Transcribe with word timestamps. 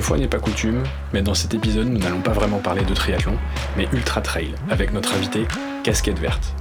Une 0.00 0.06
fois 0.06 0.16
n'est 0.16 0.28
pas 0.28 0.38
coutume, 0.38 0.82
mais 1.12 1.20
dans 1.20 1.34
cet 1.34 1.52
épisode, 1.52 1.88
nous 1.88 1.98
n'allons 1.98 2.22
pas 2.22 2.32
vraiment 2.32 2.56
parler 2.56 2.82
de 2.84 2.94
triathlon, 2.94 3.36
mais 3.76 3.86
ultra 3.92 4.22
trail, 4.22 4.54
avec 4.70 4.94
notre 4.94 5.14
invité, 5.14 5.46
Casquette 5.84 6.18
Verte. 6.18 6.54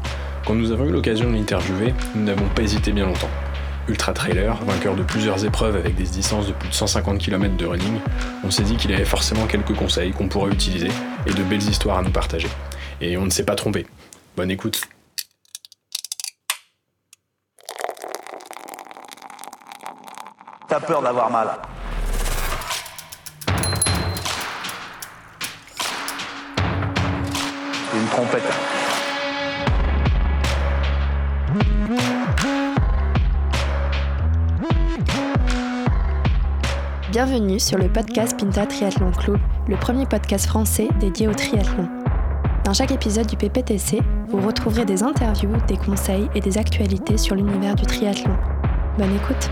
Quand 0.46 0.56
nous 0.56 0.74
avons 0.74 0.88
eu 0.88 0.92
l'occasion 0.92 1.30
de 1.30 1.36
l'interviewer, 1.36 1.94
nous 2.16 2.26
n'avons 2.26 2.50
pas 2.50 2.64
hésité 2.64 2.92
bien 2.92 3.06
longtemps. 3.06 3.30
Ultra 3.88 4.12
trailer, 4.12 4.58
vainqueur 4.66 4.94
de 4.94 5.04
plusieurs 5.04 5.46
épreuves 5.46 5.78
avec 5.78 5.96
des 5.96 6.04
distances 6.04 6.48
de 6.48 6.52
plus 6.52 6.68
de 6.68 6.74
150 6.74 7.18
km 7.18 7.56
de 7.56 7.66
running, 7.66 8.00
on 8.44 8.52
s'est 8.52 8.64
dit 8.64 8.76
qu'il 8.76 8.92
avait 8.92 9.06
forcément 9.06 9.46
quelques 9.46 9.74
conseils 9.74 10.12
qu'on 10.12 10.28
pourrait 10.28 10.52
utiliser 10.52 10.90
et 11.26 11.34
de 11.34 11.44
belles 11.44 11.64
histoires 11.64 12.00
à 12.00 12.02
nous 12.02 12.12
partager. 12.12 12.50
Et 13.00 13.16
on 13.16 13.24
ne 13.24 13.30
s'est 13.30 13.46
pas 13.46 13.56
trompé. 13.56 13.88
Bonne 14.36 14.52
écoute. 14.52 14.82
T'as 20.68 20.82
peur 20.82 21.02
d'avoir 21.02 21.32
mal. 21.32 21.48
Bienvenue 37.12 37.60
sur 37.60 37.78
le 37.78 37.92
podcast 37.92 38.40
Pinta 38.40 38.66
Triathlon 38.66 39.12
Club, 39.12 39.40
le 39.68 39.76
premier 39.76 40.06
podcast 40.06 40.46
français 40.46 40.88
dédié 41.00 41.28
au 41.28 41.34
triathlon. 41.34 41.88
Dans 42.64 42.74
chaque 42.74 42.92
épisode 42.92 43.28
du 43.28 43.36
PPTC, 43.36 44.02
vous 44.28 44.46
retrouverez 44.46 44.86
des 44.86 45.04
interviews, 45.04 45.56
des 45.68 45.78
conseils 45.78 46.30
et 46.36 46.40
des 46.40 46.58
actualités 46.58 47.18
sur 47.18 47.36
l'univers 47.36 47.76
du 47.76 47.86
triathlon. 47.86 48.36
Bonne 48.98 49.16
écoute! 49.16 49.50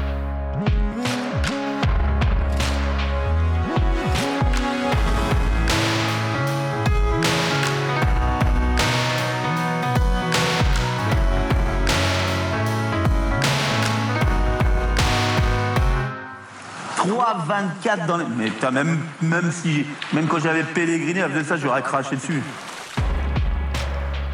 24 17.48 18.06
dans 18.08 18.18
les. 18.18 18.26
Mais 18.38 18.52
t'as 18.60 18.72
même, 18.72 19.00
même 19.22 19.52
si. 19.52 19.86
Même 20.14 20.28
quand 20.28 20.40
j'avais 20.40 20.64
pèleriné, 20.64 21.22
avec 21.22 21.46
ça, 21.46 21.56
j'aurais 21.56 21.82
craché 21.82 22.18
dessus. 22.18 22.44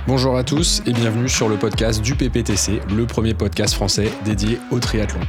Bonjour 0.08 0.36
à 0.36 0.44
tous 0.44 0.82
et 0.86 0.92
bienvenue 0.92 1.30
sur 1.30 1.48
le 1.48 1.56
podcast 1.56 2.02
du 2.02 2.16
PPTC, 2.16 2.82
le 2.94 3.06
premier 3.06 3.34
podcast 3.34 3.74
français 3.74 4.12
dédié 4.26 4.60
au 4.70 4.80
triathlon. 4.80 5.22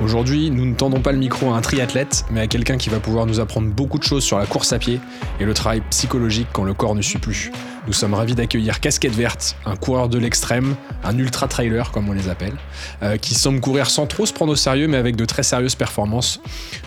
Aujourd'hui, 0.00 0.50
nous 0.50 0.64
ne 0.64 0.74
tendons 0.74 1.00
pas 1.00 1.10
le 1.10 1.18
micro 1.18 1.52
à 1.52 1.56
un 1.56 1.60
triathlète, 1.60 2.24
mais 2.30 2.40
à 2.40 2.46
quelqu'un 2.46 2.76
qui 2.76 2.88
va 2.88 3.00
pouvoir 3.00 3.26
nous 3.26 3.40
apprendre 3.40 3.68
beaucoup 3.68 3.98
de 3.98 4.04
choses 4.04 4.22
sur 4.22 4.38
la 4.38 4.46
course 4.46 4.72
à 4.72 4.78
pied 4.78 5.00
et 5.40 5.44
le 5.44 5.54
travail 5.54 5.82
psychologique 5.90 6.48
quand 6.52 6.64
le 6.64 6.74
corps 6.74 6.94
ne 6.94 7.02
suit 7.02 7.18
plus. 7.18 7.50
Nous 7.86 7.92
sommes 7.92 8.14
ravis 8.14 8.34
d'accueillir 8.34 8.78
Casquette 8.78 9.14
Verte, 9.14 9.56
un 9.66 9.74
coureur 9.74 10.08
de 10.08 10.16
l'extrême, 10.16 10.76
un 11.02 11.18
ultra 11.18 11.48
trailer 11.48 11.90
comme 11.90 12.08
on 12.08 12.12
les 12.12 12.28
appelle, 12.28 12.54
euh, 13.02 13.16
qui 13.16 13.34
semble 13.34 13.60
courir 13.60 13.90
sans 13.90 14.06
trop 14.06 14.24
se 14.24 14.32
prendre 14.32 14.52
au 14.52 14.56
sérieux, 14.56 14.86
mais 14.86 14.98
avec 14.98 15.16
de 15.16 15.24
très 15.24 15.42
sérieuses 15.42 15.74
performances, 15.74 16.40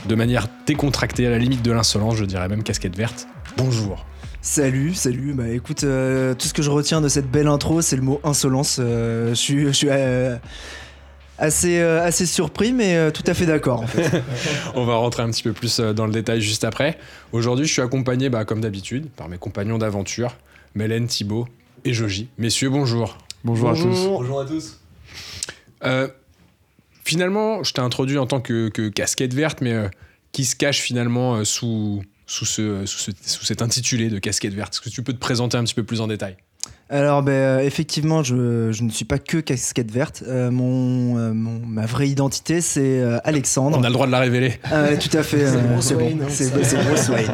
de 0.08 0.16
manière 0.16 0.48
décontractée, 0.66 1.28
à 1.28 1.32
la 1.32 1.38
limite 1.38 1.62
de 1.62 1.72
l'insolence, 1.74 2.16
je 2.16 2.24
dirais 2.24 2.48
même 2.48 2.64
Casquette 2.64 2.96
Verte. 2.96 3.28
Bonjour. 3.58 4.06
Salut, 4.46 4.94
salut. 4.94 5.34
Bah 5.34 5.50
écoute, 5.50 5.84
euh, 5.84 6.36
tout 6.36 6.48
ce 6.48 6.54
que 6.54 6.62
je 6.62 6.70
retiens 6.70 7.02
de 7.02 7.10
cette 7.10 7.30
belle 7.30 7.48
intro, 7.48 7.82
c'est 7.82 7.96
le 7.96 8.04
mot 8.04 8.22
insolence. 8.24 8.78
Euh, 8.80 9.30
je 9.30 9.34
suis, 9.34 9.66
je 9.66 9.72
suis 9.72 9.88
euh, 9.90 10.38
assez, 11.40 11.82
assez 11.82 12.28
surpris, 12.28 12.72
mais 12.72 13.12
tout 13.12 13.24
à 13.26 13.34
fait 13.34 13.48
d'accord. 13.48 13.82
En 13.82 13.88
fait. 13.88 14.22
On 14.76 14.86
va 14.86 14.98
rentrer 14.98 15.24
un 15.24 15.32
petit 15.32 15.42
peu 15.42 15.52
plus 15.52 15.80
dans 15.80 16.06
le 16.06 16.12
détail 16.12 16.42
juste 16.42 16.64
après. 16.64 17.00
Aujourd'hui, 17.32 17.66
je 17.66 17.74
suis 17.74 17.82
accompagné, 17.82 18.30
bah, 18.30 18.46
comme 18.46 18.62
d'habitude, 18.62 19.10
par 19.10 19.30
mes 19.30 19.40
compagnons 19.40 19.80
d'aventure, 19.80 20.36
Mélène, 20.76 21.08
Thibaut 21.08 21.48
et 21.84 21.94
Joji. 21.94 22.28
Messieurs, 22.38 22.70
bonjour. 22.70 23.18
Bonjour, 23.44 23.70
à 23.70 23.74
tous. 23.76 24.08
Bonjour 24.08 24.42
à 24.42 24.46
tous. 24.46 24.80
finalement, 27.04 27.64
je 27.64 27.74
t'ai 27.74 27.82
introduit 27.82 28.18
en 28.18 28.28
tant 28.28 28.42
que, 28.42 28.70
que 28.70 28.90
casquette 28.90 29.34
verte, 29.34 29.62
mais 29.62 29.90
qui 30.32 30.46
se 30.46 30.56
cache 30.56 30.80
finalement 30.80 31.44
sous 31.46 32.04
sous, 32.26 32.46
ce, 32.46 32.86
sous, 32.86 33.12
sous 33.26 33.46
cet 33.46 33.62
intitulé 33.62 34.10
de 34.10 34.20
casquette 34.20 34.54
verte? 34.54 34.74
Est-ce 34.74 34.82
que 34.82 34.90
tu 34.90 35.04
peux 35.04 35.14
te 35.14 35.20
présenter 35.20 35.58
un 35.58 35.64
petit 35.64 35.76
peu 35.76 35.84
plus 35.84 36.02
en 36.02 36.08
détail? 36.08 36.38
Alors, 36.90 37.24
ben, 37.24 37.32
euh, 37.32 37.60
effectivement, 37.60 38.24
je, 38.24 38.72
je, 38.72 38.84
ne 38.84 38.90
suis 38.90 39.06
pas 39.06 39.18
que 39.18 39.38
casquette 39.38 39.92
verte. 39.92 40.24
Euh, 40.28 40.52
mon, 40.52 41.18
euh, 41.18 41.34
mon, 41.34 41.60
ma 41.66 41.86
vraie 41.86 42.10
identité, 42.10 42.62
c'est 42.62 43.02
Alexandre. 43.24 43.78
On 43.80 43.84
a 43.84 43.88
le 43.88 43.94
droit 43.94 44.08
de 44.08 44.12
la 44.12 44.20
révéler. 44.20 44.60
tout 45.00 45.18
à 45.18 45.24
fait. 45.24 45.48
c'est 45.82 45.96
bon. 45.96 46.18
C'est 46.30 46.84
Bruce 46.84 47.10
Wayne. 47.10 47.34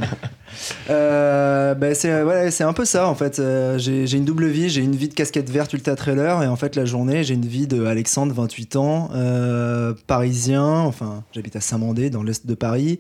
Euh, 0.89 1.73
bah, 1.75 1.93
c'est 1.95 2.63
un 2.63 2.73
peu 2.73 2.85
ça 2.85 3.07
en 3.07 3.15
fait. 3.15 3.39
Euh, 3.39 3.77
j'ai 3.77 4.17
une 4.17 4.25
double 4.25 4.47
vie, 4.47 4.69
j'ai 4.69 4.81
une 4.81 4.95
vie 4.95 5.09
de 5.09 5.13
casquette 5.13 5.49
verte 5.49 5.73
ultra 5.73 5.95
trailer 5.95 6.43
et 6.43 6.47
en 6.47 6.55
fait 6.55 6.75
la 6.75 6.85
journée 6.85 7.23
j'ai 7.23 7.33
une 7.33 7.45
vie 7.45 7.67
de 7.67 7.85
Alexandre, 7.85 8.33
28 8.33 8.75
ans, 8.75 9.09
euh, 9.13 9.93
parisien. 10.07 10.65
Enfin, 10.65 11.23
j'habite 11.33 11.55
à 11.55 11.61
Saint-Mandé 11.61 12.09
dans 12.09 12.23
l'est 12.23 12.45
de 12.45 12.55
Paris. 12.55 12.99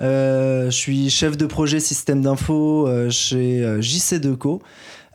je 0.00 0.68
suis 0.70 1.10
chef 1.10 1.36
de 1.36 1.46
projet 1.46 1.80
système 1.80 2.22
d'info 2.22 2.88
chez 3.10 3.80
JC 3.80 4.20
Deco. 4.20 4.62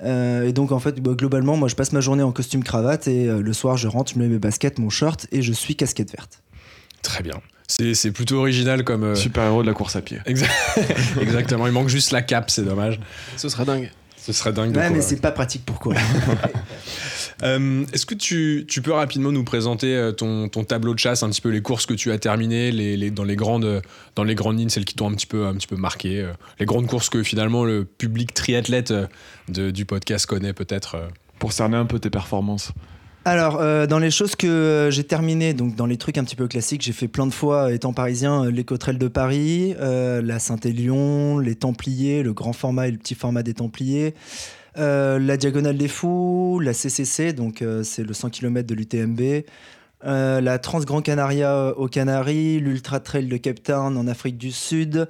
et 0.04 0.52
donc 0.54 0.72
en 0.72 0.80
fait, 0.80 1.00
bah, 1.02 1.14
globalement, 1.14 1.58
moi 1.58 1.68
je 1.68 1.76
passe 1.76 1.92
ma 1.92 2.02
journée 2.02 2.24
en 2.24 2.32
costume 2.32 2.64
cravate 2.64 3.08
et 3.08 3.26
le 3.26 3.54
soir 3.54 3.78
je 3.78 3.88
rentre, 3.88 4.14
je 4.14 4.20
mets 4.20 4.28
mes 4.28 4.40
baskets, 4.40 4.80
mon 4.80 4.90
short 4.90 5.28
et 5.32 5.42
je 5.42 5.54
suis 5.54 5.76
casquette 5.76 6.12
verte. 6.12 6.42
Très 7.02 7.24
bien. 7.24 7.36
C'est 7.68 8.12
plutôt 8.12 8.38
original 8.38 8.84
comme. 8.84 9.04
Euh, 9.04 9.16
Super-héros 9.16 9.64
de 9.64 9.68
la 9.68 9.74
course 9.74 9.96
à 9.96 10.02
pied. 10.02 10.20
Exactement, 11.22 11.68
il 11.68 11.74
manque 11.74 11.90
juste 11.90 12.12
la 12.12 12.22
cape, 12.22 12.50
c'est 12.50 12.64
dommage. 12.64 13.00
Ce 13.38 13.50
serait 13.50 13.66
dingue. 13.66 13.92
Ce 14.18 14.34
serait 14.34 14.54
dingue. 14.54 14.76
Ouais, 14.76 14.90
mais 14.90 15.02
c'est 15.02 15.22
pas 15.22 15.32
pratique 15.32 15.64
pourquoi 15.66 15.94
euh, 17.44 17.86
Est-ce 17.94 18.08
que 18.08 18.16
tu, 18.16 18.66
tu, 18.68 18.82
peux 18.82 18.94
rapidement 18.94 19.32
nous 19.32 19.44
présenter 19.44 19.96
euh, 19.96 20.12
ton, 20.12 20.48
ton, 20.48 20.64
tableau 20.64 20.96
de 20.96 21.00
chasse, 21.00 21.22
un 21.22 21.30
petit 21.30 21.42
peu 21.42 21.50
les 21.50 21.62
courses 21.62 21.86
que 21.86 21.94
tu 21.94 22.12
as 22.12 22.18
terminées, 22.18 22.72
les, 22.72 22.98
les, 22.98 23.12
dans, 23.12 23.24
les 23.24 23.36
grandes, 23.36 23.82
dans 24.16 24.24
les 24.24 24.34
grandes 24.34 24.58
lignes, 24.58 24.70
celles 24.70 24.86
qui 24.86 24.96
t'ont 24.96 25.10
un, 25.10 25.14
petit 25.14 25.28
peu, 25.28 25.46
un 25.46 25.54
petit 25.54 25.68
peu 25.68 25.76
marqué, 25.76 26.28
les 26.60 26.66
grandes 26.66 26.88
courses 26.88 27.10
que 27.10 27.22
finalement 27.22 27.64
le 27.66 27.86
public 27.86 28.34
triathlète 28.34 28.94
de, 29.48 29.70
du 29.70 29.86
podcast 29.86 30.26
connaît 30.26 30.54
peut-être 30.54 30.98
Pour 31.38 31.52
cerner 31.52 31.78
un 31.78 31.86
peu 31.86 32.00
tes 32.00 32.10
performances. 32.10 32.72
Alors, 33.28 33.60
euh, 33.60 33.88
dans 33.88 33.98
les 33.98 34.12
choses 34.12 34.36
que 34.36 34.46
euh, 34.46 34.92
j'ai 34.92 35.04
terminées, 35.04 35.56
donc 35.56 35.74
dans 35.74 35.88
les 35.88 35.98
trucs 35.98 36.20
un 36.20 36.24
petit 36.24 36.36
peu 36.36 36.48
classiques, 36.48 36.84
j'ai 36.84 36.94
fait 36.94 37.08
plein 37.08 37.26
de 37.26 37.34
fois, 37.34 37.74
étant 37.74 37.92
parisien, 37.92 38.46
euh, 38.46 38.52
les 38.52 38.64
de 38.64 39.08
Paris, 39.08 39.74
la 39.80 40.38
Saint-Élion, 40.38 41.40
les 41.40 41.56
Templiers, 41.56 42.22
le 42.22 42.34
grand 42.34 42.54
format 42.54 42.88
et 42.88 42.92
le 42.92 43.00
petit 43.00 43.16
format 43.16 43.42
des 43.42 43.56
Templiers, 43.56 44.14
la 44.76 45.38
Diagonale 45.38 45.78
des 45.78 45.88
Fous, 45.88 46.60
la 46.60 46.74
CCC, 46.74 47.34
donc 47.34 47.64
c'est 47.84 48.04
le 48.04 48.14
100 48.14 48.30
km 48.30 48.68
de 48.68 48.76
l'UTMB, 48.76 49.44
la 50.04 50.60
Trans-Grand 50.60 51.02
Canaria 51.02 51.74
aux 51.78 51.88
Canaries, 51.88 52.60
l'Ultra 52.60 53.00
Trail 53.00 53.28
de 53.28 53.38
Cape 53.38 53.64
Town 53.64 53.98
en 53.98 54.08
Afrique 54.08 54.38
du 54.38 54.52
Sud, 54.52 55.08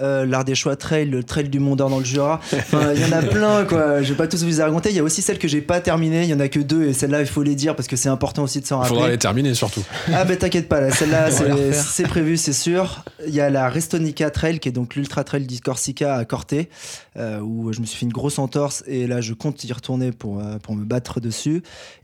euh, 0.00 0.26
l'art 0.26 0.44
des 0.44 0.54
choix 0.54 0.76
trail, 0.76 1.06
le 1.06 1.24
trail 1.24 1.48
du 1.48 1.58
Mont 1.58 1.76
d'Or 1.76 1.88
dans 1.88 1.98
le 1.98 2.04
Jura. 2.04 2.40
Enfin, 2.52 2.92
il 2.94 3.00
y 3.00 3.04
en 3.04 3.12
a 3.12 3.22
plein, 3.22 3.64
quoi. 3.64 4.02
Je 4.02 4.10
vais 4.10 4.14
pas 4.16 4.26
tous 4.26 4.42
vous 4.42 4.50
les 4.50 4.62
raconter. 4.62 4.90
Il 4.90 4.96
y 4.96 4.98
a 4.98 5.02
aussi 5.02 5.22
celles 5.22 5.38
que 5.38 5.48
j'ai 5.48 5.60
pas 5.60 5.80
terminées. 5.80 6.22
Il 6.22 6.28
y 6.28 6.34
en 6.34 6.40
a 6.40 6.48
que 6.48 6.60
deux 6.60 6.84
et 6.84 6.92
celle-là, 6.92 7.20
il 7.20 7.26
faut 7.26 7.42
les 7.42 7.54
dire 7.54 7.74
parce 7.74 7.88
que 7.88 7.96
c'est 7.96 8.08
important 8.08 8.42
aussi 8.42 8.60
de 8.60 8.66
s'en 8.66 8.78
rappeler. 8.78 8.94
Il 8.94 8.96
faudra 8.96 9.10
les 9.10 9.18
terminer 9.18 9.54
surtout. 9.54 9.84
Ah, 10.12 10.24
ben 10.24 10.36
t'inquiète 10.36 10.68
pas, 10.68 10.90
celle-là, 10.90 11.30
c'est 11.72 12.08
prévu, 12.08 12.36
c'est 12.36 12.52
sûr. 12.52 13.04
Il 13.26 13.34
y 13.34 13.40
a 13.40 13.50
la 13.50 13.68
Restonica 13.68 14.30
Trail 14.30 14.58
qui 14.58 14.68
est 14.68 14.72
donc 14.72 14.94
l'Ultra 14.94 15.24
Trail 15.24 15.46
du 15.46 15.60
Corsica 15.60 16.14
à 16.16 16.24
Corté, 16.24 16.68
euh, 17.16 17.40
où 17.40 17.72
je 17.72 17.80
me 17.80 17.86
suis 17.86 17.98
fait 17.98 18.06
une 18.06 18.12
grosse 18.12 18.38
entorse 18.38 18.84
et 18.86 19.06
là, 19.06 19.20
je 19.20 19.32
compte 19.32 19.64
y 19.64 19.72
retourner 19.72 20.12
pour, 20.12 20.40
euh, 20.40 20.58
pour 20.58 20.74
me 20.74 20.84
battre 20.84 21.20
dessus. 21.20 21.62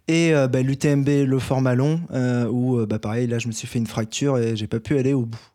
Et 0.08 0.32
bah, 0.32 0.62
l'UTMB, 0.62 1.08
le 1.26 1.38
format 1.38 1.75
long, 1.75 2.00
où 2.50 2.84
bah, 2.86 2.98
pareil, 2.98 3.28
là, 3.28 3.38
je 3.38 3.47
me 3.47 3.52
suis 3.52 3.69
fait 3.69 3.78
une 3.78 3.86
fracture 3.86 4.36
et 4.36 4.56
j'ai 4.56 4.66
pas 4.66 4.81
pu 4.81 4.98
aller 4.98 5.14
au 5.14 5.22
bout. 5.22 5.51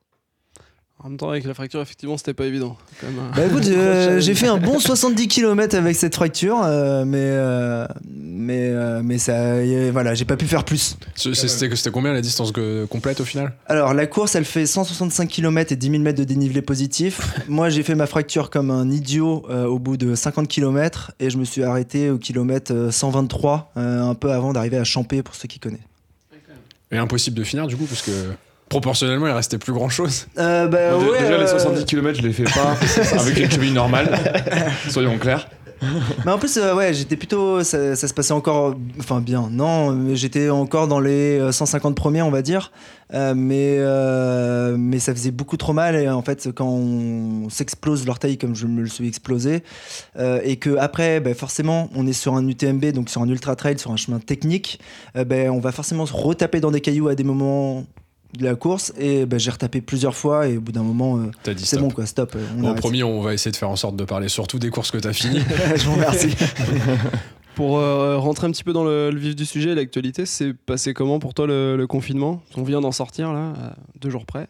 En 1.04 1.10
même 1.10 1.18
temps, 1.18 1.30
avec 1.30 1.44
la 1.44 1.54
fracture, 1.54 1.80
effectivement, 1.80 2.18
c'était 2.18 2.34
pas 2.34 2.46
évident. 2.46 2.76
bah 3.04 3.46
écoute, 3.46 3.66
euh, 3.68 4.20
j'ai 4.20 4.34
fait 4.34 4.48
un 4.48 4.58
bon 4.58 4.80
70 4.80 5.28
km 5.28 5.76
avec 5.76 5.96
cette 5.96 6.16
fracture, 6.16 6.64
euh, 6.64 7.06
mais, 7.06 7.20
euh, 7.22 7.86
mais, 8.10 8.74
mais 9.04 9.20
ça, 9.20 9.62
voilà, 9.92 10.16
j'ai 10.16 10.26
pas 10.26 10.38
pu 10.38 10.48
faire 10.48 10.64
plus. 10.64 10.98
C'était 11.16 11.92
combien 11.92 12.14
la 12.14 12.22
distance 12.22 12.52
complète 12.90 13.22
au 13.22 13.26
final? 13.26 13.54
Alors, 13.68 13.94
la 13.94 14.08
course, 14.08 14.34
elle 14.34 14.46
fait 14.46 14.66
165 14.66 15.30
km 15.30 15.72
et 15.72 15.76
10 15.76 15.92
000 15.92 16.02
mètres 16.02 16.18
de 16.18 16.24
dénivelé 16.24 16.64
positif. 16.64 17.22
Moi, 17.48 17.70
j'ai 17.70 17.84
fait 17.84 17.96
ma 17.96 18.08
fracture 18.08 18.50
comme 18.50 18.72
un 18.72 18.90
idiot 18.90 19.46
au 19.50 19.78
bout 19.78 19.98
de 19.98 20.16
50 20.16 20.48
km 20.48 21.12
et 21.20 21.30
je 21.30 21.38
me 21.38 21.46
suis 21.46 21.64
arrêté 21.64 22.10
au 22.10 22.18
kilomètre 22.18 22.90
123, 22.90 23.72
un 23.76 24.16
peu 24.16 24.32
avant 24.32 24.52
d'arriver 24.52 24.78
à 24.78 24.84
Champé, 24.84 25.22
pour 25.22 25.36
ceux 25.36 25.48
qui 25.48 25.60
connaissent. 25.60 25.82
Et 26.90 26.98
impossible 26.98 27.38
de 27.38 27.44
finir 27.44 27.68
du 27.68 27.76
coup, 27.76 27.86
parce 27.86 28.02
que 28.02 28.12
proportionnellement, 28.70 29.28
il 29.28 29.34
restait 29.34 29.58
plus 29.58 29.74
grand 29.74 29.90
chose. 29.90 30.28
Euh, 30.38 30.68
bah, 30.68 30.98
déjà, 31.20 31.38
les 31.38 31.48
70 31.48 31.86
km, 31.86 32.18
je 32.18 32.28
les 32.28 32.34
fais 32.34 32.44
pas 32.44 32.76
avec 33.20 33.38
une 33.38 33.52
cheville 33.52 33.74
normale, 33.74 34.18
soyons 34.90 35.18
clairs. 35.18 35.48
mais 36.26 36.32
en 36.32 36.40
plus, 36.40 36.58
euh, 36.58 36.74
ouais, 36.74 36.94
j'étais 36.94 37.16
plutôt. 37.16 37.64
Ça, 37.64 37.96
ça 37.96 38.08
se 38.08 38.14
passait 38.14 38.34
encore. 38.34 38.76
Enfin, 39.00 39.22
bien. 39.22 39.48
Non, 39.52 39.92
mais 39.92 40.16
j'étais 40.16 40.50
encore 40.50 40.88
dans 40.88 41.00
les 41.00 41.40
euh, 41.40 41.52
150 41.52 41.96
premiers, 41.96 42.24
on 42.24 42.32
va 42.32 42.42
dire. 42.42 42.72
Euh, 43.14 43.34
mais, 43.36 43.78
euh, 43.80 44.76
mais 44.78 45.00
ça 45.00 45.14
faisait 45.14 45.32
beaucoup 45.32 45.56
trop 45.56 45.74
mal. 45.74 45.96
Et 45.96 46.10
en 46.10 46.22
fait, 46.22 46.50
quand 46.54 46.68
on 46.68 47.50
s'explose 47.50 48.06
l'orteil 48.06 48.38
comme 48.38 48.56
je 48.56 48.66
me 48.68 48.82
le 48.82 48.88
suis 48.88 49.08
explosé, 49.08 49.64
euh, 50.18 50.40
et 50.44 50.58
que 50.58 50.78
après, 50.78 51.20
ben, 51.20 51.34
forcément, 51.36 51.90
on 51.96 52.08
est 52.08 52.14
sur 52.14 52.34
un 52.34 52.48
UTMB, 52.48 52.86
donc 52.88 53.10
sur 53.10 53.22
un 53.22 53.30
ultra 53.30 53.56
trail, 53.56 53.78
sur 53.78 53.92
un 53.92 53.98
chemin 53.98 54.20
technique, 54.20 54.80
euh, 55.16 55.24
ben, 55.24 55.50
on 55.52 55.60
va 55.60 55.72
forcément 55.72 56.06
se 56.06 56.14
retaper 56.14 56.60
dans 56.60 56.72
des 56.72 56.82
cailloux 56.82 57.08
à 57.08 57.16
des 57.16 57.24
moments 57.24 57.86
de 58.38 58.44
la 58.44 58.56
course. 58.56 58.94
Et 58.98 59.26
ben, 59.26 59.40
j'ai 59.40 59.52
retapé 59.52 59.82
plusieurs 59.82 60.16
fois. 60.16 60.48
Et 60.48 60.58
au 60.58 60.62
bout 60.62 60.72
d'un 60.72 60.84
moment, 60.84 61.18
euh, 61.18 61.54
c'est 61.58 61.80
bon, 61.80 61.90
quoi, 61.90 62.06
stop. 62.06 62.34
euh, 62.36 62.46
on 62.58 62.62
Bon, 62.62 62.74
promis, 62.76 63.04
on 63.04 63.22
va 63.22 63.34
essayer 63.34 63.52
de 63.52 63.58
faire 63.58 63.70
en 63.70 63.76
sorte 63.76 63.96
de 63.96 64.04
parler 64.06 64.30
surtout 64.30 64.60
des 64.60 64.70
courses 64.70 64.92
que 64.92 64.98
t'as 64.98 65.14
finies. 65.14 65.42
je 65.76 65.86
vous 65.86 65.94
remercie. 65.96 66.30
Pour 67.56 67.80
euh, 67.80 68.18
rentrer 68.18 68.46
un 68.46 68.52
petit 68.52 68.64
peu 68.64 68.72
dans 68.72 68.84
le, 68.84 69.10
le 69.10 69.18
vif 69.20 69.36
du 69.36 69.44
sujet, 69.46 69.74
l'actualité, 69.74 70.28
c'est 70.28 70.54
passé 70.54 70.94
comment 70.94 71.18
pour 71.18 71.34
toi 71.34 71.48
le, 71.48 71.76
le 71.76 71.88
confinement? 71.88 72.44
On 72.56 72.62
vient 72.62 72.82
d'en 72.82 72.92
sortir 72.92 73.34
là, 73.34 73.54
à 73.60 73.76
deux 74.00 74.12
jours 74.12 74.28
près. 74.28 74.48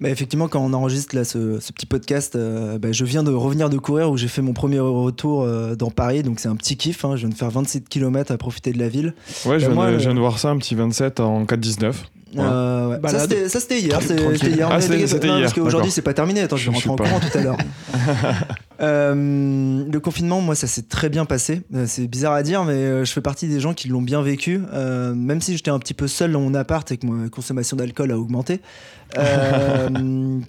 Bah, 0.00 0.08
effectivement, 0.08 0.48
quand 0.48 0.60
on 0.64 0.72
enregistre 0.72 1.14
là, 1.14 1.22
ce, 1.24 1.60
ce 1.60 1.72
petit 1.72 1.86
podcast, 1.86 2.34
euh, 2.34 2.76
bah, 2.78 2.90
je 2.90 3.04
viens 3.04 3.22
de 3.22 3.30
revenir 3.30 3.70
de 3.70 3.78
courir 3.78 4.10
où 4.10 4.16
j'ai 4.16 4.26
fait 4.26 4.42
mon 4.42 4.52
premier 4.52 4.80
retour 4.80 5.42
euh, 5.42 5.76
dans 5.76 5.90
Paris. 5.92 6.24
Donc 6.24 6.40
c'est 6.40 6.48
un 6.48 6.56
petit 6.56 6.76
kiff. 6.76 7.04
hein. 7.04 7.12
Je 7.14 7.20
viens 7.20 7.28
de 7.28 7.34
faire 7.34 7.50
27 7.50 7.88
km 7.88 8.32
à 8.32 8.36
profiter 8.38 8.72
de 8.72 8.78
la 8.80 8.88
ville. 8.88 9.14
Ouais, 9.46 9.60
je, 9.60 9.66
Bah, 9.66 9.72
viens 9.72 9.74
moi, 9.74 9.86
de, 9.86 9.92
le- 9.92 9.98
je 9.98 10.04
viens 10.06 10.14
de 10.14 10.20
voir 10.20 10.38
ça, 10.40 10.48
un 10.50 10.56
petit 10.58 10.74
27 10.74 11.20
en 11.20 11.44
4-19. 11.44 11.92
Euh, 12.38 12.88
ouais. 12.88 12.98
Ça, 13.10 13.18
c'était- 13.20 13.48
hier. 13.80 13.98
C'était 14.32 14.50
hier. 14.50 14.68
Ah, 14.70 14.80
c'était- 14.80 14.96
Parce 15.42 15.52
qu'aujourd'hui, 15.54 15.90
c'est 15.90 16.02
pas 16.02 16.14
terminé. 16.14 16.40
Attends, 16.40 16.56
je 16.56 16.70
vais 16.70 16.74
rentrer 16.74 16.90
en 16.90 16.96
courant 16.96 17.20
tout 17.20 17.38
à 17.38 17.42
l'heure. 17.42 17.56
Euh, 18.82 19.84
le 19.92 20.00
confinement, 20.00 20.40
moi, 20.40 20.54
ça 20.54 20.66
s'est 20.66 20.82
très 20.88 21.10
bien 21.10 21.26
passé. 21.26 21.60
Euh, 21.74 21.84
C'est 21.86 22.06
bizarre 22.06 22.32
à 22.32 22.42
dire, 22.42 22.64
mais 22.64 23.04
je 23.04 23.12
fais 23.12 23.20
partie 23.20 23.46
des 23.46 23.60
gens 23.60 23.74
qui 23.74 23.88
l'ont 23.88 24.00
bien 24.00 24.22
vécu. 24.22 24.62
Euh, 24.72 25.14
même 25.14 25.42
si 25.42 25.54
j'étais 25.56 25.70
un 25.70 25.78
petit 25.78 25.92
peu 25.92 26.08
seul 26.08 26.32
dans 26.32 26.40
mon 26.40 26.54
appart 26.54 26.90
et 26.90 26.96
que 26.96 27.06
ma 27.06 27.28
consommation 27.28 27.76
d'alcool 27.76 28.10
a 28.10 28.18
augmenté. 28.18 28.60
Euh, 29.18 29.88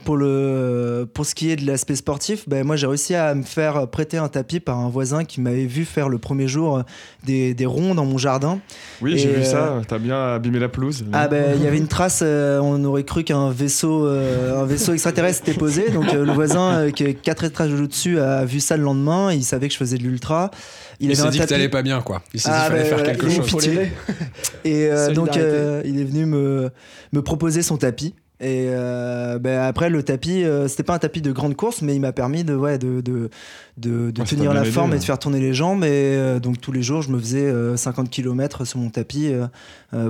pour, 0.05 0.17
le, 0.17 1.07
pour 1.13 1.25
ce 1.25 1.35
qui 1.35 1.49
est 1.51 1.55
de 1.55 1.65
l'aspect 1.65 1.95
sportif, 1.95 2.47
ben, 2.47 2.65
moi, 2.65 2.75
j'ai 2.75 2.87
réussi 2.87 3.15
à 3.15 3.33
me 3.33 3.43
faire 3.43 3.87
prêter 3.87 4.17
un 4.17 4.27
tapis 4.27 4.59
par 4.59 4.77
un 4.79 4.89
voisin 4.89 5.23
qui 5.25 5.41
m'avait 5.41 5.65
vu 5.65 5.85
faire 5.85 6.09
le 6.09 6.17
premier 6.17 6.47
jour 6.47 6.77
euh, 6.77 6.81
des, 7.25 7.53
des 7.53 7.65
ronds 7.65 7.95
dans 7.95 8.05
mon 8.05 8.17
jardin. 8.17 8.59
Oui, 9.01 9.17
j'ai 9.17 9.29
vu 9.29 9.41
euh, 9.41 9.43
ça. 9.43 9.81
T'as 9.87 9.97
bien 9.99 10.35
abîmé 10.35 10.59
la 10.59 10.69
pelouse. 10.69 11.05
Ah 11.13 11.27
ben 11.27 11.53
il 11.55 11.63
y 11.63 11.67
avait 11.67 11.77
une 11.77 11.87
trace, 11.87 12.21
euh, 12.23 12.59
on 12.61 12.83
aurait 12.85 13.03
cru 13.03 13.23
qu'un 13.23 13.49
vaisseau, 13.49 14.05
euh, 14.05 14.61
un 14.61 14.65
vaisseau 14.65 14.93
extraterrestre 14.93 15.47
était 15.47 15.57
posé. 15.57 15.89
Donc 15.89 16.13
euh, 16.13 16.25
le 16.25 16.31
voisin 16.31 16.73
euh, 16.73 16.91
qui 16.91 17.03
est 17.03 17.13
quatre 17.13 17.43
étages 17.43 17.73
au-dessus 17.73 18.19
a 18.19 18.45
vu 18.45 18.59
ça 18.59 18.77
le 18.77 18.83
lendemain. 18.83 19.33
Il 19.33 19.43
savait 19.43 19.67
que 19.67 19.73
je 19.73 19.79
faisais 19.79 19.97
de 19.97 20.03
l'ultra. 20.03 20.51
Il, 20.99 21.07
avait 21.07 21.15
s'est 21.15 21.21
un 21.23 21.29
dit 21.29 21.37
que 21.37 21.43
tapis. 21.43 21.53
t'allais 21.53 21.69
pas 21.69 21.81
bien, 21.81 21.99
quoi. 22.01 22.21
Il 22.33 22.39
s'est 22.39 22.49
dit 22.49 22.55
Ah, 22.55 22.67
qu'il 22.69 22.77
fallait 22.77 22.89
ben, 22.89 22.95
faire 22.97 23.05
quelque 23.05 23.25
il 23.25 23.35
chose. 23.35 23.45
pitié. 23.47 23.91
Et 24.65 24.85
euh, 24.91 25.11
donc 25.13 25.35
euh, 25.35 25.81
il 25.83 25.99
est 25.99 26.03
venu 26.03 26.25
me, 26.27 26.69
me 27.11 27.21
proposer 27.23 27.63
son 27.63 27.77
tapis. 27.77 28.13
Et 28.41 28.65
euh, 28.69 29.37
ben, 29.37 29.59
après 29.59 29.89
le 29.89 30.01
tapis, 30.01 30.43
euh, 30.43 30.67
c'était 30.67 30.83
pas 30.83 30.95
un 30.95 30.99
tapis 30.99 31.21
de 31.21 31.31
grande 31.31 31.55
course, 31.55 31.81
mais 31.81 31.95
il 31.95 31.99
m'a 31.99 32.11
permis 32.11 32.43
de, 32.43 32.55
ouais, 32.55 32.77
de, 32.79 33.01
de, 33.01 33.29
de, 33.77 34.09
de 34.11 34.19
Ouais, 34.19 34.25
ça 34.25 34.35
tenir 34.35 34.53
la 34.53 34.61
aidé, 34.61 34.71
forme 34.71 34.93
et 34.93 34.99
de 34.99 35.03
faire 35.03 35.19
tourner 35.19 35.39
les 35.39 35.53
jambes. 35.53 35.83
Et 35.83 35.87
euh, 35.89 36.39
donc 36.39 36.59
tous 36.59 36.71
les 36.71 36.81
jours, 36.81 37.01
je 37.03 37.11
me 37.11 37.19
faisais 37.19 37.45
euh, 37.45 37.77
50 37.77 38.09
km 38.09 38.65
sur 38.65 38.79
mon 38.79 38.89
tapis 38.89 39.31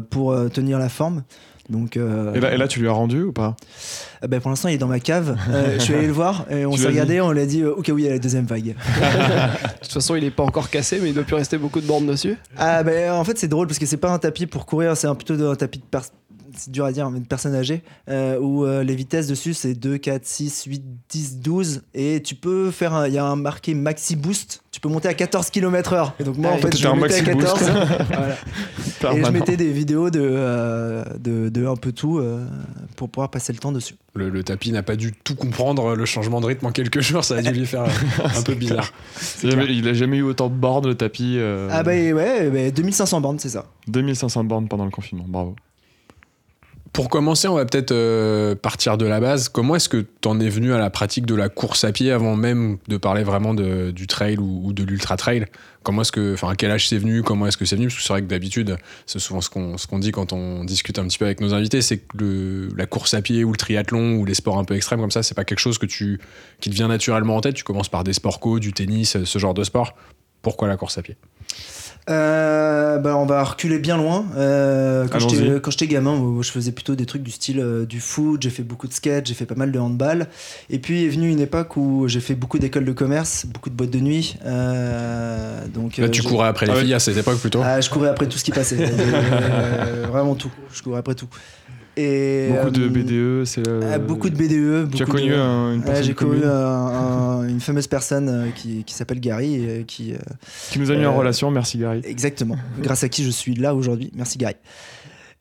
pour 0.10 0.36
tenir 0.51 0.80
la 0.80 0.89
forme. 0.89 1.24
Donc, 1.72 1.95
euh, 1.95 2.33
Et 2.33 2.39
là, 2.39 2.54
et 2.54 2.57
là, 2.57 2.68
tu 2.68 2.80
lui 2.80 2.88
as 2.88 2.92
rendu 2.92 3.24
ou 3.24 3.31
pas? 3.31 3.56
Ben, 4.28 4.42
pour 4.42 4.50
l'instant, 4.50 4.68
il 4.68 4.75
est 4.75 4.80
dans 4.80 4.88
ma 4.88 5.00
cave. 5.00 5.38
Euh, 5.50 5.75
je 5.75 5.84
suis 5.84 5.94
allé 5.94 6.07
le 6.07 6.13
voir 6.13 6.45
et 6.50 6.66
on 6.66 6.72
s'est 6.77 6.88
regardé. 6.88 7.22
On 7.22 7.31
lui 7.31 7.42
a 7.42 7.45
dit 7.45 7.63
cas 7.84 7.94
où 7.94 7.98
il 7.98 8.06
y 8.06 8.07
a 8.07 8.12
la 8.12 8.19
deuxième 8.19 8.45
vague. 8.45 8.75
De 8.75 9.84
toute 9.84 9.94
façon, 9.94 10.16
il 10.16 10.24
est 10.24 10.31
pas 10.31 10.44
encore 10.44 10.69
cassé, 10.69 11.00
mais 11.01 11.10
il 11.10 11.13
doit 11.13 11.24
plus 11.24 11.36
rester 11.36 11.57
beaucoup 11.57 11.80
de 11.80 11.88
bornes 11.88 12.06
dessus. 12.07 12.38
Ah 12.57 12.84
ben 12.84 13.12
en 13.12 13.24
fait 13.24 13.38
c'est 13.38 13.48
drôle 13.48 13.68
parce 13.68 13.80
que 13.80 13.86
c'est 13.86 13.98
pas 13.98 14.12
un 14.12 14.19
tapis 14.19 14.45
pour 14.45 14.66
courir, 14.66 14.95
c'est 14.98 15.07
plutôt 15.16 15.50
un 15.50 15.56
tapis 15.56 15.80
de 15.80 15.84
c'est 16.57 16.71
dur 16.71 16.86
à 16.86 16.92
dire, 16.92 17.09
mais 17.09 17.19
de 17.19 17.25
personnes 17.27 17.56
âgées, 17.56 17.83
euh, 18.09 18.39
où 18.39 18.65
euh, 18.65 18.83
les 18.83 18.95
vitesses 18.95 19.27
dessus 19.27 19.53
c'est 19.53 19.74
2, 19.74 19.98
4, 19.98 20.25
6, 20.25 20.63
8, 20.65 20.83
10, 21.09 21.38
12, 21.39 21.81
et 21.94 22.21
tu 22.24 22.36
peux 22.36 22.71
faire, 22.71 22.94
un- 22.94 23.07
il 23.07 23.13
y 23.13 23.18
a 23.18 23.25
un 23.25 23.36
marqué 23.36 23.74
maxi 23.74 24.15
boost, 24.15 24.63
tu 24.71 24.80
peux 24.80 24.89
monter 24.89 25.07
à 25.09 25.13
14 25.13 25.50
km 25.50 25.94
heure. 25.94 26.13
Et 26.19 26.24
donc 26.24 26.38
moi 26.38 26.51
Ah, 26.53 26.56
en 26.56 26.57
fait 26.59 26.75
je 26.77 26.88
mettais 26.88 27.19
à 27.19 27.24
maxi 27.24 27.31
boost. 27.33 27.57
14. 27.57 27.71
Voilà. 29.01 29.18
Et 29.18 29.24
je 29.25 29.31
mettais 29.31 29.57
des 29.57 29.71
vidéos 29.71 30.09
de, 30.12 30.19
euh, 30.21 31.03
de, 31.19 31.50
de 31.50 31.65
un 31.65 31.75
peu 31.75 31.92
tout 31.92 32.19
euh, 32.19 32.45
pour 32.95 33.09
pouvoir 33.09 33.31
passer 33.31 33.51
le 33.51 33.57
temps 33.57 33.71
dessus. 33.71 33.95
Le, 34.13 34.30
le 34.30 34.44
tapis 34.44 34.71
n'a 34.71 34.83
pas 34.83 34.95
dû 34.95 35.12
tout 35.24 35.33
comprendre, 35.36 35.95
le 35.95 36.06
changement 36.06 36.39
de 36.39 36.45
rythme 36.45 36.68
en 36.68 36.71
quelques 36.71 37.00
jours, 37.01 37.24
ça 37.24 37.38
a 37.38 37.42
dû 37.42 37.50
lui 37.51 37.65
faire 37.65 37.83
euh, 37.83 38.27
un 38.36 38.42
peu 38.44 38.53
bizarre. 38.53 38.92
Il 39.44 39.57
a- 39.59 39.63
Il 39.63 39.88
a 39.88 39.94
jamais 39.94 40.18
eu 40.18 40.21
autant 40.24 40.50
de 40.50 40.53
bornes, 40.56 40.86
le 40.88 40.95
tapis. 40.95 41.36
euh, 41.38 41.68
Ah 41.71 41.81
bah 41.83 41.92
ouais, 41.92 42.50
bah, 42.51 42.69
2500 42.71 43.21
bornes 43.21 43.39
c'est 43.39 43.50
ça. 43.50 43.65
2500 43.88 44.44
bornes 44.44 44.68
pendant 44.68 44.86
le 44.86 44.92
confinement. 44.92 45.25
Bravo. 45.27 45.56
Pour 46.94 47.08
commencer, 47.08 47.48
on 47.48 47.56
va 47.56 47.64
peut-être 47.66 47.92
euh, 47.92 48.54
partir 48.54 48.98
de 48.98 49.06
la 49.06 49.22
base. 49.22 49.48
Comment 49.48 49.78
est-ce 49.78 49.88
que 49.88 50.06
t'en 50.20 50.38
es 50.42 50.50
venu 50.50 50.74
à 50.74 50.78
la 50.78 50.90
pratique 50.90 51.26
de 51.26 51.36
la 51.36 51.48
course 51.48 51.86
à 51.86 51.94
pied 51.94 52.12
avant 52.12 52.36
même 52.36 52.80
de 52.90 52.98
parler 52.98 53.24
vraiment 53.24 53.54
du 53.54 54.08
trail 54.08 54.38
ou, 54.38 54.74
de 54.74 54.84
l'ultra 54.84 55.16
trail? 55.16 55.46
Comment 55.84 56.02
est-ce 56.02 56.12
que, 56.12 56.34
enfin, 56.34 56.50
à 56.50 56.56
quel 56.56 56.70
âge 56.70 56.90
c'est 56.90 56.98
venu? 56.98 57.24
Comment 57.24 57.48
est-ce 57.48 57.56
que 57.56 57.64
c'est 57.64 57.78
venu? 57.78 57.88
Parce 57.88 57.98
que 57.98 58.04
c'est 58.04 58.12
vrai 58.12 58.22
que 58.22 58.28
d'habitude, 58.28 58.76
c'est 59.06 59.20
souvent 59.20 59.40
ce 59.40 59.50
qu'on 59.50 59.78
ce 59.78 59.88
dit 60.00 60.12
quand 60.12 60.34
on 60.34 60.66
discute 60.66 61.00
un 61.00 61.08
petit 61.08 61.18
peu 61.18 61.26
avec 61.26 61.40
nos 61.40 61.54
invités, 61.54 61.82
c'est 61.82 62.00
que 62.00 62.68
la 62.76 62.86
course 62.86 63.14
à 63.14 63.22
pied 63.22 63.46
ou 63.46 63.52
le 63.54 63.58
triathlon 63.58 64.16
ou 64.16 64.26
les 64.26 64.34
sports 64.34 64.60
un 64.60 64.66
peu 64.66 64.76
extrêmes 64.76 65.00
comme 65.00 65.12
ça, 65.12 65.24
c'est 65.24 65.36
pas 65.36 65.46
quelque 65.46 65.60
chose 65.60 65.78
que 65.78 65.86
tu 65.86 66.20
qui 66.60 66.70
te 66.70 66.76
vient 66.76 66.90
naturellement 66.90 67.38
en 67.38 67.42
tête. 67.42 67.56
Tu 67.56 67.64
commences 67.64 67.90
par 67.90 68.04
des 68.04 68.14
sports 68.14 68.42
co, 68.42 68.60
du 68.60 68.74
tennis, 68.74 69.24
ce 69.24 69.40
genre 69.40 69.54
de 69.54 69.64
sport. 69.64 69.96
Pourquoi 70.42 70.68
la 70.68 70.76
course 70.76 70.98
à 70.98 71.04
pied? 71.04 71.16
Euh, 72.09 72.98
bah, 72.98 73.15
on 73.15 73.25
va 73.25 73.44
reculer 73.44 73.77
bien 73.80 73.95
loin. 73.95 74.25
Euh, 74.36 75.07
quand 75.07 75.19
j'étais- 75.19 75.59
quand 75.62 75.71
j'étais 75.71 75.88
gamin, 75.88 76.15
moi, 76.15 76.42
je 76.44 76.51
faisais 76.51 76.71
plutôt 76.71 76.95
des 76.95 77.06
trucs 77.06 77.21
du 77.24 77.31
style 77.31 77.59
euh, 77.59 77.86
du 77.86 78.00
foot, 78.00 78.42
j'ai 78.42 78.50
fait 78.50 78.63
beaucoup 78.63 78.88
de 78.88 78.94
skate, 78.94 79.27
j'ai 79.27 79.33
fait 79.36 79.45
pas 79.45 79.56
mal 79.56 79.71
de 79.71 79.77
handball. 79.80 80.27
Et 80.69 80.80
puis 80.80 81.06
est 81.06 81.09
venue 81.09 81.30
une 81.30 81.39
époque 81.39 81.77
où 81.77 82.07
j'ai 82.07 82.19
fait 82.19 82.33
beaucoup 82.36 82.57
d'écoles 82.59 82.86
de 82.86 82.92
commerce, 82.92 83.45
beaucoup 83.45 83.69
de 83.69 83.75
boîtes 83.75 83.92
de 83.92 84.00
nuit. 84.00 84.36
Euh, 84.45 85.65
donc, 85.68 85.98
Là, 85.98 86.06
euh, 86.06 86.09
tu 86.09 86.24
courais 86.24 86.48
après 86.48 86.65
les 86.65 86.71
Ah 86.74 86.75
filles 86.81 86.94
à 86.95 87.00
cette 87.00 87.18
époque 87.18 87.39
plutôt. 87.39 87.62
Ah, 87.63 87.80
je 87.81 87.89
courais 87.89 88.09
après 88.09 88.27
tout 88.27 88.38
ce 88.38 88.44
qui 88.44 88.51
passait. 88.51 88.77
Euh, 88.92 90.06
vraiment 90.12 90.36
tout. 90.36 90.51
Je 90.74 90.81
courais 90.81 91.00
après 91.00 91.15
tout. 91.15 91.27
Et, 91.98 92.50
Beaucoup 92.54 92.70
de 92.72 92.84
euh, 92.86 92.90
BDE, 93.42 93.46
c'est. 93.46 93.68
euh, 93.68 93.82
ah, 93.94 94.00
beaucoup 94.00 94.30
de 94.30 94.36
BDE. 94.36 94.90
Tu 94.96 95.04
as 95.04 95.06
connu 95.06 95.30
de- 95.30 95.36
un- 95.36 95.74
une 95.74 95.82
personne 95.84 96.04
j'ai 96.06 96.14
connu 96.14 96.32
commune 96.40 96.46
un- 96.50 96.88
un- 97.42 97.48
une 97.50 97.60
fameuse 97.60 97.88
personne 97.88 98.30
euh, 98.30 98.46
qui, 98.56 98.84
qui 98.86 98.94
s'appelle 98.94 99.20
Gary 99.20 99.56
et 99.56 99.84
qui, 99.86 100.14
euh, 100.14 100.18
qui 100.72 100.80
nous 100.80 100.90
a 100.90 100.96
mis 100.96 101.06
en 101.06 101.14
euh, 101.14 101.18
relation. 101.18 101.52
Merci 101.52 101.78
Gary. 101.78 102.02
Exactement. 102.06 102.56
Grâce 102.82 103.04
à 103.04 103.10
qui 103.10 103.24
je 103.26 103.30
suis 103.30 103.56
là 103.56 103.76
aujourd'hui. 103.76 104.10
Merci 104.16 104.38
Gary. 104.38 104.56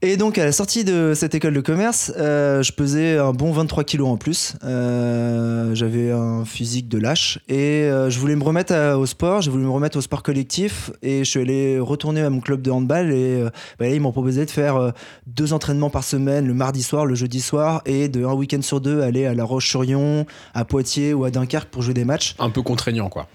Et 0.03 0.17
donc 0.17 0.39
à 0.39 0.47
la 0.47 0.53
sortie 0.53 0.83
de 0.83 1.13
cette 1.15 1.35
école 1.35 1.53
de 1.53 1.61
commerce, 1.61 2.11
euh, 2.17 2.63
je 2.63 2.73
pesais 2.73 3.19
un 3.19 3.33
bon 3.33 3.53
23 3.53 3.85
kilos 3.85 4.09
en 4.09 4.17
plus. 4.17 4.55
Euh, 4.65 5.75
J'avais 5.75 6.11
un 6.11 6.47
physique 6.47 6.89
de 6.89 6.97
lâche 6.97 7.39
et 7.51 7.83
euh, 7.85 8.09
je 8.09 8.19
voulais 8.19 8.35
me 8.35 8.43
remettre 8.43 8.73
à- 8.73 8.97
au 8.99 9.05
sport. 9.05 9.43
J'ai 9.43 9.51
voulu 9.51 9.65
me 9.65 9.71
remettre 9.71 9.99
au 9.99 10.01
sport 10.01 10.23
collectif 10.23 10.91
et 11.03 11.19
je 11.19 11.29
suis 11.29 11.41
allé 11.41 11.79
retourner 11.79 12.23
à 12.23 12.31
mon 12.31 12.41
club 12.41 12.63
de 12.63 12.71
handball 12.71 13.13
et 13.13 13.43
euh, 13.43 13.51
bah, 13.79 13.89
là, 13.89 13.95
ils 13.95 14.01
m'ont 14.01 14.11
proposé 14.11 14.47
de 14.47 14.51
faire 14.51 14.93
deux 15.27 15.53
entraînements 15.53 15.91
par 15.91 16.03
semaine, 16.03 16.47
le 16.47 16.55
mardi 16.55 16.83
soir, 16.83 17.05
le 17.05 17.15
jeudi 17.15 17.43
soir 17.43 17.83
et 17.85 18.09
de 18.09 18.25
un 18.25 18.33
week-end 18.33 18.63
sur 18.63 18.81
deux 18.81 19.03
aller 19.03 19.27
à 19.27 19.35
La 19.35 19.45
Roche-sur-Yon, 19.45 20.25
à 20.55 20.65
Poitiers 20.65 21.13
ou 21.13 21.25
à 21.25 21.31
Dunkerque 21.31 21.69
pour 21.69 21.83
jouer 21.83 21.93
des 21.93 22.07
matchs 22.07 22.37
Un 22.39 22.49
peu 22.49 22.63
contraignant, 22.63 23.11
quoi. 23.11 23.27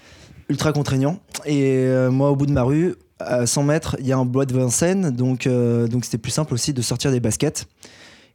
ultra 0.48 0.72
contraignant. 0.72 1.20
Et 1.44 1.62
euh, 1.76 2.10
moi, 2.10 2.30
au 2.32 2.34
bout 2.34 2.46
de 2.46 2.52
ma 2.52 2.64
rue, 2.64 2.96
à 3.18 3.46
100 3.46 3.62
mètres, 3.62 3.96
il 4.00 4.06
y 4.06 4.12
a 4.12 4.18
un 4.18 4.24
bois 4.24 4.46
de 4.46 4.54
Vincennes, 4.54 5.10
donc 5.10 5.46
euh, 5.46 5.88
donc 5.88 6.04
c'était 6.04 6.18
plus 6.18 6.32
simple 6.32 6.54
aussi 6.54 6.72
de 6.72 6.82
sortir 6.82 7.10
des 7.10 7.20
baskets. 7.20 7.66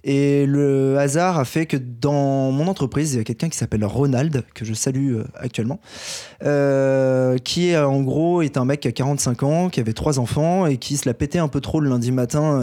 Et 0.03 0.47
le 0.47 0.97
hasard 0.97 1.37
a 1.37 1.45
fait 1.45 1.67
que 1.67 1.77
dans 1.77 2.49
mon 2.49 2.67
entreprise, 2.67 3.13
il 3.13 3.17
y 3.17 3.19
a 3.19 3.23
quelqu'un 3.23 3.49
qui 3.49 3.57
s'appelle 3.57 3.85
Ronald, 3.85 4.43
que 4.55 4.65
je 4.65 4.73
salue 4.73 5.13
euh, 5.13 5.25
actuellement, 5.35 5.79
euh, 6.43 7.37
qui 7.37 7.69
est 7.69 7.77
en 7.77 8.01
gros 8.01 8.41
est 8.41 8.57
un 8.57 8.65
mec 8.65 8.79
qui 8.79 8.87
a 8.87 8.91
45 8.91 9.43
ans, 9.43 9.69
qui 9.69 9.79
avait 9.79 9.93
trois 9.93 10.17
enfants 10.17 10.65
et 10.65 10.77
qui 10.77 10.97
se 10.97 11.07
la 11.07 11.13
pétait 11.13 11.37
un 11.37 11.47
peu 11.47 11.61
trop 11.61 11.79
le 11.79 11.87
lundi 11.87 12.11
matin 12.11 12.61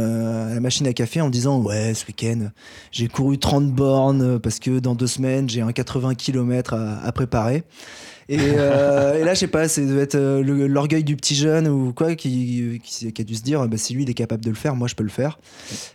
à 0.51 0.55
la 0.55 0.61
machine 0.61 0.89
à 0.89 0.93
café 0.93 1.21
en 1.21 1.31
disant 1.31 1.61
ouais 1.61 1.95
ce 1.95 2.05
week-end 2.07 2.51
j'ai 2.91 3.07
couru 3.07 3.39
30 3.39 3.71
bornes 3.71 4.41
parce 4.41 4.59
que 4.59 4.81
dans 4.81 4.97
deux 4.97 5.07
semaines 5.07 5.49
j'ai 5.49 5.61
un 5.61 5.71
80 5.71 6.17
km 6.17 6.75
à 6.75 7.13
préparer. 7.13 7.63
Et, 8.31 8.37
euh, 8.41 9.19
et 9.19 9.25
là, 9.25 9.33
je 9.33 9.39
sais 9.41 9.47
pas, 9.47 9.69
c'est 9.69 9.87
devait 9.87 10.03
être 10.03 10.15
euh, 10.15 10.43
l'orgueil 10.69 11.03
du 11.03 11.17
petit 11.17 11.35
jeune 11.35 11.67
ou 11.67 11.95
quoi 11.95 12.15
qui, 12.15 12.79
qui, 12.85 13.11
qui 13.13 13.23
a 13.23 13.25
dû 13.25 13.35
se 13.35 13.43
dire, 13.43 13.67
bah, 13.67 13.79
si 13.79 13.95
lui 13.95 14.03
il 14.03 14.11
est 14.11 14.15
capable 14.15 14.45
de 14.45 14.51
le 14.51 14.57
faire, 14.57 14.77
moi 14.77 14.87
je 14.87 14.95
peux 14.95 15.03
le 15.03 15.09
faire. 15.09 15.39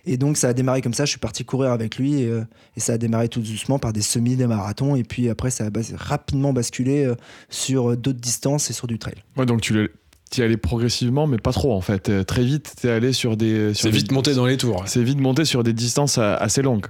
Et 0.07 0.17
donc 0.17 0.37
ça 0.37 0.47
a 0.49 0.53
démarré 0.53 0.81
comme 0.81 0.95
ça. 0.95 1.05
Je 1.05 1.11
suis 1.11 1.19
parti 1.19 1.45
courir 1.45 1.71
avec 1.71 1.97
lui 1.97 2.21
et, 2.23 2.27
euh, 2.27 2.41
et 2.75 2.79
ça 2.79 2.93
a 2.93 2.97
démarré 2.97 3.29
tout 3.29 3.39
doucement 3.41 3.77
par 3.77 3.93
des 3.93 4.01
semis, 4.01 4.35
des 4.35 4.47
marathons. 4.47 4.95
Et 4.95 5.03
puis 5.03 5.29
après, 5.29 5.51
ça 5.51 5.65
a 5.65 5.69
bas- 5.69 5.81
rapidement 5.95 6.53
basculé 6.53 7.05
euh, 7.05 7.13
sur 7.49 7.95
d'autres 7.95 8.19
distances 8.19 8.69
et 8.71 8.73
sur 8.73 8.87
du 8.87 8.97
trail. 8.97 9.15
Ouais, 9.37 9.45
donc 9.45 9.61
tu 9.61 9.89
y 10.35 10.41
allais 10.41 10.57
progressivement, 10.57 11.27
mais 11.27 11.37
pas 11.37 11.51
trop 11.51 11.73
en 11.73 11.81
fait. 11.81 12.09
Euh, 12.09 12.23
Très 12.23 12.43
vite, 12.43 12.73
t'es 12.81 12.89
allé 12.89 13.13
sur 13.13 13.37
des. 13.37 13.75
C'est 13.75 13.91
vite 13.91 14.11
monté 14.11 14.33
dans 14.33 14.47
les 14.47 14.57
tours. 14.57 14.83
C'est 14.87 15.03
vite 15.03 15.19
monté 15.19 15.45
sur 15.45 15.61
des 15.63 15.73
distances 15.73 16.17
assez 16.17 16.63
longues. 16.63 16.87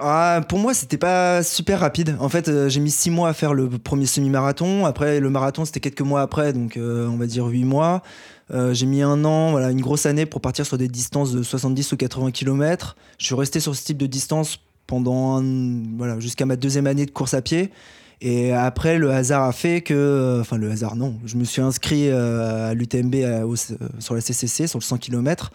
Ah, 0.00 0.40
pour 0.48 0.58
moi, 0.58 0.74
c'était 0.74 0.98
pas 0.98 1.44
super 1.44 1.78
rapide. 1.78 2.16
En 2.18 2.28
fait, 2.28 2.48
euh, 2.48 2.68
j'ai 2.68 2.80
mis 2.80 2.90
six 2.90 3.10
mois 3.10 3.28
à 3.28 3.32
faire 3.32 3.54
le 3.54 3.68
premier 3.70 4.06
semi-marathon. 4.06 4.86
Après, 4.86 5.20
le 5.20 5.30
marathon, 5.30 5.64
c'était 5.64 5.78
quelques 5.78 6.00
mois 6.00 6.20
après, 6.20 6.52
donc 6.52 6.76
euh, 6.76 7.06
on 7.06 7.16
va 7.16 7.26
dire 7.26 7.46
huit 7.46 7.64
mois. 7.64 8.02
Euh, 8.52 8.74
j'ai 8.74 8.86
mis 8.86 9.02
un 9.02 9.24
an, 9.24 9.52
voilà, 9.52 9.70
une 9.70 9.80
grosse 9.80 10.04
année 10.04 10.26
pour 10.26 10.40
partir 10.40 10.66
sur 10.66 10.78
des 10.78 10.88
distances 10.88 11.32
de 11.32 11.42
70 11.44 11.92
ou 11.92 11.96
80 11.96 12.32
km. 12.32 12.96
Je 13.18 13.26
suis 13.26 13.36
resté 13.36 13.60
sur 13.60 13.76
ce 13.76 13.84
type 13.84 13.96
de 13.96 14.06
distance 14.06 14.58
pendant 14.88 15.40
voilà, 15.96 16.18
jusqu'à 16.18 16.44
ma 16.44 16.56
deuxième 16.56 16.88
année 16.88 17.06
de 17.06 17.12
course 17.12 17.34
à 17.34 17.40
pied. 17.40 17.70
Et 18.20 18.52
après, 18.52 18.98
le 18.98 19.12
hasard 19.12 19.44
a 19.44 19.52
fait 19.52 19.80
que. 19.82 20.38
Enfin, 20.40 20.56
le 20.56 20.70
hasard, 20.70 20.96
non. 20.96 21.14
Je 21.24 21.36
me 21.36 21.44
suis 21.44 21.62
inscrit 21.62 22.10
à 22.10 22.74
l'UTMB 22.74 23.14
sur 23.98 24.14
la 24.14 24.20
CCC, 24.20 24.66
sur 24.66 24.78
le 24.78 24.84
100 24.84 24.98
km. 24.98 25.52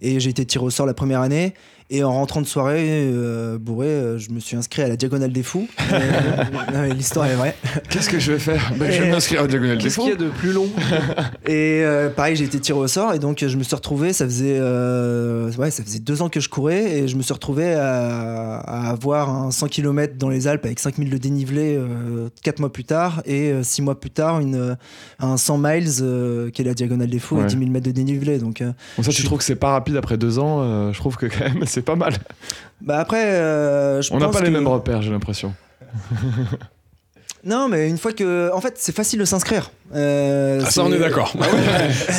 Et 0.00 0.20
j'ai 0.20 0.30
été 0.30 0.44
tiré 0.44 0.64
au 0.64 0.70
sort 0.70 0.86
la 0.86 0.94
première 0.94 1.20
année. 1.20 1.54
Et 1.92 2.04
en 2.04 2.12
rentrant 2.12 2.40
de 2.40 2.46
soirée, 2.46 3.10
euh, 3.12 3.58
bourré, 3.58 3.88
euh, 3.88 4.16
je 4.16 4.30
me 4.30 4.38
suis 4.38 4.56
inscrit 4.56 4.82
à 4.82 4.86
la 4.88 4.94
Diagonale 4.96 5.32
des 5.32 5.42
Fous. 5.42 5.66
Euh, 5.92 6.92
L'histoire 6.94 7.26
est 7.26 7.34
vraie. 7.34 7.56
Qu'est-ce 7.88 8.08
que 8.08 8.20
je 8.20 8.30
vais 8.30 8.38
faire 8.38 8.72
Ben, 8.78 8.88
Je 8.92 9.02
vais 9.02 9.10
m'inscrire 9.10 9.42
à 9.42 9.46
Diagonale 9.48 9.78
des 9.78 9.82
Qu'est-ce 9.82 9.96
Fous. 9.96 10.02
qu'il 10.02 10.10
y 10.10 10.14
a 10.14 10.16
de 10.16 10.28
plus 10.28 10.52
long 10.52 10.68
Et 11.46 11.82
euh, 11.82 12.08
pareil, 12.08 12.36
j'ai 12.36 12.44
été 12.44 12.60
tiré 12.60 12.78
au 12.78 12.86
sort 12.86 13.12
et 13.12 13.18
donc 13.18 13.44
je 13.44 13.56
me 13.56 13.64
suis 13.64 13.74
retrouvé, 13.74 14.12
ça 14.12 14.24
faisait, 14.24 14.56
euh, 14.60 15.50
ouais, 15.58 15.72
ça 15.72 15.82
faisait 15.82 15.98
deux 15.98 16.22
ans 16.22 16.28
que 16.28 16.38
je 16.38 16.48
courais 16.48 16.98
et 16.98 17.08
je 17.08 17.16
me 17.16 17.22
suis 17.22 17.32
retrouvé 17.34 17.74
à, 17.74 18.58
à 18.58 18.90
avoir 18.90 19.28
un 19.30 19.50
100 19.50 19.66
km 19.66 20.14
dans 20.16 20.28
les 20.28 20.46
Alpes 20.46 20.64
avec 20.66 20.78
5000 20.78 21.10
de 21.10 21.18
dénivelé 21.18 21.74
euh, 21.76 22.28
quatre 22.44 22.60
mois 22.60 22.72
plus 22.72 22.84
tard 22.84 23.20
et 23.26 23.50
euh, 23.50 23.62
six 23.64 23.82
mois 23.82 23.98
plus 23.98 24.10
tard 24.10 24.38
une, 24.38 24.76
un 25.18 25.36
100 25.36 25.58
miles 25.58 25.88
euh, 26.02 26.50
qui 26.50 26.62
est 26.62 26.64
la 26.64 26.74
diagonale 26.74 27.10
des 27.10 27.18
fous 27.18 27.36
Ouais. 27.36 27.42
et 27.44 27.46
10 27.46 27.58
000 27.58 27.70
mètres 27.70 27.86
de 27.86 27.90
dénivelé. 27.90 28.38
Donc, 28.38 28.60
euh, 28.60 28.70
Bon, 28.96 29.02
ça, 29.02 29.10
Je 29.10 29.16
tu 29.16 29.22
suis- 29.22 29.24
trouves 29.24 29.38
que 29.38 29.44
c'est 29.44 29.56
pas 29.56 29.70
rapide 29.72 29.96
après 29.96 30.16
deux 30.18 30.38
ans 30.38 30.60
euh, 30.62 30.92
Je 30.92 30.98
trouve 30.98 31.16
que 31.16 31.26
quand 31.26 31.40
même, 31.52 31.64
c'est 31.66 31.79
pas 31.82 31.96
mal. 31.96 32.14
bah 32.80 32.98
après, 32.98 33.24
euh, 33.24 34.02
je 34.02 34.12
On 34.12 34.18
n'a 34.18 34.28
pas 34.28 34.40
les 34.40 34.50
mêmes 34.50 34.68
repères, 34.68 35.02
j'ai 35.02 35.10
l'impression. 35.10 35.54
Non, 37.42 37.68
mais 37.70 37.88
une 37.88 37.96
fois 37.96 38.12
que, 38.12 38.52
en 38.52 38.60
fait, 38.60 38.74
c'est 38.76 38.94
facile 38.94 39.18
de 39.18 39.24
s'inscrire. 39.24 39.70
Euh, 39.94 40.60
Ah, 40.62 40.70
ça, 40.70 40.84
on 40.84 40.90
c'est- 40.90 40.96
est 40.96 40.98
d'accord. 40.98 41.32
C'est- 42.06 42.12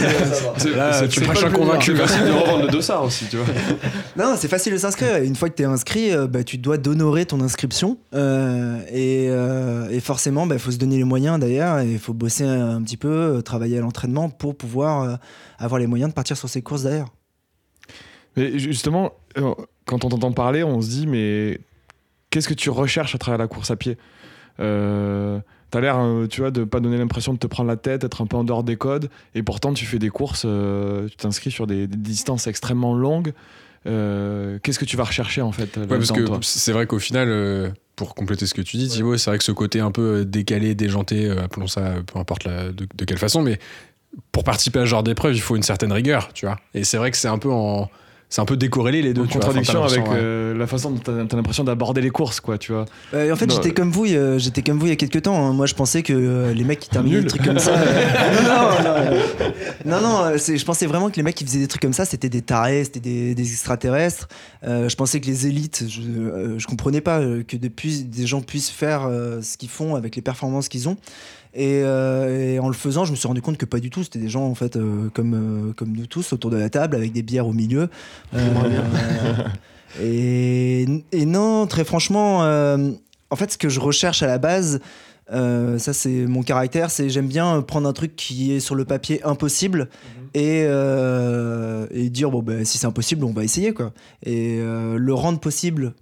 c'est- 0.58 1.08
tu 1.10 1.20
c'est 1.20 1.26
prêches 1.28 1.44
un 1.44 1.52
convaincu. 1.52 1.92
C'est 1.96 2.08
facile 2.08 2.26
de 2.26 2.32
revendre 2.32 2.64
le 2.66 2.70
dossard 2.72 3.04
aussi, 3.04 3.26
tu 3.30 3.38
vois. 3.38 3.46
Non, 4.18 4.34
c'est 4.36 4.48
facile 4.48 4.74
de 4.74 4.80
s'inscrire. 4.80 5.18
Une 5.18 5.36
fois 5.36 5.50
que 5.50 5.54
tu 5.56 5.62
es 5.62 5.66
inscrit, 5.68 6.12
euh, 6.12 6.26
bah, 6.26 6.44
tu 6.44 6.58
dois 6.58 6.78
d'honorer 6.78 7.28
ton 7.28 7.40
inscription. 7.42 8.00
Euh, 8.16 8.80
et, 8.92 9.28
euh, 9.30 9.90
et 9.92 10.00
forcément, 10.00 10.44
il 10.46 10.50
bah, 10.50 10.58
faut 10.58 10.72
se 10.72 10.78
donner 10.78 10.98
les 10.98 11.04
moyens 11.04 11.40
d'ailleurs. 11.40 11.78
Et 11.82 11.92
il 11.92 12.00
faut 12.00 12.14
bosser 12.14 12.44
un, 12.46 12.82
petit 12.82 12.98
peu, 12.98 13.44
travailler 13.46 13.78
à 13.78 13.82
l'entraînement 13.82 14.28
pour 14.32 14.58
pouvoir 14.58 15.04
euh, 15.04 15.16
avoir 15.60 15.80
les 15.80 15.86
moyens 15.88 16.10
de 16.10 16.16
partir 16.16 16.36
sur 16.36 16.50
ces 16.50 16.64
courses 16.64 16.82
d'ailleurs. 16.82 17.10
Mais 18.38 18.58
justement, 18.60 19.12
euh, 19.38 19.54
quand 19.86 20.06
on 20.06 20.10
t'entend 20.10 20.32
parler, 20.32 20.64
on 20.64 20.82
se 20.82 20.90
dit, 20.90 21.08
mais 21.08 21.60
qu'est-ce 22.30 22.48
que 22.48 22.54
tu 22.54 22.70
recherches 22.70 23.14
à 23.16 23.18
travers 23.18 23.38
la 23.38 23.48
course 23.48 23.72
à 23.72 23.76
pied? 23.76 23.98
Euh, 24.60 25.40
T'as 25.70 25.80
l'air, 25.80 25.98
euh, 26.00 26.28
tu 26.28 26.42
vois, 26.42 26.52
de 26.52 26.66
pas 26.66 26.82
donner 26.82 26.98
l'impression 26.98 27.32
de 27.34 27.38
te 27.40 27.48
prendre 27.48 27.70
la 27.70 27.78
tête, 27.78 28.02
d'être 28.02 28.22
un 28.22 28.26
peu 28.26 28.36
en 28.36 28.44
dehors 28.44 28.62
des 28.66 28.76
codes, 28.76 29.10
et 29.36 29.42
pourtant 29.42 29.74
tu 29.74 29.86
fais 29.86 30.00
des 30.00 30.10
courses, 30.10 30.44
euh, 30.46 31.08
tu 31.08 31.16
t'inscris 31.16 31.50
sur 31.50 31.66
des, 31.66 31.88
des 31.88 31.96
distances 31.96 32.46
extrêmement 32.48 32.94
longues. 32.94 33.32
Euh, 33.88 34.60
qu'est-ce 34.62 34.78
que 34.80 34.84
tu 34.84 34.98
vas 34.98 35.06
rechercher 35.06 35.42
en 35.42 35.54
fait 35.54 35.78
Ouais, 35.78 35.88
parce 35.88 36.10
que 36.12 36.26
c'est 36.42 36.74
vrai 36.74 36.88
qu'au 36.88 37.00
final, 37.00 37.74
pour 37.96 38.16
compléter 38.16 38.46
ce 38.48 38.54
que 38.54 38.62
tu 38.62 38.76
dis, 38.76 38.90
Thibaut, 38.90 39.16
c'est 39.16 39.30
vrai 39.30 39.38
que 39.38 39.46
ce 39.46 39.54
côté 39.54 39.80
un 39.80 39.92
peu 39.92 40.26
décalé, 40.26 40.76
déjanté, 40.76 41.30
appelons 41.32 41.68
ça, 41.68 41.94
peu 42.06 42.20
importe 42.20 42.44
la- 42.44 42.74
de, 42.74 42.86
de 42.94 43.06
quelle 43.06 43.18
façon, 43.18 43.42
mais 43.42 43.58
pour 44.34 44.44
participer 44.44 44.80
à 44.80 44.82
ce 44.82 44.88
genre 44.88 45.04
d'épreuve, 45.04 45.34
il 45.36 45.42
faut 45.42 45.56
une 45.56 45.64
certaine 45.64 45.94
rigueur, 45.94 46.34
tu 46.34 46.46
vois. 46.48 46.58
Et 46.74 46.84
c'est 46.84 46.98
vrai 46.98 47.12
que 47.12 47.18
c'est 47.18 47.30
un 47.30 47.38
peu 47.40 47.50
en. 47.50 47.90
C'est 48.34 48.40
un 48.40 48.46
peu 48.46 48.56
décorrélé 48.56 49.02
les 49.02 49.14
deux. 49.14 49.24
en 49.24 49.28
tu 49.28 49.34
contradiction 49.34 49.84
avec 49.84 50.08
ouais. 50.08 50.16
euh, 50.16 50.58
la 50.58 50.66
façon 50.66 50.92
dont 50.92 51.00
t'as 51.00 51.12
as, 51.12 51.36
l'impression 51.36 51.66
d'aborder 51.66 52.00
les 52.00 52.12
courses, 52.12 52.40
quoi, 52.40 52.58
tu 52.58 52.72
vois. 52.72 52.86
Euh, 53.14 53.34
en 53.34 53.36
fait, 53.36 53.52
j'étais 53.52 53.72
euh, 53.72 53.74
comme 53.74 53.92
vous, 53.92 54.06
euh, 54.06 54.40
j'étais 54.40 54.62
comme 54.62 54.80
vous 54.80 54.86
il 54.86 54.90
y 54.90 54.94
a 54.94 54.96
quelques 54.96 55.24
temps. 55.24 55.36
hein. 55.48 55.52
Moi, 55.52 55.66
je 55.66 55.74
pensais 55.76 56.02
que 56.02 56.14
euh, 56.14 56.54
les 56.54 56.64
mecs 56.64 56.80
qui 56.80 56.88
terminaient 56.88 57.16
Nul. 57.18 57.24
des 57.26 57.30
trucs 57.30 57.44
comme 57.44 57.60
ça. 57.60 57.74
euh, 57.74 58.42
non, 58.48 58.84
non, 58.84 59.12
non, 59.86 60.02
non, 60.02 60.30
non, 60.32 60.38
c'est- 60.38 60.58
je 60.58 60.64
pensais 60.64 60.86
vraiment 60.86 61.10
que 61.10 61.18
les 61.18 61.24
mecs 61.24 61.36
qui 61.36 61.44
faisaient 61.44 61.60
des 61.60 61.68
trucs 61.68 61.82
comme 61.82 61.92
ça, 61.92 62.06
c'était 62.06 62.30
des 62.30 62.42
tarés, 62.42 62.86
c'était 62.86 63.02
des, 63.02 63.36
des 63.36 63.52
extraterrestres. 63.52 64.30
Euh, 64.64 64.88
je 64.88 64.96
pensais 64.96 65.20
que 65.20 65.26
les 65.28 65.48
élites, 65.48 65.84
je, 65.90 66.00
euh, 66.02 66.58
je 66.58 66.68
comprenais 66.68 67.02
pas 67.02 67.20
que 67.46 67.58
depuis 67.58 68.04
des 68.06 68.28
gens 68.28 68.40
puissent 68.40 68.70
faire 68.70 69.08
euh, 69.10 69.42
ce 69.42 69.58
qu'ils 69.58 69.68
font 69.68 69.96
avec 69.96 70.16
les 70.16 70.22
performances 70.22 70.70
qu'ils 70.70 70.88
ont. 70.88 70.96
Et, 71.54 71.82
euh, 71.84 72.54
et 72.54 72.60
en 72.60 72.68
le 72.68 72.74
faisant, 72.74 73.04
je 73.04 73.12
me 73.12 73.16
suis 73.16 73.28
rendu 73.28 73.42
compte 73.42 73.58
que 73.58 73.66
pas 73.66 73.80
du 73.80 73.90
tout. 73.90 74.04
C'était 74.04 74.20
des 74.20 74.30
gens 74.30 74.46
en 74.46 74.56
fait 74.56 74.78
euh, 74.78 75.10
comme 75.14 75.34
euh, 75.34 75.74
comme 75.74 75.92
nous 75.92 76.06
tous 76.06 76.32
autour 76.34 76.50
de 76.50 76.58
la 76.58 76.70
table 76.70 76.96
avec 76.96 77.12
des 77.12 77.24
bières 77.24 77.48
au 77.48 77.54
milieu. 77.54 77.90
Et, 80.02 80.86
et 81.12 81.26
non, 81.26 81.68
très 81.68 81.84
franchement, 81.84 82.40
en 82.40 83.36
fait, 83.36 83.52
ce 83.52 83.58
que 83.58 83.68
je 83.68 83.82
recherche 83.82 84.24
à 84.24 84.28
la 84.28 84.38
base, 84.38 84.80
ça 85.30 85.94
c'est 85.94 86.26
mon 86.28 86.44
caractère, 86.44 86.90
c'est 86.90 87.10
j'aime 87.10 87.28
bien 87.28 87.62
prendre 87.62 87.90
un 87.90 87.94
truc 87.94 88.16
qui 88.16 88.54
est 88.54 88.62
sur 88.62 88.76
le 88.76 88.86
papier 88.86 89.22
impossible 89.24 89.90
et, 90.34 90.64
euh, 90.66 91.88
et 91.92 92.10
dire 92.10 92.32
bon 92.32 92.42
ben 92.42 92.64
si 92.64 92.78
c'est 92.78 92.88
impossible, 92.88 93.26
on 93.26 93.34
va 93.34 93.44
essayer 93.44 93.74
quoi. 93.74 93.92
Et 94.26 94.60
le 94.62 95.14
rendre 95.14 95.42
possible 95.42 95.94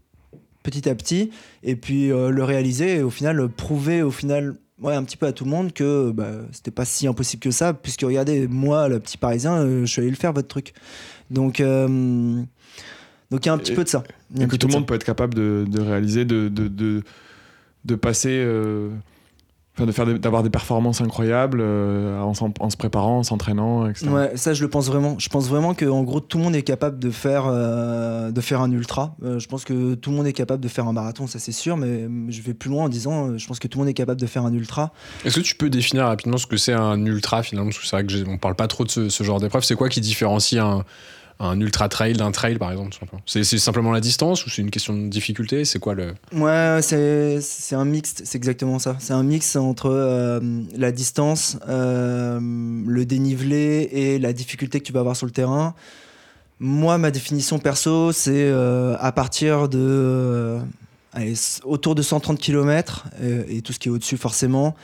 petit 0.61 0.87
à 0.87 0.93
petit 0.93 1.31
et 1.63 1.75
puis 1.75 2.09
le 2.09 2.43
réaliser 2.43 2.97
et 2.97 3.01
au 3.01 3.09
final 3.09 3.49
prouver 3.49 4.03
au 4.03 4.11
final 4.11 4.55
ouais, 4.81 4.95
un 4.95 5.03
petit 5.03 5.17
peu 5.17 5.25
à 5.27 5.31
tout 5.31 5.43
le 5.45 5.49
monde 5.51 5.73
que 5.73 6.11
bah, 6.11 6.31
c'était 6.51 6.71
pas 6.71 6.85
si 6.85 7.07
impossible 7.07 7.41
que 7.41 7.51
ça 7.51 7.73
puisque 7.73 8.01
regardez 8.01 8.47
moi 8.47 8.87
le 8.87 8.99
petit 8.99 9.17
parisien 9.17 9.57
euh, 9.57 9.81
je 9.85 9.91
suis 9.91 10.01
allé 10.01 10.09
le 10.09 10.15
faire 10.15 10.33
votre 10.33 10.47
truc 10.47 10.73
donc 11.31 11.59
euh, 11.59 12.41
donc 13.31 13.45
il 13.45 13.47
y 13.47 13.49
a 13.49 13.53
un 13.53 13.57
petit 13.57 13.73
Et- 13.73 13.75
peu 13.75 13.83
de 13.83 13.89
ça 13.89 14.03
Et 14.39 14.47
que 14.47 14.55
tout 14.55 14.67
le 14.67 14.71
de 14.71 14.77
monde 14.77 14.87
peut 14.87 14.95
être 14.95 15.03
capable 15.03 15.33
de, 15.35 15.65
de 15.69 15.81
réaliser, 15.81 16.25
de, 16.25 16.47
de, 16.49 16.67
de, 17.85 17.95
passer. 17.95 18.29
euh, 18.43 18.89
de 19.85 19.91
faire 19.91 20.05
d'avoir 20.19 20.43
des 20.43 20.49
performances 20.49 21.01
incroyables 21.01 21.59
euh, 21.61 22.19
en, 22.19 22.33
se 22.33 22.77
préparant, 22.77 23.19
en 23.19 23.23
s'entraînant, 23.23 23.87
etc. 23.87 24.05
ça. 24.05 24.11
Ouais, 24.11 24.31
ça 24.35 24.53
je 24.53 24.61
le 24.61 24.69
pense 24.69 24.87
vraiment. 24.87 25.17
Je 25.19 25.29
pense 25.29 25.47
vraiment 25.47 25.73
que 25.73 25.85
en 25.85 26.03
gros 26.03 26.19
tout 26.19 26.37
le 26.37 26.43
monde 26.43 26.55
est 26.55 26.63
capable 26.63 26.99
de 26.99 27.09
faire 27.09 27.45
euh, 27.47 28.31
de 28.31 28.41
faire 28.41 28.61
un 28.61 28.71
ultra. 28.71 29.15
Euh, 29.23 29.39
je 29.39 29.47
pense 29.47 29.63
que 29.63 29.95
tout 29.95 30.11
le 30.11 30.17
monde 30.17 30.27
est 30.27 30.33
capable 30.33 30.63
de 30.63 30.67
faire 30.67 30.87
un 30.87 30.93
marathon, 30.93 31.27
ça 31.27 31.39
c'est 31.39 31.51
sûr. 31.51 31.77
Mais 31.77 32.07
je 32.29 32.41
vais 32.41 32.53
plus 32.53 32.69
loin 32.69 32.85
en 32.85 32.89
disant, 32.89 33.37
je 33.37 33.47
pense 33.47 33.59
que 33.59 33.67
tout 33.67 33.77
le 33.77 33.83
monde 33.83 33.89
est 33.89 33.95
capable 33.95 34.19
de 34.19 34.27
faire 34.27 34.45
un 34.45 34.53
ultra. 34.53 34.91
Est-ce 35.25 35.35
que 35.35 35.45
tu 35.45 35.55
peux 35.55 35.69
définir 35.69 36.05
rapidement 36.05 36.37
ce 36.37 36.47
que 36.47 36.57
c'est 36.57 36.73
un 36.73 37.05
ultra 37.05 37.43
finalement? 37.43 37.69
Parce 37.69 37.79
que 37.79 37.87
c'est 37.87 37.95
vrai 37.95 38.05
que 38.05 38.29
on 38.29 38.37
parle 38.37 38.55
pas 38.55 38.67
trop 38.67 38.85
de 38.85 38.91
ce, 38.91 39.09
ce 39.09 39.23
genre 39.23 39.39
d'épreuve. 39.39 39.63
C'est 39.63 39.75
quoi 39.75 39.89
qui 39.89 40.01
différencie 40.01 40.61
un, 40.61 40.83
un 41.39 41.59
ultra 41.61 41.87
trail 41.87 42.13
d'un 42.13 42.31
trail 42.31 42.57
par 42.57 42.71
exemple 42.71 42.97
C'est 43.25 43.43
simplement 43.43 43.91
la 43.91 44.01
distance 44.01 44.45
ou 44.45 44.49
c'est 44.49 44.61
une 44.61 44.71
question 44.71 44.93
de 44.93 45.07
difficulté? 45.07 45.63
C'est 45.63 45.79
quoi 45.79 45.95
le? 45.95 46.13
Ouais, 46.33 46.79
c'est 46.81 47.75
un 47.75 47.85
mix, 47.85 48.15
c'est 48.23 48.37
exactement 48.37 48.77
ça. 48.79 48.97
C'est 48.99 49.13
un 49.13 49.23
mix 49.23 49.55
entre 49.55 49.89
euh, 49.89 50.39
la 50.75 50.91
distance, 50.91 51.57
euh, 51.69 52.39
le 52.41 53.05
dénivelé 53.05 53.89
et 53.91 54.19
la 54.19 54.33
difficulté 54.33 54.79
que 54.79 54.85
tu 54.85 54.91
vas 54.93 54.99
avoir 54.99 55.15
sur 55.15 55.25
le 55.25 55.31
terrain. 55.31 55.75
Moi, 56.59 56.97
ma 56.97 57.09
définition 57.09 57.57
perso, 57.57 58.11
c'est 58.11 58.31
euh, 58.33 58.97
à 58.99 59.13
partir 59.13 59.69
de 59.69 60.57
allez, 61.13 61.35
autour 61.63 61.95
de 61.95 62.01
130 62.01 62.37
km 62.37 63.05
et 63.49 63.61
tout 63.61 63.71
ce 63.71 63.79
qui 63.79 63.87
est 63.87 63.91
au-dessus 63.91 64.17
forcément. 64.17 64.75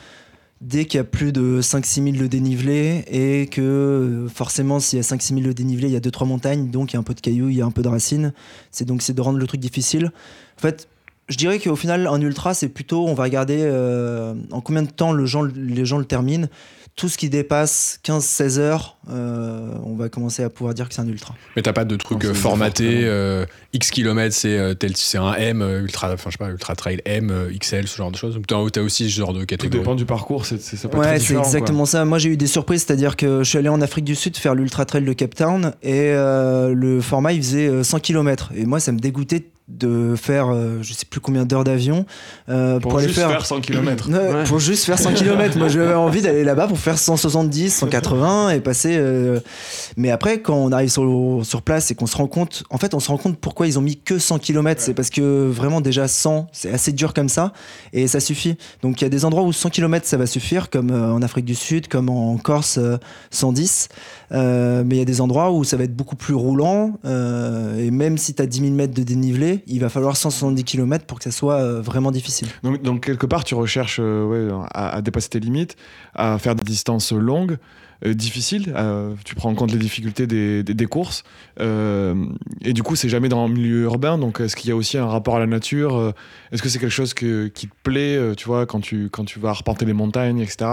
Dès 0.62 0.86
qu'il 0.86 0.96
y 0.96 1.00
a 1.00 1.04
plus 1.04 1.32
de 1.32 1.60
5-6 1.60 2.12
000 2.12 2.16
de 2.16 2.26
dénivelé 2.26 3.04
et 3.08 3.46
que 3.46 3.60
euh, 3.60 4.28
forcément 4.28 4.80
s'il 4.80 4.98
y 4.98 5.00
a 5.00 5.04
5-6 5.04 5.34
000 5.34 5.40
de 5.40 5.52
dénivelé, 5.52 5.88
il 5.88 5.92
y 5.92 5.96
a 5.96 6.00
2-3 6.00 6.26
montagnes, 6.26 6.70
donc 6.70 6.92
il 6.92 6.94
y 6.94 6.96
a 6.96 7.00
un 7.00 7.02
peu 7.02 7.12
de 7.12 7.20
cailloux, 7.20 7.50
il 7.50 7.56
y 7.56 7.60
a 7.60 7.66
un 7.66 7.70
peu 7.70 7.82
de 7.82 7.88
racines. 7.88 8.32
C'est 8.70 8.86
donc 8.86 9.02
c'est 9.02 9.12
de 9.12 9.20
rendre 9.20 9.38
le 9.38 9.46
truc 9.46 9.60
difficile. 9.60 10.12
En 10.56 10.60
fait, 10.60 10.88
je 11.28 11.36
dirais 11.36 11.58
qu'au 11.58 11.76
final, 11.76 12.06
un 12.06 12.20
ultra, 12.20 12.54
c'est 12.54 12.68
plutôt, 12.68 13.06
on 13.06 13.14
va 13.14 13.24
regarder 13.24 13.58
euh, 13.60 14.34
en 14.52 14.60
combien 14.60 14.82
de 14.82 14.90
temps 14.90 15.12
le 15.12 15.26
gens, 15.26 15.42
les 15.42 15.84
gens 15.84 15.98
le 15.98 16.04
terminent. 16.04 16.46
Tout 16.94 17.10
ce 17.10 17.18
qui 17.18 17.28
dépasse 17.28 18.00
15-16 18.06 18.58
heures, 18.58 18.96
euh, 19.10 19.68
on 19.84 19.96
va 19.96 20.08
commencer 20.08 20.42
à 20.42 20.48
pouvoir 20.48 20.72
dire 20.72 20.88
que 20.88 20.94
c'est 20.94 21.02
un 21.02 21.06
ultra. 21.08 21.34
Mais 21.54 21.60
t'as 21.60 21.74
pas 21.74 21.84
de 21.84 21.94
truc 21.96 22.24
Non, 22.24 22.30
euh, 22.30 22.32
formaté, 22.32 23.00
euh, 23.04 23.44
X 23.74 23.90
kilomètres, 23.90 24.34
c'est 24.34 24.74
tel- 24.78 24.96
c'est 24.96 25.18
un 25.18 25.34
M, 25.34 25.60
ultra, 25.82 26.10
enfin 26.14 26.30
je 26.30 26.38
sais 26.38 26.42
pas, 26.42 26.48
ultra 26.50 26.74
trail 26.74 27.02
M, 27.04 27.50
XL, 27.60 27.86
ce 27.86 27.98
genre 27.98 28.10
de 28.10 28.16
choses. 28.16 28.40
T'as 28.48 28.80
aussi 28.80 29.10
ce 29.10 29.18
genre 29.18 29.34
de 29.34 29.40
Tout 29.40 29.46
catégorie. 29.46 29.80
dépend 29.80 29.94
du 29.94 30.06
parcours, 30.06 30.46
c'est, 30.46 30.58
ça 30.58 30.88
peut 30.88 30.96
être 30.96 31.04
Ouais, 31.04 31.18
c'est 31.18 31.34
exactement 31.36 31.84
ça. 31.84 32.06
Moi, 32.06 32.16
j'ai 32.18 32.30
eu 32.30 32.38
des 32.38 32.46
surprises, 32.46 32.84
c'est-à-dire 32.86 33.16
que 33.16 33.42
je 33.42 33.48
suis 33.50 33.58
allé 33.58 33.68
en 33.68 33.82
Afrique 33.82 34.06
du 34.06 34.14
Sud 34.14 34.34
faire 34.38 34.54
l'Ultra 34.54 34.86
Trail 34.86 35.04
de 35.04 35.12
Cape 35.12 35.34
Town 35.34 35.74
et 35.82 36.12
euh, 36.14 36.72
le 36.72 37.02
format, 37.02 37.34
il 37.34 37.42
faisait 37.42 37.68
euh, 37.68 37.82
100 37.82 38.00
km. 38.00 38.52
Et 38.56 38.64
moi, 38.64 38.80
ça 38.80 38.92
me 38.92 38.98
dégoûtait 39.00 39.44
de 39.68 40.14
faire, 40.16 40.48
euh, 40.48 40.78
je 40.82 40.92
sais 40.92 41.06
plus 41.06 41.18
combien 41.20 41.44
d'heures 41.44 41.64
d'avion 41.64 42.06
euh, 42.48 42.78
pour, 42.78 42.90
Pour, 42.90 42.98
aller 42.98 43.08
juste 43.08 43.18
faire. 43.18 43.30
faire 43.30 43.44
100 43.46 43.60
km. 43.62 44.08
Ouais, 44.08 44.16
Ouais. 44.16 44.44
Pour 44.44 44.60
juste 44.60 44.84
faire 44.84 44.98
100 44.98 45.14
km. 45.14 45.58
Moi, 45.58 45.68
j'avais 45.68 45.94
envie 45.94 46.22
d'aller 46.22 46.44
là-bas 46.44 46.68
pour 46.68 46.78
faire 46.78 46.96
170, 46.98 47.70
180 47.74 48.50
et 48.50 48.60
passer. 48.60 48.96
euh, 48.96 49.40
Mais 49.96 50.10
après, 50.12 50.40
quand 50.40 50.54
on 50.54 50.70
arrive 50.70 50.88
sur, 50.88 51.40
sur 51.42 51.62
place 51.62 51.90
et 51.90 51.96
qu'on 51.96 52.06
se 52.06 52.16
rend 52.16 52.28
compte, 52.28 52.62
en 52.70 52.78
fait, 52.78 52.94
on 52.94 53.00
se 53.00 53.08
rend 53.08 53.16
compte 53.16 53.38
pourquoi 53.38 53.66
ils 53.66 53.76
ont 53.78 53.82
mis 53.82 53.96
que 53.96 54.18
100 54.20 54.38
km. 54.38 54.80
C'est 54.80 54.94
parce 54.94 55.10
que 55.10 55.48
vraiment, 55.50 55.80
déjà 55.80 56.06
100, 56.06 56.46
c'est 56.52 56.70
assez 56.70 56.92
dur 56.92 57.12
comme 57.12 57.28
ça 57.28 57.52
et 57.92 58.06
ça 58.06 58.20
suffit. 58.20 58.56
Donc, 58.82 59.00
il 59.00 59.04
y 59.04 59.06
a 59.06 59.10
des 59.10 59.24
endroits 59.24 59.42
où 59.42 59.52
100 59.52 59.70
km, 59.70 60.06
ça 60.06 60.16
va 60.16 60.26
suffire, 60.26 60.70
comme 60.70 60.90
euh, 60.92 61.12
en 61.12 61.22
Afrique 61.22 61.44
du 61.44 61.56
Sud, 61.56 61.88
comme 61.88 62.08
en 62.08 62.36
Corse, 62.36 62.78
euh, 62.78 62.98
110. 63.30 63.88
Euh, 64.32 64.82
mais 64.86 64.96
il 64.96 64.98
y 64.98 65.02
a 65.02 65.04
des 65.04 65.20
endroits 65.20 65.50
où 65.50 65.64
ça 65.64 65.76
va 65.76 65.84
être 65.84 65.94
beaucoup 65.96 66.16
plus 66.16 66.34
roulant. 66.34 66.98
et 67.04 67.90
même 67.90 68.16
si 68.18 68.34
tu 68.34 68.42
as 68.42 68.46
10 68.46 68.60
000 68.60 68.70
mètres 68.72 68.94
de 68.94 69.02
dénivelé, 69.02 69.55
il 69.66 69.80
va 69.80 69.88
falloir 69.88 70.16
170 70.16 70.64
km 70.64 71.06
pour 71.06 71.18
que 71.18 71.24
ça 71.24 71.30
soit 71.30 71.60
euh, 71.60 71.80
vraiment 71.80 72.10
difficile. 72.10 72.48
Donc, 72.82 73.04
quelque 73.04 73.26
part, 73.26 73.44
tu 73.44 73.54
recherches 73.54 73.98
euh, 74.00 74.60
à, 74.72 75.00
dépasser 75.02 75.28
tes 75.28 75.40
limites, 75.40 75.76
à 76.14 76.38
faire 76.38 76.54
des 76.54 76.64
distances 76.64 77.12
longues. 77.12 77.56
Euh, 78.04 78.12
difficiles, 78.12 78.74
tu 79.24 79.34
prends 79.34 79.48
en 79.48 79.54
compte 79.54 79.72
les 79.72 79.78
difficultés 79.78 80.26
des, 80.26 80.86
courses, 80.86 81.24
et 81.58 82.72
du 82.74 82.82
coup 82.82 82.94
c'est 82.94 83.08
jamais 83.08 83.30
dans 83.30 83.48
le 83.48 83.54
milieu 83.54 83.82
urbain, 83.84 84.18
donc 84.18 84.40
est-ce 84.40 84.54
qu'il 84.54 84.68
y 84.68 84.72
a 84.72 84.76
aussi 84.76 84.98
un 84.98 85.06
rapport 85.06 85.36
à 85.36 85.38
la 85.38 85.46
nature 85.46 86.12
Est-ce 86.52 86.62
que 86.62 86.68
c'est 86.68 86.78
quelque 86.78 86.90
chose 86.90 87.14
qui 87.14 87.50
te 87.50 87.74
plaît, 87.82 88.34
tu 88.36 88.44
vois, 88.44 88.66
quand 88.66 88.80
tu, 88.80 89.08
quand 89.08 89.24
tu 89.24 89.38
vas 89.38 89.48
arpenter 89.48 89.86
les 89.86 89.94
montagnes, 89.94 90.40
etc., 90.40 90.66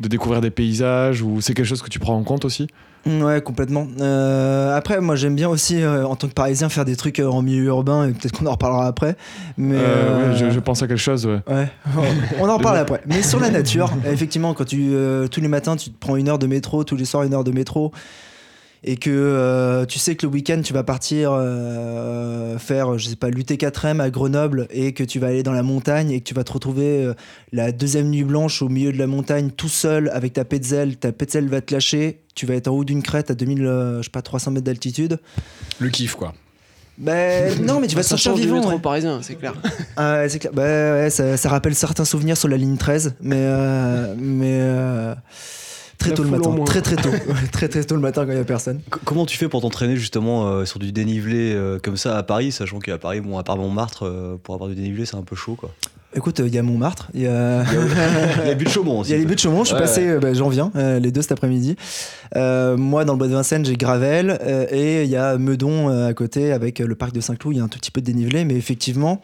de 0.00 0.08
découvrir 0.08 0.40
des 0.40 0.50
paysages, 0.50 1.22
ou 1.22 1.40
c'est 1.40 1.54
quelque 1.54 1.66
chose 1.66 1.82
que 1.82 1.88
tu 1.88 2.00
prends 2.00 2.16
en 2.16 2.24
compte 2.24 2.44
aussi? 2.44 2.66
Ouais, 3.06 3.40
complètement. 3.40 3.86
Euh, 4.00 4.76
après, 4.76 5.00
moi, 5.00 5.16
j'aime 5.16 5.34
bien 5.34 5.48
aussi, 5.48 5.82
euh, 5.82 6.04
en 6.06 6.16
tant 6.16 6.28
que 6.28 6.34
Parisien, 6.34 6.68
faire 6.68 6.84
des 6.84 6.96
trucs 6.96 7.18
euh, 7.18 7.28
en 7.28 7.40
milieu 7.40 7.64
urbain, 7.64 8.08
et 8.08 8.12
peut-être 8.12 8.38
qu'on 8.38 8.46
en 8.46 8.52
reparlera 8.52 8.86
après. 8.86 9.16
Mais 9.56 9.76
ouais, 9.76 10.36
je, 10.36 10.50
je 10.50 10.60
pense 10.60 10.82
à 10.82 10.86
quelque 10.86 10.98
chose, 10.98 11.26
ouais. 11.26 11.40
ouais, 11.48 11.68
on 12.38 12.48
en 12.48 12.58
reparle 12.58 12.76
après. 12.78 13.00
Mais 13.06 13.22
sur 13.22 13.40
la 13.40 13.50
nature, 13.50 13.90
effectivement, 14.06 14.52
quand 14.54 14.64
tu 14.64 14.92
tous 15.30 15.40
les 15.40 15.48
matins, 15.48 15.76
tu 15.76 15.90
te 15.90 15.98
prends 15.98 16.16
une 16.16 16.28
heure 16.28 16.38
de 16.38 16.46
métro, 16.46 16.84
tous 16.84 16.96
les 16.96 17.04
soirs 17.04 17.22
une 17.22 17.34
heure 17.34 17.44
de 17.44 17.52
métro, 17.52 17.92
et 18.82 18.96
que 18.96 19.10
euh, 19.10 19.84
tu 19.84 19.98
sais 19.98 20.16
que 20.16 20.26
le 20.26 20.32
week-end, 20.32 20.60
tu 20.62 20.72
vas 20.72 20.82
partir 20.82 21.32
euh, 21.32 22.58
faire, 22.58 22.98
je 22.98 23.08
sais 23.08 23.16
pas, 23.16 23.28
l'UT4M 23.28 24.00
à 24.00 24.10
Grenoble, 24.10 24.66
et 24.70 24.92
que 24.92 25.04
tu 25.04 25.18
vas 25.18 25.28
aller 25.28 25.42
dans 25.42 25.52
la 25.52 25.62
montagne, 25.62 26.10
et 26.10 26.20
que 26.20 26.24
tu 26.24 26.34
vas 26.34 26.44
te 26.44 26.52
retrouver 26.52 27.04
euh, 27.04 27.14
la 27.52 27.72
deuxième 27.72 28.08
nuit 28.08 28.24
blanche 28.24 28.62
au 28.62 28.68
milieu 28.68 28.92
de 28.92 28.98
la 28.98 29.06
montagne, 29.06 29.50
tout 29.50 29.68
seul, 29.68 30.08
avec 30.14 30.32
ta 30.32 30.44
petzel, 30.44 30.96
ta 30.96 31.12
petzel 31.12 31.48
va 31.48 31.60
te 31.60 31.74
lâcher, 31.74 32.20
tu 32.34 32.46
vas 32.46 32.54
être 32.54 32.68
en 32.68 32.72
haut 32.72 32.84
d'une 32.84 33.02
crête 33.02 33.30
à 33.30 33.34
2000, 33.34 33.66
euh, 33.66 33.98
je 33.98 34.04
sais 34.04 34.10
pas, 34.10 34.22
300 34.22 34.52
mètres 34.52 34.64
d'altitude. 34.64 35.18
Le 35.78 35.88
kiff, 35.90 36.14
quoi. 36.14 36.32
Ben 37.00 37.62
non, 37.62 37.80
mais 37.80 37.86
tu 37.86 37.96
vas 37.96 38.02
ça 38.02 38.16
du 38.34 38.42
vivant. 38.42 38.66
ouais. 38.68 38.78
parisien, 38.78 39.20
c'est 39.22 39.34
clair. 39.34 39.54
Ah 39.96 40.18
ouais, 40.18 40.28
c'est 40.28 40.38
clair. 40.38 40.52
Bah 40.52 40.62
ouais, 40.62 41.08
ça, 41.10 41.36
ça 41.38 41.48
rappelle 41.48 41.74
certains 41.74 42.04
souvenirs 42.04 42.36
sur 42.36 42.48
la 42.48 42.58
ligne 42.58 42.76
13, 42.76 43.16
mais 43.22 43.36
euh, 43.38 44.14
mais 44.18 44.58
euh, 44.60 45.14
très 46.00 46.12
tôt 46.12 46.24
le 46.24 46.30
matin, 46.30 46.54
très 46.64 46.82
très 46.82 46.96
tôt, 46.96 47.10
très 47.52 47.68
très 47.68 47.84
tôt 47.84 47.94
le 47.94 48.00
matin 48.00 48.24
quand 48.26 48.32
il 48.32 48.38
y 48.38 48.40
a 48.40 48.44
personne. 48.44 48.78
C- 48.78 49.00
Comment 49.04 49.26
tu 49.26 49.36
fais 49.36 49.48
pour 49.48 49.60
t'entraîner 49.60 49.96
justement 49.96 50.48
euh, 50.48 50.64
sur 50.64 50.78
du 50.80 50.90
dénivelé 50.90 51.52
euh, 51.54 51.78
comme 51.80 51.96
ça 51.96 52.16
à 52.18 52.22
Paris, 52.24 52.50
sachant 52.50 52.78
qu'à 52.80 52.98
Paris, 52.98 53.20
bon, 53.20 53.38
à 53.38 53.44
part 53.44 53.56
Montmartre, 53.56 54.04
euh, 54.06 54.36
pour 54.42 54.54
avoir 54.56 54.68
du 54.68 54.74
dénivelé, 54.76 55.06
c'est 55.06 55.16
un 55.16 55.22
peu 55.22 55.36
chaud 55.36 55.54
quoi. 55.54 55.70
Écoute, 56.12 56.40
euh, 56.40 56.48
il 56.48 56.52
y 56.54 56.58
a 56.58 56.62
Montmartre, 56.64 57.08
il 57.14 57.20
y 57.20 57.26
a 57.28 57.62
Il 58.42 58.48
y 58.48 58.50
a 58.50 58.54
but 58.54 58.64
de 58.64 58.68
Chaumont 58.70 58.96
il 58.96 59.00
aussi. 59.02 59.10
y 59.12 59.14
a 59.14 59.18
les 59.18 59.24
buts 59.26 59.36
de 59.36 59.38
Chaumont. 59.40 59.60
Je 59.62 59.68
suis 59.68 59.74
Ouais, 59.76 59.80
passé, 59.82 60.18
bah, 60.20 60.34
j'en 60.34 60.48
viens, 60.48 60.72
euh, 60.74 60.98
les 60.98 61.12
deux 61.12 61.22
cet 61.22 61.30
après-midi. 61.30 61.76
Euh, 62.34 62.76
moi, 62.76 63.04
dans 63.04 63.12
le 63.12 63.18
bois 63.18 63.28
de 63.28 63.32
Vincennes, 63.34 63.64
j'ai 63.64 63.76
Gravel 63.76 64.36
euh, 64.42 64.66
et 64.72 65.04
il 65.04 65.08
y 65.10 65.14
a 65.16 65.38
Meudon 65.38 65.88
euh, 65.88 66.08
à 66.08 66.14
côté 66.14 66.50
avec 66.50 66.80
euh, 66.80 66.86
le 66.88 66.96
parc 66.96 67.12
de 67.12 67.20
Saint-Cloud. 67.20 67.54
Il 67.54 67.58
y 67.58 67.60
a 67.60 67.64
un 67.64 67.68
tout 67.68 67.78
petit 67.78 67.92
peu 67.92 68.00
de 68.00 68.06
dénivelé, 68.06 68.44
mais 68.44 68.54
effectivement. 68.56 69.20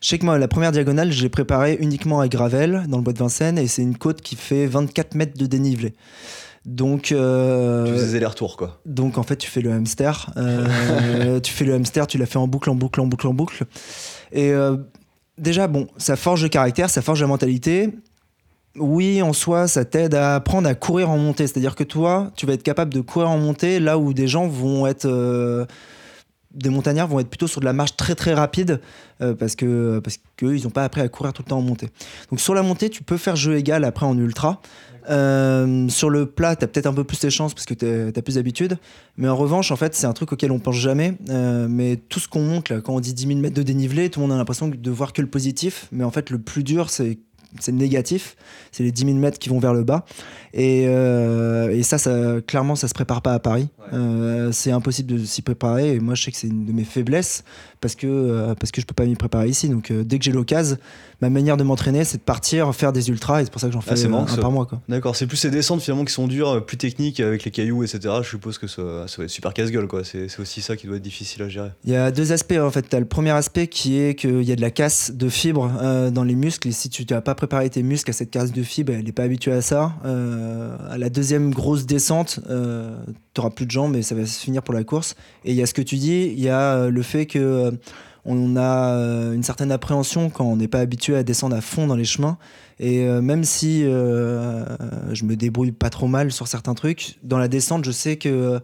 Je 0.00 0.08
sais 0.08 0.18
que 0.18 0.24
moi, 0.24 0.38
la 0.38 0.48
première 0.48 0.72
diagonale, 0.72 1.10
j'ai 1.10 1.28
préparé 1.28 1.76
uniquement 1.80 2.20
à 2.20 2.28
Gravel 2.28 2.84
dans 2.88 2.98
le 2.98 3.02
bois 3.02 3.12
de 3.12 3.18
Vincennes 3.18 3.58
et 3.58 3.66
c'est 3.66 3.82
une 3.82 3.96
côte 3.96 4.20
qui 4.20 4.36
fait 4.36 4.66
24 4.66 5.14
mètres 5.14 5.38
de 5.38 5.46
dénivelé. 5.46 5.94
Donc, 6.66 7.12
euh, 7.12 7.86
Tu 7.86 7.92
faisais 7.92 8.18
les 8.18 8.26
retours 8.26 8.56
quoi. 8.56 8.80
Donc 8.84 9.18
en 9.18 9.22
fait, 9.22 9.36
tu 9.36 9.48
fais 9.48 9.60
le 9.60 9.70
hamster. 9.70 10.30
Euh, 10.36 11.40
tu 11.42 11.52
fais 11.52 11.64
le 11.64 11.74
hamster, 11.74 12.06
tu 12.08 12.18
l'as 12.18 12.26
fait 12.26 12.38
en 12.38 12.48
boucle, 12.48 12.68
en 12.70 12.74
boucle, 12.74 13.00
en 13.00 13.06
boucle, 13.06 13.26
en 13.28 13.34
boucle. 13.34 13.64
Et 14.32 14.50
euh, 14.50 14.76
déjà, 15.38 15.68
bon, 15.68 15.86
ça 15.96 16.16
forge 16.16 16.42
le 16.42 16.48
caractère, 16.48 16.90
ça 16.90 17.02
forge 17.02 17.20
la 17.20 17.28
mentalité. 17.28 17.90
Oui, 18.78 19.22
en 19.22 19.32
soi, 19.32 19.68
ça 19.68 19.84
t'aide 19.84 20.14
à 20.14 20.34
apprendre 20.34 20.68
à 20.68 20.74
courir 20.74 21.08
en 21.08 21.18
montée. 21.18 21.46
C'est-à-dire 21.46 21.76
que 21.76 21.84
toi, 21.84 22.32
tu 22.36 22.46
vas 22.46 22.54
être 22.54 22.64
capable 22.64 22.92
de 22.92 23.00
courir 23.00 23.30
en 23.30 23.38
montée 23.38 23.78
là 23.78 23.96
où 23.96 24.12
des 24.12 24.28
gens 24.28 24.48
vont 24.48 24.86
être. 24.86 25.08
Des 26.56 26.70
montagnards 26.70 27.08
vont 27.08 27.20
être 27.20 27.28
plutôt 27.28 27.46
sur 27.46 27.60
de 27.60 27.66
la 27.66 27.72
marche 27.72 27.96
très 27.96 28.14
très 28.14 28.34
rapide 28.34 28.80
euh, 29.20 29.34
parce 29.34 29.54
que 29.56 30.00
parce 30.00 30.18
qu'eux 30.36 30.56
ils 30.56 30.64
n'ont 30.64 30.70
pas 30.70 30.84
appris 30.84 31.00
à 31.00 31.08
courir 31.08 31.32
tout 31.32 31.42
le 31.42 31.48
temps 31.50 31.58
en 31.58 31.62
montée. 31.62 31.88
Donc 32.30 32.40
sur 32.40 32.54
la 32.54 32.62
montée, 32.62 32.90
tu 32.90 33.02
peux 33.02 33.16
faire 33.16 33.36
jeu 33.36 33.56
égal 33.56 33.84
après 33.84 34.06
en 34.06 34.16
ultra. 34.18 34.60
Euh, 35.08 35.88
sur 35.88 36.10
le 36.10 36.26
plat, 36.26 36.56
tu 36.56 36.64
as 36.64 36.68
peut-être 36.68 36.86
un 36.86 36.92
peu 36.92 37.04
plus 37.04 37.18
tes 37.18 37.30
chances 37.30 37.54
parce 37.54 37.66
que 37.66 37.74
tu 37.74 38.18
as 38.18 38.22
plus 38.22 38.34
d'habitude. 38.34 38.78
Mais 39.16 39.28
en 39.28 39.36
revanche, 39.36 39.70
en 39.70 39.76
fait, 39.76 39.94
c'est 39.94 40.06
un 40.06 40.12
truc 40.12 40.32
auquel 40.32 40.50
on 40.50 40.58
pense 40.58 40.76
jamais. 40.76 41.16
Euh, 41.30 41.68
mais 41.68 41.96
tout 41.96 42.20
ce 42.20 42.28
qu'on 42.28 42.42
monte, 42.42 42.70
là, 42.70 42.80
quand 42.80 42.94
on 42.94 43.00
dit 43.00 43.14
10 43.14 43.28
000 43.28 43.38
mètres 43.40 43.54
de 43.54 43.62
dénivelé, 43.62 44.10
tout 44.10 44.20
le 44.20 44.26
monde 44.26 44.34
a 44.34 44.38
l'impression 44.38 44.68
de 44.68 44.90
voir 44.90 45.12
que 45.12 45.22
le 45.22 45.28
positif. 45.28 45.88
Mais 45.92 46.04
en 46.04 46.10
fait, 46.10 46.30
le 46.30 46.38
plus 46.38 46.64
dur, 46.64 46.90
c'est 46.90 47.18
c'est 47.60 47.72
négatif, 47.72 48.36
c'est 48.72 48.82
les 48.82 48.92
10 48.92 49.06
000 49.06 49.16
mètres 49.18 49.38
qui 49.38 49.48
vont 49.48 49.58
vers 49.58 49.74
le 49.74 49.84
bas. 49.84 50.04
Et, 50.52 50.86
euh, 50.88 51.70
et 51.70 51.82
ça, 51.82 51.98
ça, 51.98 52.40
clairement, 52.46 52.76
ça 52.76 52.88
se 52.88 52.94
prépare 52.94 53.22
pas 53.22 53.34
à 53.34 53.38
Paris. 53.38 53.68
Euh, 53.92 54.50
c'est 54.52 54.70
impossible 54.70 55.12
de 55.18 55.24
s'y 55.24 55.42
préparer. 55.42 55.94
Et 55.94 56.00
moi, 56.00 56.14
je 56.14 56.22
sais 56.24 56.30
que 56.30 56.36
c'est 56.36 56.48
une 56.48 56.64
de 56.64 56.72
mes 56.72 56.84
faiblesses 56.84 57.44
parce 57.80 57.94
que, 57.94 58.06
euh, 58.06 58.54
parce 58.54 58.72
que 58.72 58.80
je 58.80 58.86
peux 58.86 58.94
pas 58.94 59.04
m'y 59.04 59.16
préparer 59.16 59.48
ici. 59.48 59.68
Donc, 59.68 59.90
euh, 59.90 60.02
dès 60.02 60.18
que 60.18 60.24
j'ai 60.24 60.32
l'occasion, 60.32 60.76
ma 61.20 61.30
manière 61.30 61.56
de 61.56 61.64
m'entraîner, 61.64 62.04
c'est 62.04 62.18
de 62.18 62.22
partir 62.22 62.74
faire 62.74 62.92
des 62.92 63.08
ultras. 63.08 63.40
Et 63.40 63.44
c'est 63.44 63.50
pour 63.50 63.60
ça 63.60 63.68
que 63.68 63.72
j'en 63.72 63.80
fais 63.80 63.92
Ah, 63.92 63.96
c'est 63.96 64.06
euh, 64.06 64.08
marrant, 64.10 64.24
un 64.24 64.26
ça. 64.28 64.40
par 64.40 64.50
mois. 64.50 64.66
D'accord, 64.88 65.16
c'est 65.16 65.26
plus 65.26 65.36
ces 65.36 65.50
descentes 65.50 65.80
finalement 65.80 66.04
qui 66.04 66.12
sont 66.12 66.26
dures, 66.26 66.48
euh, 66.50 66.60
plus 66.60 66.76
techniques 66.76 67.20
avec 67.20 67.44
les 67.44 67.50
cailloux, 67.50 67.82
etc. 67.82 68.00
Je 68.22 68.28
suppose 68.28 68.58
que 68.58 68.66
ça, 68.66 69.06
ça 69.06 69.16
va 69.18 69.24
être 69.24 69.30
super 69.30 69.54
casse-gueule 69.54 69.86
quoi. 69.86 70.02
C'est 70.04 70.28
aussi 70.38 70.60
ça 70.60 70.76
qui 70.76 70.86
doit 70.86 70.96
être 70.96 71.02
difficile 71.02 71.42
à 71.42 71.48
gérer. 71.48 71.70
Il 71.84 71.92
y 71.92 71.96
a 71.96 72.10
deux 72.10 72.32
aspects 72.32 72.58
en 72.60 72.70
fait. 72.70 72.88
Tu 72.88 72.96
as 72.96 73.00
le 73.00 73.06
premier 73.06 73.30
aspect 73.30 73.66
qui 73.66 73.98
est 73.98 74.14
qu'il 74.14 74.42
y 74.42 74.52
a 74.52 74.56
de 74.56 74.60
la 74.60 74.70
casse 74.70 75.12
de 75.12 75.28
fibres 75.28 75.72
euh, 75.80 76.10
dans 76.10 76.24
les 76.24 76.34
muscles. 76.34 76.68
Et 76.68 76.72
si 76.72 76.90
tu 76.90 77.04
n'as 77.08 77.20
pas 77.20 77.34
préparé 77.34 77.70
tes 77.70 77.82
muscles 77.82 78.10
à 78.10 78.14
cette 78.14 78.30
casse 78.30 78.52
de 78.52 78.62
fibres, 78.62 78.92
elle 78.92 79.04
n'est 79.04 79.12
pas 79.12 79.22
habituée 79.24 79.52
à 79.52 79.62
ça. 79.62 79.94
Euh, 80.04 80.76
à 80.90 80.98
la 80.98 81.08
deuxième 81.08 81.50
grosse 81.50 81.86
descente, 81.86 82.40
euh, 82.50 82.96
tu 83.34 83.40
n'auras 83.40 83.50
plus 83.50 83.66
de 83.66 83.70
jambes 83.70 83.96
et 83.96 84.02
ça 84.02 84.14
va 84.14 84.26
se 84.26 84.38
finir 84.40 84.62
pour 84.62 84.74
la 84.74 84.84
course. 84.84 85.14
Et 85.44 85.52
il 85.52 85.56
y 85.56 85.62
a 85.62 85.66
ce 85.66 85.74
que 85.74 85.82
tu 85.82 85.96
dis, 85.96 86.32
il 86.36 86.40
y 86.40 86.48
a 86.48 86.88
le 86.88 87.02
fait 87.02 87.26
que 87.26 87.72
on 88.26 88.56
a 88.56 88.90
euh, 88.90 89.32
une 89.32 89.42
certaine 89.42 89.70
appréhension 89.72 90.30
quand 90.30 90.44
on 90.44 90.56
n'est 90.56 90.68
pas 90.68 90.80
habitué 90.80 91.16
à 91.16 91.22
descendre 91.22 91.56
à 91.56 91.60
fond 91.60 91.86
dans 91.86 91.96
les 91.96 92.04
chemins. 92.04 92.38
Et 92.78 93.04
euh, 93.04 93.22
même 93.22 93.44
si 93.44 93.84
euh, 93.84 94.64
je 95.12 95.24
me 95.24 95.36
débrouille 95.36 95.72
pas 95.72 95.90
trop 95.90 96.08
mal 96.08 96.32
sur 96.32 96.48
certains 96.48 96.74
trucs, 96.74 97.18
dans 97.22 97.38
la 97.38 97.48
descente, 97.48 97.84
je 97.84 97.92
sais 97.92 98.16
que 98.16 98.60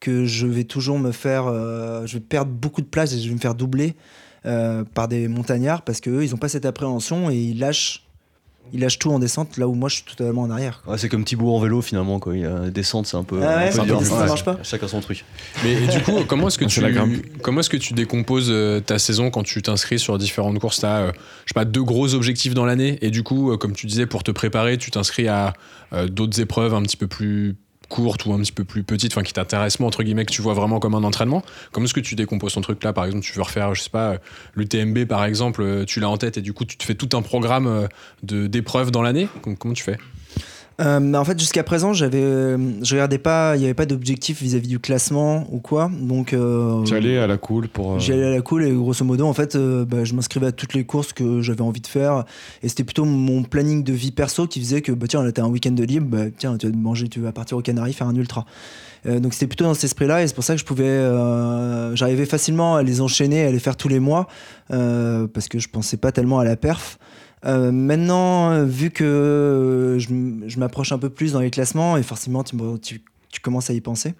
que 0.00 0.26
je 0.26 0.46
vais 0.46 0.64
toujours 0.64 0.98
me 0.98 1.12
faire, 1.12 1.44
je 1.46 2.12
vais 2.12 2.20
perdre 2.20 2.50
beaucoup 2.50 2.82
de 2.82 2.86
place 2.86 3.14
et 3.14 3.18
je 3.18 3.28
vais 3.28 3.34
me 3.34 3.40
faire 3.40 3.54
doubler 3.54 3.94
par 4.42 5.08
des 5.08 5.28
montagnards 5.28 5.80
parce 5.80 6.02
que 6.02 6.10
eux, 6.10 6.24
ils 6.24 6.32
n'ont 6.32 6.36
pas 6.36 6.50
cette 6.50 6.66
appréhension 6.66 7.30
et 7.30 7.36
ils 7.36 7.58
lâchent, 7.58 8.03
ils 8.72 8.80
lâchent 8.80 8.98
tout 8.98 9.10
en 9.12 9.18
descente 9.18 9.56
là 9.56 9.68
où 9.68 9.74
moi 9.74 9.88
je 9.88 9.96
suis 9.96 10.04
totalement 10.04 10.42
en 10.42 10.50
arrière. 10.50 10.82
Ouais, 10.86 10.98
c'est 10.98 11.08
comme 11.08 11.24
Thibaut 11.24 11.54
en 11.54 11.60
vélo 11.60 11.80
finalement 11.82 12.18
quoi. 12.18 12.36
Il 12.36 12.44
a 12.44 12.70
descente, 12.70 13.06
c'est 13.06 13.16
un 13.16 13.22
peu. 13.24 13.40
Ah 13.42 13.58
ouais, 13.58 13.78
un 13.80 13.84
peu 13.84 14.04
ça 14.04 14.26
marche 14.26 14.44
pas 14.44 14.58
Chacun 14.62 14.88
son 14.88 15.00
truc. 15.00 15.24
Mais 15.62 15.72
et 15.74 15.86
du 15.86 16.02
coup, 16.02 16.12
comment 16.26 16.48
est-ce 16.48 16.58
que 16.58 16.64
Ah, 16.64 16.68
tu 16.68 16.74
c'est 16.76 16.80
la 16.80 16.90
grimpe. 16.92 17.14
comment 17.42 17.60
est-ce 17.60 17.70
que 17.70 17.76
tu 17.76 17.92
décomposes 17.94 18.48
euh, 18.50 18.80
ta 18.80 18.98
saison 18.98 19.30
quand 19.30 19.42
tu 19.42 19.62
t'inscris 19.62 19.98
sur 19.98 20.18
différentes 20.18 20.58
courses? 20.58 20.80
T'as, 20.80 21.00
euh, 21.02 21.12
je 21.44 21.50
sais 21.50 21.54
pas, 21.54 21.64
deux 21.64 21.82
gros 21.84 22.14
objectifs 22.14 22.54
dans 22.54 22.64
l'année 22.64 22.98
et 23.02 23.10
du 23.10 23.22
coup, 23.22 23.52
euh, 23.52 23.56
comme 23.56 23.74
tu 23.74 23.86
disais, 23.86 24.06
pour 24.06 24.22
te 24.22 24.30
préparer, 24.30 24.78
tu 24.78 24.90
t'inscris 24.90 25.28
à 25.28 25.52
euh, 25.92 26.08
d'autres 26.08 26.40
épreuves 26.40 26.74
un 26.74 26.82
petit 26.82 26.96
peu 26.96 27.06
plus 27.06 27.56
courtes 27.94 28.26
ou 28.26 28.32
un 28.32 28.38
petit 28.40 28.50
peu 28.52 28.64
plus 28.64 28.82
petites, 28.82 29.12
enfin 29.12 29.22
qui 29.22 29.32
t'intéressent 29.32 29.78
moins 29.80 29.88
entre 29.88 30.02
guillemets, 30.02 30.24
que 30.24 30.32
tu 30.32 30.42
vois 30.42 30.54
vraiment 30.54 30.80
comme 30.80 30.94
un 30.96 31.04
entraînement. 31.04 31.42
Comment 31.70 31.84
est-ce 31.84 31.94
que 31.94 32.00
tu 32.00 32.16
décomposes 32.16 32.54
ton 32.54 32.60
truc 32.60 32.82
là 32.82 32.92
Par 32.92 33.04
exemple, 33.04 33.24
tu 33.24 33.32
veux 33.34 33.42
refaire, 33.42 33.72
je 33.74 33.82
sais 33.82 33.90
pas, 33.90 34.10
euh, 34.14 34.18
le 34.54 34.64
TMB 34.66 35.04
par 35.04 35.24
exemple, 35.24 35.62
euh, 35.62 35.84
tu 35.84 36.00
l'as 36.00 36.08
en 36.08 36.16
tête 36.16 36.36
et 36.38 36.42
du 36.42 36.52
coup, 36.52 36.64
tu 36.64 36.76
te 36.76 36.84
fais 36.84 36.94
tout 36.96 37.16
un 37.16 37.22
programme 37.22 37.66
euh, 37.68 37.86
de 38.24 38.46
d'épreuves 38.48 38.90
dans 38.90 39.02
l'année. 39.02 39.28
Com- 39.42 39.56
Comment 39.56 39.74
tu 39.74 39.84
fais? 39.84 39.96
Euh, 40.80 40.98
bah, 40.98 41.20
en 41.20 41.24
fait, 41.24 41.38
jusqu'à 41.38 41.62
présent, 41.62 41.92
j'avais, 41.92 42.20
euh, 42.22 42.58
je 42.82 42.94
regardais 42.94 43.18
pas, 43.18 43.54
il 43.56 43.60
n'y 43.60 43.64
avait 43.66 43.74
pas 43.74 43.86
d'objectif 43.86 44.42
vis-à-vis 44.42 44.66
du 44.66 44.78
classement 44.80 45.46
ou 45.52 45.58
quoi. 45.60 45.90
Donc, 46.00 46.32
euh, 46.32 46.82
Tu 46.82 46.94
allais 46.94 47.18
à 47.18 47.26
la 47.26 47.36
cool 47.36 47.68
pour. 47.68 47.92
euh, 47.92 47.98
J'y 48.00 48.12
allais 48.12 48.24
à 48.26 48.30
la 48.30 48.40
cool 48.40 48.64
et 48.64 48.72
grosso 48.72 49.04
modo, 49.04 49.24
en 49.26 49.34
fait, 49.34 49.54
euh, 49.54 49.84
bah, 49.84 50.04
je 50.04 50.14
m'inscrivais 50.14 50.46
à 50.48 50.52
toutes 50.52 50.74
les 50.74 50.84
courses 50.84 51.12
que 51.12 51.40
j'avais 51.42 51.60
envie 51.62 51.80
de 51.80 51.86
faire. 51.86 52.24
Et 52.62 52.68
c'était 52.68 52.84
plutôt 52.84 53.04
mon 53.04 53.44
planning 53.44 53.84
de 53.84 53.92
vie 53.92 54.10
perso 54.10 54.46
qui 54.48 54.58
faisait 54.60 54.82
que, 54.82 54.90
bah, 54.90 55.06
tiens, 55.08 55.22
là, 55.22 55.30
t'as 55.30 55.42
un 55.44 55.48
week-end 55.48 55.70
de 55.72 55.84
libre, 55.84 56.06
bah, 56.08 56.24
tiens, 56.36 56.56
tu 56.58 56.68
vas 56.68 56.76
manger, 56.76 57.08
tu 57.08 57.20
vas 57.20 57.30
partir 57.32 57.56
aux 57.56 57.62
Canaries 57.62 57.92
faire 57.92 58.08
un 58.08 58.16
ultra. 58.16 58.44
Euh, 59.06 59.20
donc 59.20 59.34
c'était 59.34 59.46
plutôt 59.46 59.64
dans 59.66 59.74
cet 59.74 59.84
esprit-là 59.84 60.22
et 60.22 60.26
c'est 60.26 60.34
pour 60.34 60.44
ça 60.44 60.54
que 60.54 60.60
je 60.60 60.64
pouvais, 60.64 60.84
euh, 60.84 61.94
j'arrivais 61.94 62.24
facilement 62.24 62.76
à 62.76 62.82
les 62.82 63.02
enchaîner, 63.02 63.44
à 63.44 63.52
les 63.52 63.58
faire 63.58 63.76
tous 63.76 63.88
les 63.88 64.00
mois 64.00 64.28
euh, 64.70 65.26
parce 65.26 65.48
que 65.48 65.58
je 65.58 65.68
pensais 65.68 65.98
pas 65.98 66.10
tellement 66.10 66.38
à 66.38 66.44
la 66.44 66.56
perf. 66.56 66.98
Euh, 67.44 67.72
maintenant, 67.72 68.52
euh, 68.52 68.64
vu 68.64 68.90
que 68.90 69.04
euh, 69.04 69.98
je, 69.98 70.58
m'approche 70.58 70.92
un 70.92 70.98
peu 70.98 71.10
plus 71.10 71.32
dans 71.32 71.40
les 71.40 71.50
classements 71.50 71.96
et 71.96 72.02
forcément 72.02 72.42
tu, 72.42 72.56
me- 72.56 72.78
tu, 72.78 73.02
tu 73.30 73.40
commences 73.40 73.68
à 73.68 73.74
y 73.74 73.80
penser, 73.80 74.14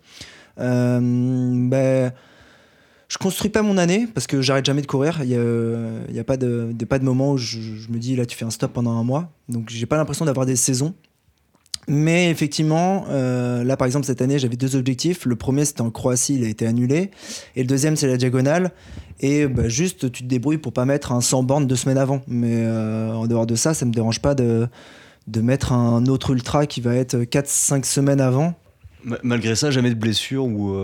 euh, 0.60 1.00
ben, 1.00 2.12
je 3.08 3.18
construis 3.18 3.50
pas 3.50 3.62
mon 3.62 3.78
année 3.78 4.06
parce 4.12 4.26
que 4.26 4.42
j'arrête 4.42 4.66
jamais 4.66 4.82
de 4.82 4.86
courir. 4.86 5.20
Il 5.22 5.28
y 5.28 5.36
a, 6.18 6.24
pas 6.24 6.36
de, 6.36 6.72
pas 6.88 6.98
de 6.98 7.04
moment 7.04 7.32
où 7.32 7.36
je, 7.38 7.58
me 7.88 7.98
dis 7.98 8.16
là 8.16 8.26
tu 8.26 8.36
fais 8.36 8.44
un 8.44 8.50
stop 8.50 8.72
pendant 8.72 8.92
un 8.92 9.04
mois. 9.04 9.32
Donc 9.48 9.70
j'ai 9.70 9.86
pas 9.86 9.96
l'impression 9.96 10.24
d'avoir 10.24 10.46
des 10.46 10.56
saisons. 10.56 10.94
Mais 11.86 12.30
effectivement, 12.30 13.04
là 13.08 13.76
par 13.76 13.86
exemple 13.86 14.06
cette 14.06 14.22
année 14.22 14.38
j'avais 14.38 14.56
deux 14.56 14.74
objectifs. 14.74 15.26
Le 15.26 15.36
premier 15.36 15.64
c'était 15.64 15.82
en 15.82 15.90
Croatie, 15.90 16.34
il 16.36 16.44
a 16.44 16.48
été 16.48 16.66
annulé. 16.66 17.10
Et 17.56 17.60
le 17.62 17.68
deuxième 17.68 17.94
c'est 17.94 18.08
la 18.08 18.16
diagonale. 18.16 18.72
Et 19.20 19.46
bah, 19.46 19.68
juste 19.68 20.10
tu 20.12 20.22
te 20.24 20.28
débrouilles 20.28 20.58
pour 20.58 20.72
pas 20.72 20.84
mettre 20.84 21.12
un 21.12 21.20
100 21.20 21.42
bornes 21.44 21.66
deux 21.66 21.76
semaines 21.76 21.98
avant. 21.98 22.22
Mais 22.26 22.52
euh, 22.64 23.12
en 23.14 23.26
dehors 23.26 23.46
de 23.46 23.54
ça, 23.54 23.72
ça 23.74 23.86
me 23.86 23.92
dérange 23.92 24.20
pas 24.20 24.34
de, 24.34 24.68
de 25.28 25.40
mettre 25.40 25.72
un 25.72 26.06
autre 26.06 26.30
ultra 26.30 26.66
qui 26.66 26.80
va 26.80 26.94
être 26.94 27.16
4-5 27.18 27.84
semaines 27.84 28.20
avant. 28.20 28.54
Ma- 29.04 29.18
Malgré 29.22 29.54
ça, 29.54 29.70
jamais 29.70 29.90
de 29.90 29.94
blessure 29.94 30.44
ou. 30.44 30.74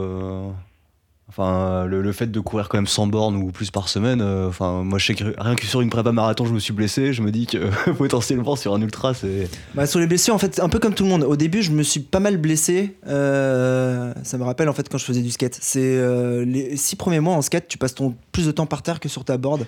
Euh, 1.30 1.40
Enfin, 1.40 1.86
le, 1.86 2.02
le 2.02 2.12
fait 2.12 2.26
de 2.26 2.40
courir 2.40 2.68
quand 2.68 2.78
même 2.78 2.86
100 2.86 3.06
bornes 3.06 3.36
ou 3.36 3.52
plus 3.52 3.70
par 3.70 3.88
semaine, 3.88 4.20
euh, 4.20 4.48
enfin, 4.48 4.82
moi 4.82 4.98
je 4.98 5.06
sais 5.06 5.14
que 5.14 5.34
rien 5.38 5.54
que 5.54 5.64
sur 5.64 5.80
une 5.80 5.90
prépa 5.90 6.12
marathon, 6.12 6.44
je 6.44 6.52
me 6.52 6.58
suis 6.58 6.72
blessé. 6.72 7.12
Je 7.12 7.22
me 7.22 7.30
dis 7.30 7.46
que 7.46 7.90
potentiellement 7.98 8.56
sur 8.56 8.74
un 8.74 8.80
ultra, 8.80 9.14
c'est. 9.14 9.48
Bah, 9.74 9.86
sur 9.86 10.00
les 10.00 10.06
blessures, 10.06 10.34
en 10.34 10.38
fait, 10.38 10.60
un 10.60 10.68
peu 10.68 10.78
comme 10.78 10.94
tout 10.94 11.04
le 11.04 11.10
monde. 11.10 11.22
Au 11.22 11.36
début, 11.36 11.62
je 11.62 11.70
me 11.70 11.82
suis 11.82 12.00
pas 12.00 12.20
mal 12.20 12.36
blessé. 12.36 12.96
Euh, 13.06 14.12
ça 14.22 14.38
me 14.38 14.44
rappelle 14.44 14.68
en 14.68 14.72
fait 14.72 14.88
quand 14.88 14.98
je 14.98 15.04
faisais 15.04 15.22
du 15.22 15.30
skate. 15.30 15.56
C'est 15.60 15.80
euh, 15.80 16.44
les 16.44 16.76
six 16.76 16.96
premiers 16.96 17.20
mois 17.20 17.34
en 17.34 17.42
skate, 17.42 17.68
tu 17.68 17.78
passes 17.78 17.94
ton 17.94 18.14
plus 18.32 18.46
de 18.46 18.52
temps 18.52 18.66
par 18.66 18.82
terre 18.82 19.00
que 19.00 19.08
sur 19.08 19.24
ta 19.24 19.36
board. 19.36 19.66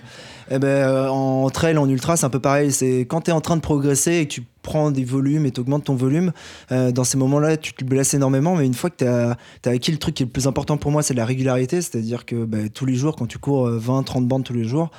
Et 0.49 0.59
ben 0.59 0.67
euh, 0.67 1.07
en 1.07 1.49
trail, 1.49 1.77
en 1.77 1.87
ultra, 1.89 2.17
c'est 2.17 2.25
un 2.25 2.29
peu 2.29 2.39
pareil. 2.39 2.71
C'est 2.71 3.01
quand 3.01 3.21
tu 3.21 3.31
en 3.31 3.41
train 3.41 3.55
de 3.55 3.61
progresser 3.61 4.13
et 4.17 4.27
que 4.27 4.33
tu 4.33 4.43
prends 4.63 4.89
des 4.89 5.03
volumes 5.03 5.45
et 5.45 5.51
tu 5.51 5.61
augmentes 5.61 5.83
ton 5.83 5.95
volume, 5.95 6.31
euh, 6.71 6.91
dans 6.91 7.03
ces 7.03 7.17
moments-là, 7.17 7.57
tu 7.57 7.73
te 7.73 7.85
blesses 7.85 8.15
énormément. 8.15 8.55
Mais 8.55 8.65
une 8.65 8.73
fois 8.73 8.89
que 8.89 8.97
tu 8.97 9.05
as, 9.05 9.37
acquis 9.65 9.91
le 9.91 9.99
truc 9.99 10.15
qui 10.15 10.23
est 10.23 10.25
le 10.25 10.31
plus 10.31 10.47
important 10.47 10.77
pour 10.77 10.89
moi, 10.89 11.03
c'est 11.03 11.13
la 11.13 11.25
régularité. 11.25 11.81
C'est-à-dire 11.81 12.25
que 12.25 12.45
bah, 12.45 12.69
tous 12.73 12.87
les 12.87 12.95
jours, 12.95 13.15
quand 13.15 13.27
tu 13.27 13.37
cours 13.37 13.69
20, 13.69 14.03
30 14.03 14.27
bandes 14.27 14.43
tous 14.43 14.53
les 14.53 14.63
jours, 14.63 14.89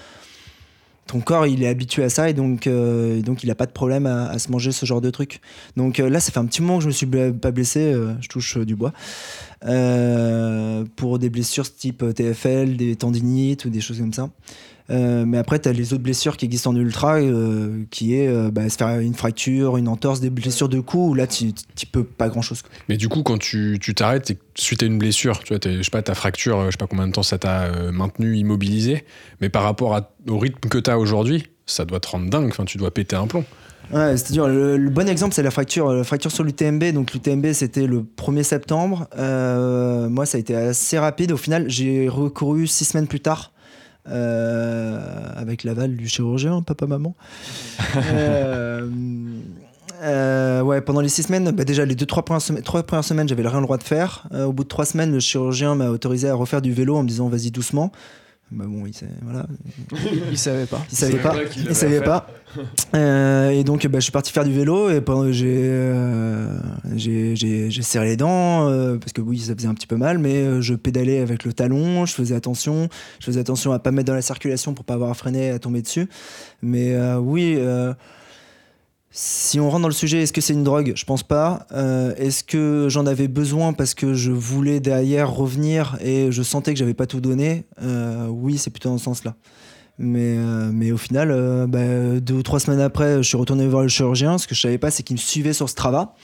ton 1.07 1.21
corps 1.21 1.47
il 1.47 1.63
est 1.63 1.69
habitué 1.69 2.03
à 2.03 2.09
ça 2.09 2.31
et 2.31 2.33
donc, 2.33 2.67
euh, 2.67 3.21
donc 3.21 3.43
il 3.43 3.49
n'a 3.49 3.55
pas 3.55 3.67
de 3.67 3.73
problème 3.73 4.07
à, 4.07 4.39
se 4.39 4.51
manger 4.51 4.73
ce 4.73 4.87
genre 4.87 5.01
de 5.01 5.11
truc. 5.11 5.41
Donc 5.77 6.01
euh, 6.01 6.09
là, 6.09 6.21
ça 6.21 6.33
fait 6.33 6.39
un 6.39 6.47
petit 6.47 6.63
moment 6.63 6.79
que 6.79 6.83
je 6.83 6.89
me 6.89 6.93
suis 6.93 7.07
pas 7.07 7.51
blessé, 7.51 7.81
euh, 7.81 8.15
je 8.21 8.29
touche 8.29 8.57
euh, 8.57 8.65
du 8.65 8.75
bois, 8.75 8.93
Euh, 9.67 10.85
pour 10.97 11.19
des 11.19 11.31
blessures 11.31 11.73
type 11.75 12.05
TFL, 12.15 12.77
des 12.77 12.97
tendinites 12.97 13.65
ou 13.65 13.71
des 13.71 13.81
choses 13.81 13.99
comme 13.99 14.13
ça. 14.13 14.31
Euh, 14.91 15.25
mais 15.25 15.39
après, 15.39 15.59
tu 15.59 15.69
as 15.69 15.73
les 15.73 15.95
autres 15.95 16.03
blessures 16.03 16.37
qui 16.37 16.45
existent 16.45 16.71
en 16.71 16.77
ultra, 16.77 17.17
euh, 17.19 17.85
qui 17.91 18.15
est 18.15 18.29
euh, 18.29 18.51
bah, 18.51 18.69
se 18.69 18.77
faire 18.77 18.99
une 19.01 19.15
fracture, 19.15 19.77
une 19.77 19.89
entorse, 19.89 20.21
des 20.21 20.31
blessures 20.31 20.69
de 20.69 20.81
cou, 20.81 21.11
où 21.11 21.15
là, 21.15 21.27
tu 21.27 21.53
tu 21.75 21.87
peux 21.87 22.05
pas 22.05 22.29
grand-chose. 22.29 22.63
quoi. 22.63 22.71
Mais 22.89 22.97
du 22.97 23.09
coup, 23.09 23.23
quand 23.23 23.39
tu 23.39 23.79
tu 23.81 23.95
t'arrêtes 23.95 24.37
suite 24.57 24.83
à 24.83 24.87
une 24.87 24.99
blessure, 24.99 25.43
tu 25.43 25.55
vois, 25.55 25.61
je 25.65 25.83
sais 25.83 25.91
pas, 25.91 26.03
ta 26.03 26.15
fracture, 26.15 26.59
euh, 26.59 26.67
je 26.67 26.73
sais 26.73 26.77
pas 26.77 26.87
combien 26.87 27.07
de 27.07 27.13
temps 27.13 27.23
ça 27.23 27.39
t'a 27.39 27.63
euh, 27.65 27.93
maintenu 27.93 28.37
immobilisé, 28.37 29.05
mais 29.41 29.49
par 29.49 29.63
rapport 29.63 29.99
au 30.29 30.39
rythme 30.39 30.69
que 30.69 30.79
t'as 30.79 30.97
aujourd'hui, 30.97 31.45
ça 31.67 31.87
doit 31.87 32.01
te 32.01 32.09
rendre 32.09 32.29
dingue. 32.29 32.53
Tu 32.67 32.77
dois 32.77 32.93
péter 32.93 33.17
un 33.17 33.27
plomb. 33.27 33.45
Ouais, 33.93 34.17
c'est-à-dire 34.17 34.49
le, 34.49 34.77
le 34.77 34.91
bon 34.91 35.09
exemple, 35.09 35.35
c'est 35.35 35.43
la 35.43 35.51
fracture, 35.51 35.93
la 35.93 36.05
fracture 36.05 36.33
sur 36.33 36.43
l'UTMB. 36.43 36.93
Donc 36.93 37.13
l'UTMB, 37.13 37.53
c'était 37.53 37.87
le 37.87 38.03
1er 38.03 38.43
septembre. 38.43 39.09
Euh, 39.17 40.09
moi, 40.09 40.27
ça 40.27 40.37
a 40.39 40.41
été 40.41 40.55
assez 40.57 40.99
rapide. 40.99 41.33
Au 41.33 41.37
final, 41.37 41.67
j'ai 41.69 42.09
recouru 42.09 42.67
six 42.67 42.85
semaines 42.87 43.07
plus 43.07 43.21
tard. 43.21 43.53
euh, 44.09 44.99
avec 45.37 45.65
l'aval 45.65 45.97
du 45.97 46.09
chirurgien, 46.09 46.63
papa 46.63 46.87
maman. 46.87 47.15
Euh, 47.97 48.89
euh, 50.03 50.61
ouais, 50.63 50.81
pendant 50.81 51.01
les 51.01 51.09
six 51.09 51.23
semaines, 51.25 51.51
bah 51.53 51.65
déjà 51.65 51.85
les 51.85 51.95
deux 51.95 52.07
trois 52.07 52.25
premières 52.25 52.43
semaines, 52.43 52.63
trois 52.63 52.83
premières 52.83 53.05
semaines, 53.05 53.29
j'avais 53.29 53.47
rien 53.47 53.61
le 53.61 53.65
droit 53.67 53.79
de 53.79 53.83
faire. 53.85 54.27
Euh, 54.33 54.45
au 54.47 54.53
bout 54.53 54.65
de 54.65 54.69
trois 54.69 54.85
semaines, 54.85 55.13
le 55.13 55.21
chirurgien 55.21 55.75
m'a 55.77 55.89
autorisé 55.89 56.29
à 56.29 56.35
refaire 56.35 56.61
du 56.63 56.73
vélo 56.73 56.97
en 56.97 57.03
me 57.05 57.09
disant 57.09 57.29
vas-y 57.29 57.51
doucement. 57.51 57.93
Bah 58.55 58.67
bon, 58.69 58.87
il, 58.87 58.93
voilà, 59.23 59.47
Il 60.31 60.39
savait 60.39 60.67
pas. 60.67 60.81
il 60.91 60.97
savait 60.97 61.19
pas. 61.19 61.35
Il 61.69 61.75
savait 61.75 62.01
pas. 62.01 62.29
Euh, 62.95 63.51
et 63.51 63.65
donc, 63.65 63.85
bah, 63.89 63.99
je 63.99 64.05
suis 64.05 64.13
parti 64.13 64.31
faire 64.33 64.45
du 64.45 64.53
vélo 64.53 64.89
et 64.91 65.01
pendant 65.01 65.31
j'ai 65.33 65.49
euh, 65.65 66.57
j'ai 66.95 67.35
j'ai- 67.35 67.69
j'ai 67.71 67.83
serré 67.83 68.07
les 68.11 68.17
dents 68.17 68.69
euh, 68.71 68.97
parce 68.97 69.13
que 69.13 69.21
oui, 69.21 69.39
ça 69.41 69.57
faisait 69.57 69.67
un 69.67 69.75
petit 69.75 69.89
peu 69.89 69.97
mal, 69.97 70.19
mais 70.19 70.37
euh, 70.37 70.61
je 70.61 70.75
pédalais 70.75 71.19
avec 71.19 71.45
le 71.45 71.53
talon, 71.53 72.07
je 72.07 72.15
faisais 72.15 72.37
attention, 72.37 72.89
je 73.19 73.27
faisais 73.27 73.41
attention 73.41 73.73
à 73.73 73.81
pas 73.81 73.91
me 73.91 73.97
mettre 73.97 74.07
dans 74.07 74.15
la 74.15 74.23
circulation 74.23 74.73
pour 74.73 74.85
pas 74.85 74.95
avoir 74.95 75.11
à 75.11 75.15
freiner, 75.15 75.51
à 75.51 75.59
tomber 75.59 75.83
dessus. 75.83 76.09
Mais 76.63 76.95
euh, 76.95 77.19
oui. 77.19 77.59
Si 79.17 79.61
on 79.61 79.71
rentre 79.71 79.83
dans 79.83 79.89
le 79.89 79.95
sujet, 79.95 80.23
est-ce 80.23 80.33
que 80.33 80.41
c'est 80.41 80.55
une 80.55 80.65
drogue? 80.65 80.93
Je 80.97 81.05
pense 81.05 81.23
pas. 81.23 81.69
Euh, 81.71 82.13
est-ce 82.17 82.43
que 82.43 82.89
j'en 82.91 83.07
avais 83.07 83.29
besoin 83.29 83.73
parce 83.73 83.95
que 83.95 84.13
je 84.13 84.33
voulais 84.33 84.81
derrière 84.81 85.31
revenir 85.31 85.97
et 86.01 86.33
je 86.33 86.43
sentais 86.43 86.73
que 86.73 86.79
j'avais 86.81 86.95
pas 86.95 87.07
tout 87.07 87.21
donné? 87.21 87.65
Euh, 87.81 88.27
Oui, 88.27 88.59
c'est 88.59 88.71
plutôt 88.71 88.89
dans 88.89 88.99
ce 88.99 89.05
sens-là. 89.05 89.37
Mais, 89.99 90.35
euh, 90.37 90.71
mais 90.73 90.91
au 90.91 90.97
final, 90.97 91.31
euh, 91.31 91.69
bah, 91.69 92.19
deux 92.21 92.35
ou 92.35 92.43
trois 92.43 92.59
semaines 92.59 92.81
après, 92.81 93.19
je 93.19 93.29
suis 93.29 93.37
retourné 93.37 93.69
voir 93.69 93.83
le 93.83 93.89
chirurgien. 93.89 94.37
Ce 94.37 94.49
que 94.49 94.55
je 94.57 94.61
savais 94.61 94.79
pas, 94.79 94.91
c'est 94.91 95.05
qu'il 95.05 95.15
me 95.15 95.21
suivait 95.21 95.53
sur 95.53 95.69
Strava. 95.69 96.17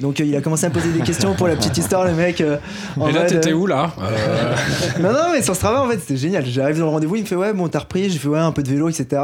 Donc 0.00 0.20
euh, 0.20 0.24
il 0.24 0.36
a 0.36 0.40
commencé 0.40 0.64
à 0.64 0.68
me 0.68 0.74
poser 0.74 0.92
des 0.92 1.00
questions 1.00 1.34
pour 1.34 1.48
la 1.48 1.56
petite 1.56 1.76
histoire, 1.76 2.04
le 2.04 2.12
mec. 2.12 2.40
euh, 2.40 2.56
en 2.98 3.08
et 3.08 3.12
là, 3.12 3.24
t'étais 3.24 3.50
euh, 3.50 3.54
où 3.54 3.66
là 3.66 3.90
Euh, 4.00 4.54
non, 5.02 5.12
non, 5.12 5.32
mais 5.32 5.42
sur 5.42 5.56
Strava, 5.56 5.82
en 5.82 5.88
fait, 5.88 5.98
c'était 5.98 6.16
génial. 6.16 6.44
J'arrive 6.46 6.78
dans 6.78 6.84
le 6.84 6.90
rendez-vous, 6.92 7.16
il 7.16 7.22
me 7.22 7.26
fait 7.26 7.34
Ouais, 7.34 7.52
bon, 7.52 7.66
t'as 7.68 7.80
repris. 7.80 8.08
J'ai 8.08 8.18
fait 8.18 8.28
Ouais, 8.28 8.38
un 8.38 8.52
peu 8.52 8.62
de 8.62 8.68
vélo, 8.68 8.88
etc. 8.88 9.20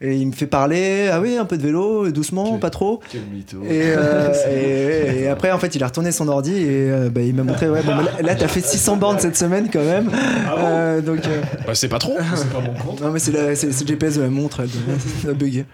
Et 0.00 0.14
il 0.14 0.26
me 0.28 0.32
fait 0.32 0.46
parler 0.46 1.08
Ah 1.12 1.20
oui, 1.20 1.36
un 1.36 1.44
peu 1.44 1.56
de 1.56 1.62
vélo, 1.62 2.10
doucement, 2.12 2.58
pas 2.58 2.70
trop. 2.70 3.00
Quel 3.10 3.22
mytho. 3.22 3.58
Et, 3.64 3.92
euh, 3.96 4.32
et, 5.16 5.22
et 5.22 5.28
après, 5.28 5.50
en 5.50 5.58
fait, 5.58 5.74
il 5.74 5.82
a 5.82 5.86
retourné 5.86 6.12
son 6.12 6.28
ordi 6.28 6.52
et 6.54 6.90
euh, 6.90 7.08
bah, 7.10 7.20
il 7.22 7.34
m'a 7.34 7.42
montré 7.42 7.68
Ouais, 7.68 7.82
bon, 7.82 7.96
là, 7.96 8.12
là, 8.22 8.34
t'as 8.36 8.46
fait 8.48 8.64
600 8.64 8.96
bornes 8.98 9.18
cette 9.18 9.36
semaine 9.36 9.68
quand 9.72 9.82
même. 9.84 10.10
Euh, 10.58 11.00
donc. 11.00 11.26
euh, 11.26 11.40
bah, 11.66 11.74
c'est 11.74 11.88
pas 11.88 11.98
trop. 11.98 12.16
c'est 12.36 12.50
pas 12.50 12.60
mon 12.60 12.74
compte. 12.74 13.00
non, 13.00 13.10
mais 13.10 13.18
c'est 13.18 13.32
le 13.32 13.54
GPS 13.54 14.16
de 14.16 14.22
la 14.22 14.28
montre, 14.28 14.60
elle 15.24 15.30
a 15.30 15.32
bugué. 15.34 15.64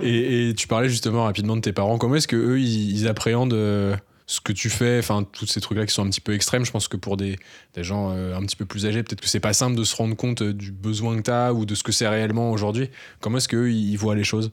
Et, 0.00 0.52
tu 0.56 0.66
parlais 0.68 0.88
justement 0.88 1.24
rapidement 1.24 1.56
de 1.56 1.60
tes 1.60 1.72
parents. 1.72 1.98
Comment 1.98 2.16
est-ce 2.16 2.28
que 2.28 2.36
eux 2.36 2.60
ils, 2.60 3.08
appréhendent 3.08 3.52
euh, 3.54 3.96
ce 4.26 4.40
que 4.40 4.52
tu 4.52 4.70
fais? 4.70 4.98
Enfin, 4.98 5.24
tous 5.24 5.46
ces 5.46 5.60
trucs-là 5.60 5.86
qui 5.86 5.94
sont 5.94 6.04
un 6.04 6.10
petit 6.10 6.20
peu 6.20 6.34
extrêmes. 6.34 6.64
Je 6.64 6.70
pense 6.70 6.88
que 6.88 6.96
pour 6.96 7.16
des, 7.16 7.38
gens 7.76 8.12
euh, 8.12 8.36
un 8.36 8.42
petit 8.42 8.56
peu 8.56 8.64
plus 8.64 8.86
âgés, 8.86 9.02
peut-être 9.02 9.20
que 9.20 9.28
c'est 9.28 9.40
pas 9.40 9.52
simple 9.52 9.76
de 9.76 9.84
se 9.84 9.96
rendre 9.96 10.16
compte 10.16 10.42
euh, 10.42 10.52
du 10.52 10.72
besoin 10.72 11.16
que 11.16 11.22
tu 11.22 11.30
as 11.30 11.52
ou 11.52 11.64
de 11.64 11.74
ce 11.74 11.82
que 11.82 11.92
c'est 11.92 12.08
réellement 12.08 12.50
aujourd'hui. 12.50 12.90
Comment 13.20 13.38
est-ce 13.38 13.48
qu'eux 13.48 13.70
ils 13.70 13.96
voient 13.96 14.14
les 14.14 14.24
choses? 14.24 14.52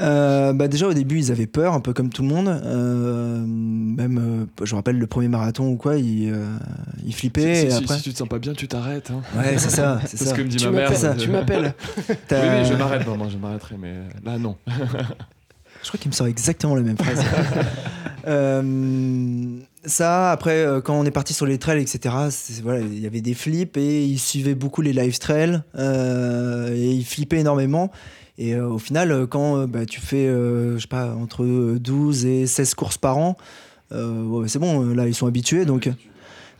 Euh, 0.00 0.52
bah 0.54 0.68
déjà 0.68 0.88
au 0.88 0.94
début 0.94 1.18
ils 1.18 1.30
avaient 1.30 1.46
peur 1.46 1.74
un 1.74 1.80
peu 1.80 1.92
comme 1.92 2.08
tout 2.08 2.22
le 2.22 2.28
monde 2.28 2.48
Euh, 2.48 3.44
même 3.46 4.46
euh, 4.60 4.64
je 4.64 4.72
me 4.72 4.76
rappelle 4.76 4.98
le 4.98 5.06
premier 5.06 5.28
marathon 5.28 5.68
ou 5.68 5.76
quoi 5.76 5.96
ils, 5.98 6.30
euh, 6.32 6.46
ils 7.04 7.14
flippaient 7.14 7.54
Si, 7.54 7.66
et 7.66 7.70
si- 7.70 7.76
après 7.76 7.96
si 7.98 8.02
tu 8.04 8.12
te 8.12 8.18
sens 8.18 8.26
pas 8.28 8.38
bien, 8.38 8.54
tu 8.54 8.66
t'arrêtes. 8.68 9.10
Hein. 9.10 9.20
ouais 9.38 9.58
c'est 9.58 9.70
ça 9.70 10.00
c'est 10.06 10.16
ce 10.18 10.32
que 10.32 10.40
me 10.42 10.48
dit 10.48 10.56
Tu 10.56 10.64
ma 10.66 10.70
mère. 10.72 10.90
m'appelles, 10.90 11.18
Je- 11.18 11.24
tu 11.24 11.30
m'appelles. 11.30 11.74
T'as- 12.28 12.40
Oui, 12.40 12.62
oui, 12.62 12.68
je 12.70 12.74
m'arrête. 12.76 13.06
Non, 13.06 13.28
je 13.28 13.36
m'arrêterai, 13.36 13.76
mais 13.78 13.94
là, 14.24 14.38
non. 14.38 14.56
je 14.66 15.88
crois 15.88 15.98
qu'il 16.00 16.10
me 16.10 16.14
sort 16.14 16.26
exactement 16.26 16.74
la 16.74 16.82
même 16.82 16.96
phrase 16.96 17.22
Euh, 18.24 19.58
ça 19.84 20.30
après 20.30 20.64
euh, 20.64 20.80
quand 20.80 20.94
on 20.94 21.04
est 21.04 21.10
parti 21.10 21.34
sur 21.34 21.44
les 21.44 21.58
trails 21.58 21.82
etc 21.82 22.14
voilà 22.62 22.78
il 22.78 23.00
y 23.00 23.06
avait 23.08 23.20
des 23.20 23.34
flips 23.34 23.76
et 23.76 24.04
ils 24.04 24.20
suivaient 24.20 24.54
beaucoup 24.54 24.80
les 24.80 24.92
live 24.92 25.18
trails 25.18 25.60
euh, 25.76 26.72
et 26.72 26.92
ils 26.92 27.04
flippaient 27.04 27.40
énormément 27.40 27.90
et 28.48 28.54
euh, 28.54 28.66
au 28.68 28.78
final 28.78 29.12
euh, 29.12 29.26
quand 29.26 29.58
euh, 29.58 29.66
bah, 29.66 29.86
tu 29.86 30.00
fais 30.00 30.26
je 30.26 30.78
sais 30.80 30.86
pas 30.88 31.14
entre 31.14 31.44
12 31.78 32.26
et 32.26 32.46
16 32.46 32.74
courses 32.74 32.98
par 32.98 33.16
an 33.18 33.36
ouais, 33.92 34.48
c'est 34.48 34.58
bon 34.58 34.94
là 34.94 35.06
ils 35.06 35.14
sont 35.14 35.26
habitués 35.26 35.64
donc 35.64 35.88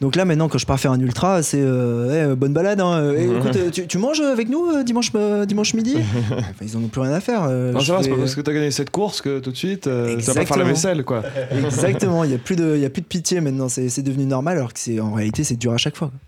donc 0.00 0.16
là 0.16 0.24
maintenant 0.24 0.48
quand 0.48 0.58
je 0.58 0.66
pars 0.66 0.80
faire 0.80 0.90
un 0.92 0.98
ultra 1.00 1.42
c'est 1.44 1.60
euh, 1.60 2.34
bonne 2.34 2.52
balade 2.52 2.80
hein. 2.80 3.12
Écoute, 3.16 3.70
tu, 3.70 3.86
tu 3.86 3.98
manges 3.98 4.20
avec 4.20 4.48
nous 4.48 4.66
euh, 4.68 4.82
dimanche 4.82 5.10
euh, 5.14 5.46
dimanche 5.46 5.74
midi? 5.74 5.96
Enfin, 6.30 6.42
ils 6.62 6.76
en 6.76 6.80
ont 6.82 6.88
plus 6.88 7.00
rien 7.02 7.12
à 7.12 7.20
faire 7.20 7.48
Non, 7.48 7.78
c'est 7.80 8.02
fais- 8.02 8.10
pas 8.10 8.16
parce 8.16 8.34
que 8.34 8.40
t'as 8.40 8.52
gagné 8.52 8.70
cette 8.72 8.90
course 8.90 9.20
que 9.22 9.38
tout 9.38 9.52
de 9.52 9.56
suite, 9.56 9.82
tu 9.82 9.90
vas 10.24 10.34
pas 10.34 10.44
faire 10.44 10.56
la 10.58 10.64
vaisselle, 10.64 11.04
quoi. 11.04 11.22
Exactement, 11.52 12.24
il 12.24 12.30
n'y 12.30 12.34
a, 12.34 12.38
plus 12.38 12.56
de- 12.56 12.76
y 12.76 12.84
a 12.84 12.90
plus 12.90 13.02
de 13.02 13.06
pitié 13.06 13.40
maintenant, 13.40 13.68
c'est 13.68 14.02
devenu 14.02 14.24
normal 14.26 14.56
alors 14.58 14.72
que 14.72 15.00
en 15.00 15.12
réalité 15.12 15.44
c'est 15.44 15.56
dur 15.56 15.72
à 15.72 15.78
chaque 15.78 15.96
fois. 15.96 16.08
quoi. 16.08 16.18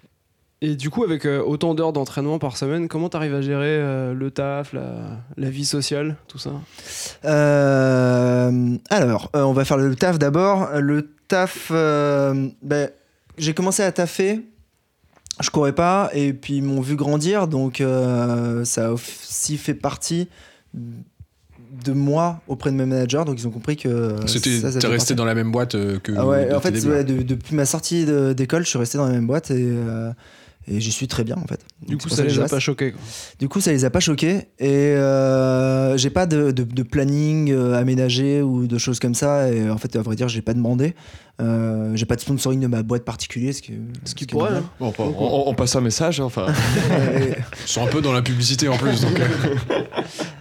Et 0.62 0.76
du 0.76 0.88
coup, 0.88 1.04
avec 1.04 1.26
euh, 1.26 1.42
autant 1.42 1.74
d'heures 1.74 1.92
d'entraînement 1.92 2.38
par 2.38 2.56
semaine, 2.56 2.88
comment 2.88 3.08
t'arrives 3.10 3.34
à 3.34 3.42
gérer 3.42 3.66
euh, 3.68 4.14
le 4.14 4.30
taf, 4.30 4.72
la, 4.72 5.18
la 5.36 5.50
vie 5.50 5.64
sociale, 5.66 6.16
tout 6.26 6.38
ça? 6.38 6.52
Euh, 7.24 8.76
alors, 8.90 9.30
euh, 9.36 9.42
on 9.42 9.52
va 9.52 9.64
faire 9.64 9.76
le 9.76 9.94
taf 9.94 10.18
d'abord. 10.18 10.68
Le 10.80 11.10
taf, 11.28 11.68
euh, 11.70 12.48
ben, 12.62 12.88
j'ai 13.36 13.52
commencé 13.54 13.82
à 13.82 13.92
taffer, 13.92 14.40
je 15.40 15.50
courais 15.50 15.72
pas 15.74 16.10
et 16.14 16.32
puis 16.32 16.56
ils 16.58 16.62
m'ont 16.62 16.80
vu 16.80 16.94
grandir 16.94 17.48
donc 17.48 17.80
euh, 17.80 18.64
ça 18.64 18.86
a 18.86 18.90
aussi 18.92 19.56
fait 19.58 19.74
partie 19.74 20.28
de 20.72 21.92
moi 21.92 22.40
auprès 22.46 22.70
de 22.70 22.76
mes 22.76 22.86
managers 22.86 23.24
donc 23.26 23.40
ils 23.40 23.46
ont 23.48 23.50
compris 23.50 23.76
que 23.76 24.14
C'était, 24.26 24.60
ça, 24.60 24.70
ça 24.70 24.78
t'es 24.78 24.86
resté 24.86 24.98
partie. 25.08 25.14
dans 25.16 25.24
la 25.24 25.34
même 25.34 25.50
boîte 25.50 25.72
que. 26.02 26.12
Ah 26.16 26.24
ouais, 26.26 26.54
en 26.54 26.60
fait, 26.60 26.78
ouais, 26.86 27.02
de- 27.02 27.22
depuis 27.22 27.56
ma 27.56 27.64
sortie 27.66 28.06
d'école, 28.36 28.62
je 28.64 28.68
suis 28.68 28.78
resté 28.78 28.96
dans 28.98 29.06
la 29.06 29.12
même 29.12 29.26
boîte 29.26 29.50
et, 29.50 29.56
euh, 29.58 30.12
et 30.68 30.80
j'y 30.80 30.90
suis 30.92 31.08
très 31.08 31.24
bien 31.24 31.36
en 31.36 31.46
fait. 31.46 31.60
Du 31.86 31.92
Donc, 31.94 32.02
coup, 32.02 32.08
ça 32.08 32.24
les 32.24 32.38
a 32.40 32.48
pas 32.48 32.58
choqués. 32.60 32.92
quoi. 32.92 33.00
Du 33.38 33.48
coup, 33.48 33.60
ça 33.60 33.72
les 33.72 33.84
a 33.84 33.90
pas 33.90 34.00
choqués 34.00 34.48
et 34.58 34.68
euh, 34.68 35.96
j'ai 35.96 36.10
pas 36.10 36.26
de, 36.26 36.50
de- 36.50 36.62
de 36.62 36.82
planning 36.82 37.50
euh, 37.52 37.74
aménagé 37.74 38.40
ou 38.42 38.66
de 38.66 38.78
choses 38.78 38.98
comme 39.00 39.14
ça. 39.14 39.50
Et 39.52 39.68
en 39.70 39.78
fait, 39.78 39.94
à 39.96 40.02
vrai 40.02 40.16
dire, 40.16 40.28
j'ai 40.28 40.42
pas 40.42 40.54
demandé. 40.54 40.94
Euh, 41.42 41.90
j'ai 41.96 42.06
pas 42.06 42.14
de 42.14 42.20
sponsoring 42.20 42.60
de 42.60 42.68
ma 42.68 42.82
boîte 42.84 43.04
particulier, 43.04 43.52
ce 43.52 43.60
qui, 43.60 43.72
Ce 44.04 44.14
qui 44.14 44.24
pourrait. 44.26 44.50
hein. 44.56 44.62
Bon, 44.78 44.92
on, 44.98 45.02
on- 45.02 45.48
on 45.48 45.54
passe 45.54 45.74
un 45.76 45.80
message, 45.80 46.20
hein, 46.20 46.24
enfin. 46.24 46.46
Et- 47.18 47.32
Ils 47.64 47.68
sont 47.68 47.82
un 47.82 47.88
peu 47.88 48.00
dans 48.00 48.12
la 48.12 48.22
publicité 48.22 48.68
en 48.68 48.76
plus. 48.76 49.00
donc, 49.00 49.20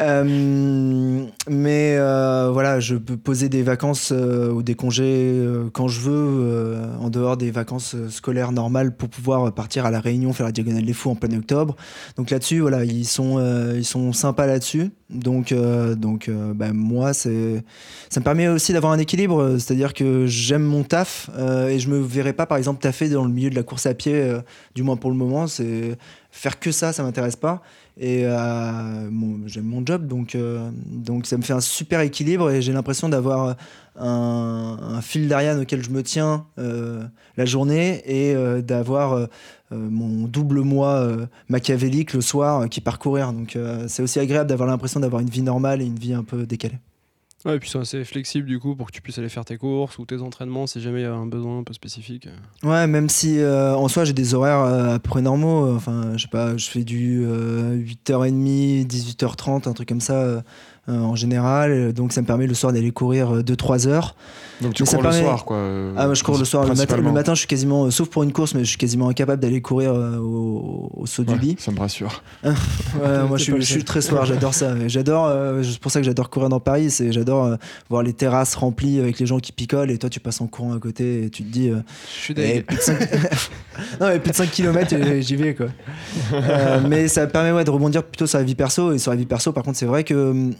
euh, 0.00 1.24
mais 1.48 1.96
euh, 1.98 2.50
voilà, 2.52 2.80
je 2.80 2.94
peux 2.94 3.16
poser 3.16 3.48
des 3.48 3.62
vacances 3.62 4.12
euh, 4.12 4.50
ou 4.52 4.62
des 4.62 4.74
congés 4.74 5.32
euh, 5.34 5.70
quand 5.72 5.88
je 5.88 6.00
veux, 6.00 6.12
euh, 6.14 6.96
en 7.00 7.10
dehors 7.10 7.36
des 7.36 7.50
vacances 7.50 7.96
scolaires 8.08 8.52
normales, 8.52 8.94
pour 8.96 9.08
pouvoir 9.08 9.52
partir 9.52 9.86
à 9.86 9.90
la 9.90 10.00
Réunion 10.00 10.32
faire 10.32 10.46
la 10.46 10.52
diagonale 10.52 10.84
des 10.84 10.92
fous 10.92 11.10
en 11.10 11.14
plein 11.14 11.36
octobre. 11.36 11.76
Donc 12.16 12.30
là-dessus, 12.30 12.60
voilà, 12.60 12.84
ils 12.84 13.06
sont, 13.06 13.38
ils 13.74 13.84
sont 13.84 14.12
sympas 14.12 14.46
là-dessus. 14.46 14.90
Donc, 15.10 15.54
donc 15.96 16.30
bah, 16.54 16.72
moi, 16.72 17.12
c'est, 17.14 17.64
ça 18.10 18.20
me 18.20 18.24
permet 18.24 18.48
aussi 18.48 18.72
d'avoir 18.72 18.92
un 18.92 18.98
équilibre. 18.98 19.56
C'est-à-dire 19.58 19.94
que 19.94 20.26
j'aime 20.26 20.62
mon 20.62 20.84
taf 20.84 21.30
et 21.68 21.78
je 21.78 21.88
me 21.88 21.98
verrais 21.98 22.34
pas, 22.34 22.46
par 22.46 22.58
exemple, 22.58 22.80
taffer 22.80 23.08
dans 23.08 23.24
le 23.24 23.32
milieu 23.32 23.50
de 23.50 23.54
la 23.54 23.62
course 23.62 23.86
à 23.86 23.94
pied, 23.94 24.36
du 24.74 24.82
moins 24.82 24.96
pour 24.96 25.10
le 25.10 25.16
moment. 25.16 25.46
C'est 25.46 25.96
faire 26.30 26.60
que 26.60 26.72
ça, 26.72 26.92
ça 26.92 27.02
m'intéresse 27.02 27.36
pas. 27.36 27.62
Et 28.00 28.24
euh, 28.24 29.46
j'aime 29.46 29.64
mon 29.64 29.84
job, 29.84 30.06
donc, 30.06 30.36
euh, 30.36 30.70
donc 30.86 31.26
ça 31.26 31.36
me 31.36 31.42
fait 31.42 31.52
un 31.52 31.60
super 31.60 32.00
équilibre 32.00 32.48
et 32.48 32.62
j'ai 32.62 32.72
l'impression 32.72 33.08
d'avoir 33.08 33.56
un, 33.96 35.00
fil 35.02 35.26
d'Ariane 35.26 35.60
auquel 35.60 35.82
je 35.82 35.90
me 35.90 36.04
tiens 36.04 36.46
euh, 36.60 37.02
la 37.36 37.44
journée 37.44 38.02
et 38.06 38.34
d'avoir 38.62 39.28
mon 39.72 40.28
double 40.28 40.60
moi 40.60 41.08
machiavélique 41.48 42.12
le 42.12 42.20
soir 42.20 42.68
qui 42.68 42.80
part 42.80 43.00
courir. 43.00 43.32
Donc 43.32 43.58
c'est 43.88 44.02
aussi 44.02 44.20
agréable 44.20 44.48
d'avoir 44.48 44.68
l'impression 44.68 45.00
d'avoir 45.00 45.20
une 45.20 45.30
vie 45.30 45.42
normale 45.42 45.82
et 45.82 45.84
une 45.84 45.98
vie 45.98 46.14
un 46.14 46.24
peu 46.24 46.46
décalée. 46.46 46.78
Ouais, 47.44 47.54
et 47.56 47.58
puis 47.60 47.70
c'est 47.70 47.78
assez 47.78 48.04
flexible 48.04 48.46
du 48.48 48.58
coup 48.58 48.74
pour 48.74 48.88
que 48.88 48.92
tu 48.92 49.00
puisses 49.00 49.16
aller 49.18 49.28
faire 49.28 49.44
tes 49.44 49.56
courses 49.58 49.96
ou 49.98 50.04
tes 50.04 50.20
entraînements 50.22 50.66
si 50.66 50.80
jamais 50.80 51.00
il 51.00 51.04
y 51.04 51.06
a 51.06 51.14
un 51.14 51.26
besoin 51.26 51.58
un 51.58 51.62
peu 51.62 51.72
spécifique. 51.72 52.28
Ouais, 52.64 52.86
même 52.88 53.08
si 53.08 53.38
euh, 53.38 53.76
en 53.76 53.86
soi 53.86 54.04
j'ai 54.04 54.12
des 54.12 54.34
horaires 54.34 54.60
euh, 54.62 54.94
à 54.96 54.98
peu 54.98 55.08
près 55.08 55.22
normaux. 55.22 55.66
euh, 55.66 55.76
Enfin, 55.76 56.16
je 56.16 56.22
sais 56.22 56.28
pas, 56.28 56.56
je 56.56 56.68
fais 56.68 56.82
du 56.82 57.22
euh, 57.24 57.76
8h30, 57.76 58.86
18h30, 58.88 59.68
un 59.68 59.72
truc 59.72 59.88
comme 59.88 60.00
ça 60.00 60.42
euh, 60.88 60.92
euh, 60.92 61.00
en 61.02 61.14
général. 61.16 61.70
Euh, 61.70 61.92
Donc 61.92 62.12
ça 62.12 62.20
me 62.22 62.26
permet 62.26 62.46
le 62.46 62.54
soir 62.54 62.72
d'aller 62.72 62.90
courir 62.90 63.42
2-3 63.42 63.86
heures. 63.88 64.14
Donc 64.60 64.74
tu 64.74 64.82
Mais 64.82 64.86
ça 64.88 64.96
cours 64.96 65.04
le 65.04 65.10
permet- 65.10 65.24
soir, 65.24 65.44
quoi. 65.44 65.56
euh, 65.56 65.92
Ah, 65.96 66.06
moi 66.06 66.14
je 66.14 66.24
cours 66.24 66.36
le 66.38 66.44
soir. 66.44 66.64
Le 66.64 66.70
matin, 66.70 66.80
le 66.82 66.86
principalement. 66.86 67.12
matin, 67.12 67.34
je 67.34 67.38
suis 67.40 67.46
quasiment, 67.46 67.84
euh, 67.84 67.90
sauf 67.90 68.08
pour 68.08 68.24
une 68.24 68.32
course, 68.32 68.54
mais 68.54 68.60
je 68.64 68.68
suis 68.70 68.76
quasiment 68.78 69.08
incapable 69.08 69.40
d'aller 69.40 69.60
courir 69.62 69.92
euh, 69.94 70.18
au, 70.18 70.90
au 70.96 71.06
saut 71.06 71.22
du 71.22 71.38
lit. 71.38 71.56
ça 71.58 71.70
me 71.70 71.78
rassure. 71.78 72.22
Ouais, 72.44 73.22
moi 73.28 73.36
je 73.38 73.44
suis, 73.44 73.62
je 73.62 73.78
très 73.84 74.00
soir, 74.00 74.24
j'adore 74.24 74.54
ça. 74.54 74.74
J'adore, 74.88 75.26
euh, 75.26 75.62
c'est 75.62 75.78
pour 75.78 75.90
ça 75.92 76.00
que 76.00 76.06
j'adore 76.06 76.30
courir 76.30 76.48
dans 76.48 76.58
Paris. 76.60 76.90
C'est 76.90 77.12
j'adore 77.12 77.44
euh, 77.44 77.56
voir 77.88 78.02
les 78.02 78.12
terrasses 78.12 78.54
remplies 78.56 78.98
avec 78.98 79.18
les 79.20 79.26
gens 79.26 79.38
qui 79.38 79.52
picolent 79.52 79.90
et 79.90 79.98
toi 79.98 80.10
tu 80.10 80.18
passes 80.20 80.40
en 80.40 80.46
courant 80.48 80.74
à 80.74 80.78
côté 80.80 81.24
et 81.24 81.30
tu 81.30 81.44
te 81.44 81.48
dis. 81.52 81.68
euh, 81.70 81.76
Je 82.16 82.20
suis 82.24 82.34
eh, 82.36 82.54
deg. 82.54 82.64
plus 82.66 82.76
de 82.76 82.82
5... 82.82 82.98
non, 84.00 84.08
mais 84.08 84.18
plus 84.18 84.30
de 84.32 84.36
5 84.36 84.50
km 84.50 84.94
j'y 85.20 85.36
vais 85.36 85.54
quoi. 85.54 85.66
Euh, 86.32 86.80
mais 86.88 87.06
ça 87.08 87.26
permet 87.26 87.52
ouais, 87.52 87.64
de 87.64 87.70
rebondir 87.70 88.02
plutôt 88.02 88.26
sur 88.26 88.38
la 88.38 88.44
vie 88.44 88.54
perso. 88.56 88.92
Et 88.92 88.98
sur 88.98 89.10
la 89.12 89.16
vie 89.16 89.26
perso, 89.26 89.52
par 89.52 89.62
contre, 89.62 89.78
c'est 89.78 89.86
vrai 89.86 90.02
que 90.04 90.14
euh, 90.14 90.50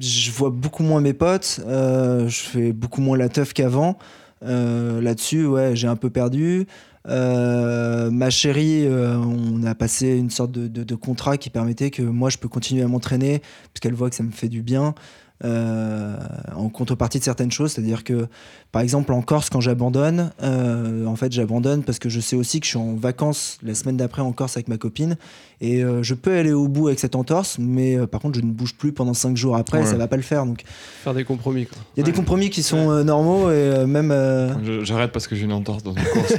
je 0.00 0.30
vois 0.30 0.50
beaucoup 0.50 0.82
moins 0.82 1.00
mes 1.00 1.12
potes. 1.12 1.60
euh, 1.66 2.28
je 2.28 2.40
fais 2.40 2.72
beaucoup 2.72 3.00
moins 3.00 3.16
la 3.18 3.28
teuf 3.28 3.52
qu'avant. 3.52 3.98
Euh, 4.42 5.00
Là-dessus, 5.00 5.46
j'ai 5.74 5.88
un 5.88 5.96
peu 5.96 6.10
perdu. 6.10 6.66
Euh, 7.08 8.10
ma 8.10 8.30
chérie, 8.30 8.86
euh, 8.86 9.16
on 9.16 9.62
a 9.64 9.74
passé 9.74 10.16
une 10.16 10.30
sorte 10.30 10.52
de, 10.52 10.66
de- 10.68 10.94
contrat 10.94 11.38
qui 11.38 11.48
permettait 11.48 11.90
que 11.90 12.02
moi 12.02 12.28
je 12.28 12.36
peux 12.36 12.48
continuer 12.48 12.82
à 12.82 12.88
m'entraîner 12.88 13.38
parce 13.38 13.80
qu'elle 13.80 13.94
voit 13.94 14.10
que 14.10 14.16
ça 14.16 14.22
me 14.22 14.30
fait 14.30 14.48
du 14.48 14.62
bien. 14.62 14.94
Euh, 15.44 16.16
en 16.54 16.68
contrepartie 16.68 17.18
de 17.18 17.24
certaines 17.24 17.50
choses, 17.50 17.72
c'est-à-dire 17.72 18.04
que 18.04 18.26
par 18.72 18.82
exemple 18.82 19.12
en 19.12 19.22
Corse 19.22 19.48
quand 19.50 19.60
j'abandonne, 19.60 20.32
euh, 20.42 21.06
en 21.06 21.16
fait 21.16 21.32
j'abandonne 21.32 21.82
parce 21.82 21.98
que 21.98 22.08
je 22.08 22.20
sais 22.20 22.36
aussi 22.36 22.60
que 22.60 22.66
je 22.66 22.70
suis 22.70 22.78
en 22.78 22.94
vacances 22.94 23.58
la 23.62 23.74
semaine 23.74 23.96
d'après 23.96 24.22
en 24.22 24.32
Corse 24.32 24.56
avec 24.56 24.68
ma 24.68 24.76
copine 24.76 25.16
et 25.62 25.82
euh, 25.82 26.02
je 26.02 26.14
peux 26.14 26.36
aller 26.36 26.52
au 26.52 26.68
bout 26.68 26.88
avec 26.88 27.00
cette 27.00 27.14
entorse, 27.16 27.56
mais 27.58 27.96
euh, 27.96 28.06
par 28.06 28.20
contre 28.20 28.38
je 28.38 28.44
ne 28.44 28.50
bouge 28.50 28.74
plus 28.74 28.92
pendant 28.92 29.14
5 29.14 29.36
jours 29.36 29.56
après, 29.56 29.78
Ouais. 29.80 29.86
ça 29.86 29.96
va 29.96 30.08
pas 30.08 30.16
le 30.16 30.22
faire. 30.22 30.44
Donc 30.46 30.62
Faire 31.02 31.14
des 31.14 31.24
compromis 31.24 31.66
quoi. 31.66 31.78
il 31.96 32.00
y 32.00 32.02
a 32.02 32.06
des 32.06 32.12
compromis 32.12 32.50
qui 32.50 32.62
sont 32.62 32.90
euh, 32.90 33.02
normaux 33.02 33.50
et 33.50 33.54
euh, 33.54 33.86
même 33.86 34.10
euh, 34.10 34.52
Je- 34.62 34.84
J'arrête 34.84 35.12
parce 35.12 35.26
que 35.26 35.36
j'ai 35.36 35.44
une 35.44 35.52
entorse 35.52 35.82
dans 35.82 35.94
une 35.94 36.02
course. 36.12 36.34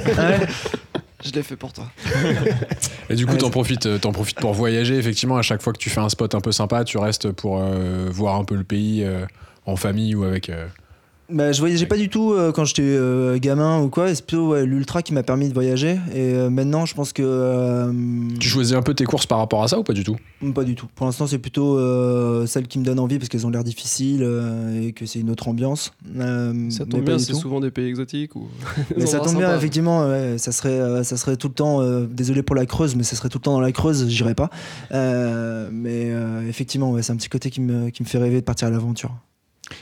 Je 1.24 1.30
l'ai 1.32 1.42
fait 1.42 1.56
pour 1.56 1.72
toi. 1.72 1.84
Et 3.10 3.14
du 3.14 3.26
coup, 3.26 3.36
t'en 3.36 3.50
profites, 3.50 3.86
euh, 3.86 3.98
t'en 3.98 4.12
profites 4.12 4.40
pour 4.40 4.52
voyager. 4.54 4.96
Effectivement, 4.98 5.36
à 5.36 5.42
chaque 5.42 5.62
fois 5.62 5.72
que 5.72 5.78
tu 5.78 5.90
fais 5.90 6.00
un 6.00 6.08
spot 6.08 6.34
un 6.34 6.40
peu 6.40 6.52
sympa, 6.52 6.84
tu 6.84 6.98
restes 6.98 7.30
pour 7.30 7.58
euh, 7.60 8.08
voir 8.10 8.36
un 8.36 8.44
peu 8.44 8.54
le 8.56 8.64
pays 8.64 9.04
euh, 9.04 9.24
en 9.66 9.76
famille 9.76 10.14
ou 10.14 10.24
avec. 10.24 10.48
euh, 10.50 10.66
Bah, 11.32 11.50
je 11.52 11.60
voyageais 11.60 11.86
pas 11.86 11.96
du 11.96 12.08
tout 12.08 12.32
euh, 12.32 12.52
quand 12.52 12.64
j'étais 12.64 12.82
euh, 12.82 13.38
gamin 13.38 13.80
ou 13.82 13.88
quoi. 13.88 14.14
C'est 14.14 14.24
plutôt 14.26 14.50
ouais, 14.50 14.66
l'ultra 14.66 15.02
qui 15.02 15.12
m'a 15.14 15.22
permis 15.22 15.48
de 15.48 15.54
voyager. 15.54 15.92
Et 16.14 16.34
euh, 16.34 16.50
maintenant, 16.50 16.84
je 16.86 16.94
pense 16.94 17.12
que. 17.12 17.22
euh, 17.24 17.92
Tu 18.38 18.48
choisis 18.48 18.74
un 18.76 18.82
peu 18.82 18.94
tes 18.94 19.04
courses 19.04 19.26
par 19.26 19.38
rapport 19.38 19.62
à 19.62 19.68
ça 19.68 19.78
ou 19.78 19.82
pas 19.82 19.92
du 19.94 20.04
tout? 20.04 20.16
Pas 20.54 20.64
du 20.64 20.74
tout. 20.74 20.86
Pour 20.94 21.06
l'instant, 21.06 21.26
c'est 21.26 21.38
plutôt 21.38 21.78
euh, 21.78 22.46
celles 22.46 22.66
qui 22.68 22.78
me 22.78 22.84
donnent 22.84 22.98
envie 22.98 23.18
parce 23.18 23.28
qu'elles 23.28 23.46
ont 23.46 23.50
l'air 23.50 23.64
difficiles 23.64 24.22
euh, 24.22 24.82
et 24.88 24.92
que 24.92 25.06
c'est 25.06 25.20
une 25.20 25.30
autre 25.30 25.48
ambiance. 25.48 25.92
Euh, 26.16 26.70
Ça 26.70 26.84
tombe 26.86 27.04
bien, 27.04 27.18
c'est 27.18 27.34
souvent 27.34 27.60
des 27.60 27.70
pays 27.70 27.86
exotiques 27.88 28.36
ou. 28.36 28.48
Mais 28.96 29.06
ça 29.06 29.20
tombe 29.20 29.36
bien, 29.38 29.56
effectivement. 29.56 30.06
ouais, 30.08 30.36
ça, 30.38 30.52
serait, 30.52 30.68
euh, 30.70 31.02
ça 31.02 31.16
serait 31.16 31.36
tout 31.36 31.48
le 31.48 31.54
temps. 31.54 31.80
euh, 31.80 32.06
désolé 32.10 32.42
pour 32.42 32.56
la 32.56 32.66
Creuse, 32.66 32.94
mais 32.96 33.02
ça 33.04 33.16
serait 33.16 33.28
tout 33.28 33.38
le 33.38 33.42
temps 33.42 33.52
dans 33.54 33.60
la 33.60 33.72
Creuse, 33.72 34.06
j'irais 34.08 34.34
pas. 34.34 34.50
Euh, 34.92 35.68
mais 35.72 36.06
euh, 36.10 36.46
effectivement, 36.48 36.90
ouais, 36.92 37.02
c'est 37.02 37.12
un 37.12 37.16
petit 37.16 37.28
côté 37.28 37.50
qui 37.50 37.60
me, 37.60 37.90
qui 37.90 38.02
me 38.02 38.08
fait 38.08 38.18
rêver 38.18 38.40
de 38.40 38.44
partir 38.44 38.68
à 38.68 38.70
l'aventure. 38.70 39.12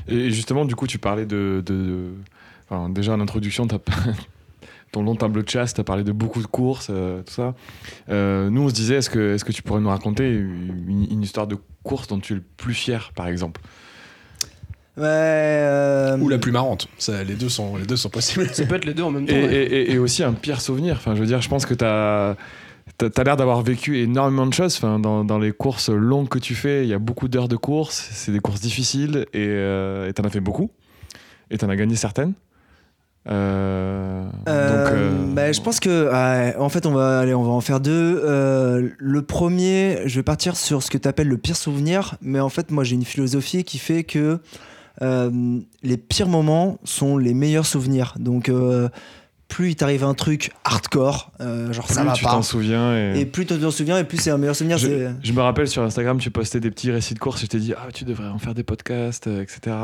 Et 0.08 0.30
justement, 0.30 0.64
du 0.64 0.74
coup, 0.74 0.86
tu 0.86 0.98
parlais 0.98 1.26
de. 1.26 1.62
de- 1.64 1.74
de- 1.74 2.10
enfin, 2.68 2.88
déjà, 2.90 3.12
en 3.12 3.20
introduction, 3.20 3.66
ton 4.92 5.02
long 5.02 5.14
tableau 5.16 5.42
de 5.42 5.48
chasse, 5.48 5.74
tu 5.74 5.80
as 5.80 5.84
parlé 5.84 6.02
de 6.04 6.12
beaucoup 6.12 6.42
de 6.42 6.46
courses, 6.46 6.88
euh, 6.90 7.22
tout 7.22 7.32
ça. 7.32 7.54
Euh, 8.08 8.50
nous, 8.50 8.62
on 8.62 8.68
se 8.68 8.74
disait, 8.74 8.96
est-ce 8.96 9.10
que, 9.10 9.34
est 9.34 9.42
que 9.44 9.52
tu 9.52 9.62
pourrais 9.62 9.80
nous 9.80 9.88
raconter 9.88 10.28
une, 10.30 11.06
une 11.10 11.22
histoire 11.22 11.46
de 11.46 11.56
course 11.82 12.08
dont 12.08 12.18
tu 12.18 12.32
es 12.32 12.36
le 12.36 12.42
plus 12.56 12.74
fier, 12.74 13.12
par 13.14 13.26
exemple? 13.28 13.60
Ouais. 14.96 15.04
euh, 15.06 16.18
Ou 16.18 16.28
la 16.28 16.38
plus 16.38 16.52
marrante 16.52 16.88
Ça, 16.98 17.22
les, 17.24 17.34
deux 17.34 17.48
sont, 17.48 17.76
les 17.76 17.86
deux 17.86 17.96
sont 17.96 18.10
possibles. 18.10 18.48
Ça 18.52 18.66
peut 18.66 18.74
être 18.74 18.84
les 18.84 18.92
deux 18.94 19.04
en 19.04 19.10
même 19.10 19.24
et, 19.24 19.26
temps. 19.28 19.34
ouais. 19.34 19.54
et- 19.54 19.76
et- 19.82 19.92
et 19.92 19.98
aussi 19.98 20.22
un 20.22 20.32
pire 20.32 20.60
souvenir. 20.60 20.96
Enfin, 20.96 21.14
je 21.14 21.20
veux 21.20 21.26
dire, 21.26 21.40
je 21.40 21.48
pense 21.48 21.64
que 21.66 21.74
tu 21.74 21.84
as. 21.84 22.36
T'as 22.98 23.24
l'air 23.24 23.36
d'avoir 23.36 23.62
vécu 23.62 23.98
énormément 23.98 24.46
de 24.46 24.52
choses 24.52 24.76
enfin, 24.76 24.98
dans, 24.98 25.24
dans 25.24 25.38
les 25.38 25.52
courses 25.52 25.88
longues 25.90 26.28
que 26.28 26.38
tu 26.38 26.54
fais. 26.54 26.84
Il 26.84 26.88
y 26.88 26.94
a 26.94 26.98
beaucoup 26.98 27.28
d'heures 27.28 27.48
de 27.48 27.56
course, 27.56 28.08
c'est 28.12 28.32
des 28.32 28.40
courses 28.40 28.60
difficiles 28.60 29.26
et 29.32 29.46
euh, 29.48 30.12
t'en 30.12 30.24
as 30.24 30.30
fait 30.30 30.40
beaucoup. 30.40 30.70
Et 31.50 31.58
t'en 31.58 31.68
as 31.68 31.76
gagné 31.76 31.96
certaines. 31.96 32.34
Euh, 33.28 34.24
Euh, 34.48 34.84
donc, 34.84 34.92
euh, 34.94 35.34
bah, 35.34 35.52
je 35.52 35.60
pense 35.60 35.80
que 35.80 36.56
en 36.58 36.68
fait 36.68 36.86
on 36.86 36.92
va 36.92 37.20
aller 37.20 37.34
on 37.34 37.42
va 37.42 37.50
en 37.50 37.60
faire 37.60 37.80
deux. 37.80 38.20
Euh, 38.24 38.88
le 38.98 39.22
premier, 39.22 40.02
je 40.06 40.16
vais 40.16 40.22
partir 40.22 40.56
sur 40.56 40.82
ce 40.82 40.90
que 40.90 40.98
tu 40.98 41.08
appelles 41.08 41.28
le 41.28 41.36
pire 41.38 41.56
souvenir, 41.56 42.16
mais 42.22 42.40
en 42.40 42.48
fait 42.48 42.70
moi 42.70 42.84
j'ai 42.84 42.94
une 42.94 43.04
philosophie 43.04 43.64
qui 43.64 43.78
fait 43.78 44.04
que 44.04 44.38
euh, 45.02 45.60
les 45.82 45.96
pires 45.96 46.28
moments 46.28 46.78
sont 46.84 47.16
les 47.18 47.34
meilleurs 47.34 47.66
souvenirs. 47.66 48.14
Donc 48.18 48.48
euh, 48.48 48.88
plus 49.50 49.70
il 49.70 49.76
t'arrive 49.76 50.04
un 50.04 50.14
truc 50.14 50.50
hardcore, 50.64 51.30
euh, 51.40 51.70
genre 51.72 51.86
ça 51.90 52.04
va 52.04 52.12
tu 52.14 52.24
pas. 52.24 52.30
t'en 52.30 52.42
souviens. 52.42 52.96
Et... 53.14 53.20
Et 53.20 53.26
plus 53.26 53.44
tu 53.44 53.58
t'en 53.58 53.70
souviens, 53.70 53.98
et 53.98 54.04
plus 54.04 54.16
c'est 54.18 54.30
un 54.30 54.38
meilleur 54.38 54.56
souvenir. 54.56 54.78
je, 54.78 55.32
me 55.32 55.40
rappelle 55.42 55.68
sur 55.68 55.82
Instagram, 55.82 56.18
tu 56.18 56.30
postais 56.30 56.60
des 56.60 56.70
petits 56.70 56.90
récits 56.90 57.12
de 57.14 57.18
courses 57.18 57.42
et 57.42 57.44
je 57.46 57.50
t'ai 57.50 57.58
dit, 57.58 57.74
ah, 57.76 57.88
tu 57.92 58.04
devrais 58.04 58.28
en 58.28 58.38
faire 58.38 58.54
des 58.54 58.62
podcasts, 58.62 59.26
euh, 59.26 59.42
etc. 59.42 59.76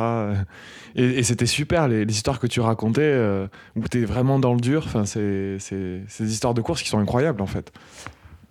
Et, 0.94 1.18
et 1.18 1.22
c'était 1.22 1.46
super, 1.46 1.88
les, 1.88 2.04
les 2.06 2.14
histoires 2.14 2.38
que 2.40 2.46
tu 2.46 2.60
racontais, 2.60 3.02
euh, 3.02 3.46
où 3.74 3.82
tu 3.88 4.00
es 4.00 4.04
vraiment 4.06 4.38
dans 4.38 4.54
le 4.54 4.60
dur. 4.60 4.84
Enfin, 4.86 5.04
c'est 5.04 5.56
c'est- 5.58 6.00
des 6.20 6.32
histoires 6.32 6.54
de 6.54 6.62
courses 6.62 6.82
qui 6.82 6.88
sont 6.88 6.98
incroyables, 6.98 7.42
en 7.42 7.46
fait. 7.46 7.72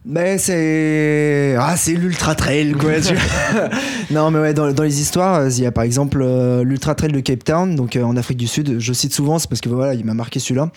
Mais 0.07 0.37
c'est 0.37 1.55
ah 1.59 1.75
c'est 1.75 1.93
l'ultra 1.93 2.35
trail 2.35 2.73
quoi. 2.73 2.91
non 4.11 4.29
mais 4.29 4.39
ouais 4.39 4.53
dans, 4.53 4.71
dans 4.71 4.83
les 4.83 5.01
histoires 5.01 5.35
euh, 5.35 5.49
il 5.49 5.63
y 5.63 5.65
a 5.65 5.71
par 5.71 5.83
exemple 5.83 6.21
euh, 6.21 6.63
l'ultra 6.63 6.93
trail 6.93 7.11
de 7.11 7.19
Cape 7.21 7.43
Town 7.43 7.75
donc 7.75 7.95
euh, 7.95 8.03
en 8.03 8.15
Afrique 8.15 8.37
du 8.37 8.45
Sud. 8.45 8.77
Je 8.77 8.93
cite 8.93 9.13
souvent 9.13 9.39
c'est 9.39 9.49
parce 9.49 9.61
que 9.61 9.69
voilà 9.69 9.95
il 9.95 10.05
m'a 10.05 10.13
marqué 10.13 10.39
celui-là. 10.39 10.69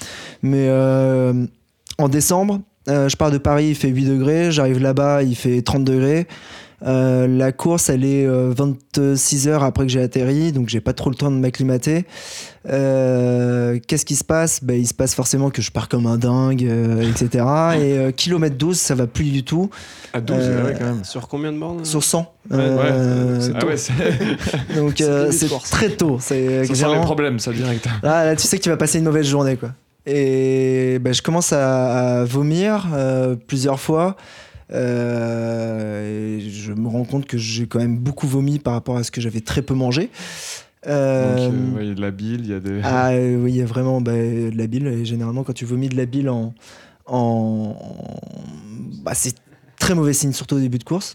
Mais 0.42 0.68
euh, 0.68 1.44
en 1.98 2.08
décembre 2.08 2.60
je 2.86 3.14
pars 3.16 3.30
de 3.30 3.36
Paris 3.36 3.66
il 3.68 3.74
fait 3.74 3.88
8 3.88 4.06
degrés 4.06 4.50
j'arrive 4.50 4.78
là-bas 4.80 5.22
il 5.22 5.36
fait 5.36 5.60
30 5.60 5.84
degrés. 5.84 6.26
Euh, 6.86 7.26
la 7.26 7.50
course, 7.50 7.88
elle 7.88 8.04
est 8.04 8.24
euh, 8.24 8.52
26 8.56 9.48
heures 9.48 9.64
après 9.64 9.84
que 9.84 9.90
j'ai 9.90 10.00
atterri, 10.00 10.52
donc 10.52 10.68
j'ai 10.68 10.80
pas 10.80 10.92
trop 10.92 11.10
le 11.10 11.16
temps 11.16 11.30
de 11.30 11.36
m'acclimater. 11.36 12.04
Euh, 12.68 13.78
Qu'est-ce 13.86 14.04
qui 14.04 14.16
se 14.16 14.24
passe? 14.24 14.62
Ben, 14.62 14.78
Il 14.78 14.86
se 14.86 14.94
passe 14.94 15.14
forcément 15.14 15.50
que 15.50 15.62
je 15.62 15.70
pars 15.70 15.88
comme 15.88 16.06
un 16.06 16.16
dingue, 16.18 16.64
euh, 16.64 17.00
etc. 17.02 17.26
Et 17.80 17.98
euh, 17.98 18.10
kilomètre 18.12 18.56
12, 18.56 18.78
ça 18.78 18.94
va 18.94 19.06
plus 19.06 19.24
du 19.24 19.42
tout. 19.42 19.70
À 20.12 20.20
12, 20.20 20.36
Euh, 20.38 20.64
ouais, 20.66 20.74
quand 20.78 20.84
même. 20.84 21.04
Sur 21.04 21.26
combien 21.28 21.52
de 21.52 21.58
bornes? 21.58 21.84
Sur 21.84 22.02
100. 22.04 22.32
Ouais, 22.50 22.58
Euh, 22.60 23.40
c'est 23.40 23.52
Ah 23.60 23.66
ouais, 23.66 23.76
c'est 23.76 23.92
donc 24.76 24.94
C'est 24.96 25.04
euh, 25.08 25.58
très 25.70 25.90
tôt. 25.90 26.18
C'est 26.20 26.64
ça 26.64 26.74
sent 26.74 26.94
les 26.94 27.00
problèmes, 27.00 27.38
ça, 27.38 27.52
direct. 27.52 27.86
Là, 28.02 28.24
là, 28.26 28.36
tu 28.36 28.46
sais 28.46 28.56
que 28.58 28.62
tu 28.62 28.68
vas 28.70 28.76
passer 28.76 28.98
une 28.98 29.04
mauvaise 29.04 29.26
journée, 29.26 29.56
quoi. 29.56 29.70
Et 30.06 30.98
ben, 31.00 31.12
je 31.12 31.20
commence 31.20 31.52
à, 31.52 32.20
à 32.20 32.24
vomir 32.24 32.86
euh, 32.94 33.36
plusieurs 33.46 33.78
fois. 33.78 34.16
Euh, 34.72 36.40
je 36.40 36.72
me 36.72 36.88
rends 36.88 37.04
compte 37.04 37.26
que 37.26 37.38
j'ai 37.38 37.66
quand 37.66 37.78
même 37.78 37.98
beaucoup 37.98 38.26
vomi 38.26 38.58
par 38.58 38.74
rapport 38.74 38.96
à 38.96 39.04
ce 39.04 39.10
que 39.10 39.20
j'avais 39.20 39.40
très 39.40 39.62
peu 39.62 39.74
mangé. 39.74 40.10
Euh, 40.86 41.48
Donc, 41.48 41.54
euh, 41.54 41.76
ouais, 41.76 41.84
il 41.84 41.88
y 41.88 41.92
a 41.92 41.94
de 41.94 42.00
la 42.00 42.10
bile, 42.10 42.40
il 42.44 42.50
y 42.50 42.54
a 42.54 42.60
des. 42.60 42.80
ah 42.84 43.10
euh, 43.10 43.36
oui, 43.42 43.52
il 43.52 43.56
y 43.56 43.62
a 43.62 43.66
vraiment 43.66 44.00
bah, 44.00 44.12
de 44.12 44.56
la 44.56 44.66
bile. 44.66 44.86
Et 44.86 45.04
généralement, 45.04 45.42
quand 45.42 45.52
tu 45.52 45.64
vomis 45.64 45.88
de 45.88 45.96
la 45.96 46.06
bile 46.06 46.28
en, 46.28 46.54
en, 47.06 47.76
bah, 49.02 49.12
c'est 49.14 49.34
très 49.78 49.94
mauvais 49.94 50.12
signe, 50.12 50.32
surtout 50.32 50.56
au 50.56 50.60
début 50.60 50.78
de 50.78 50.84
course. 50.84 51.14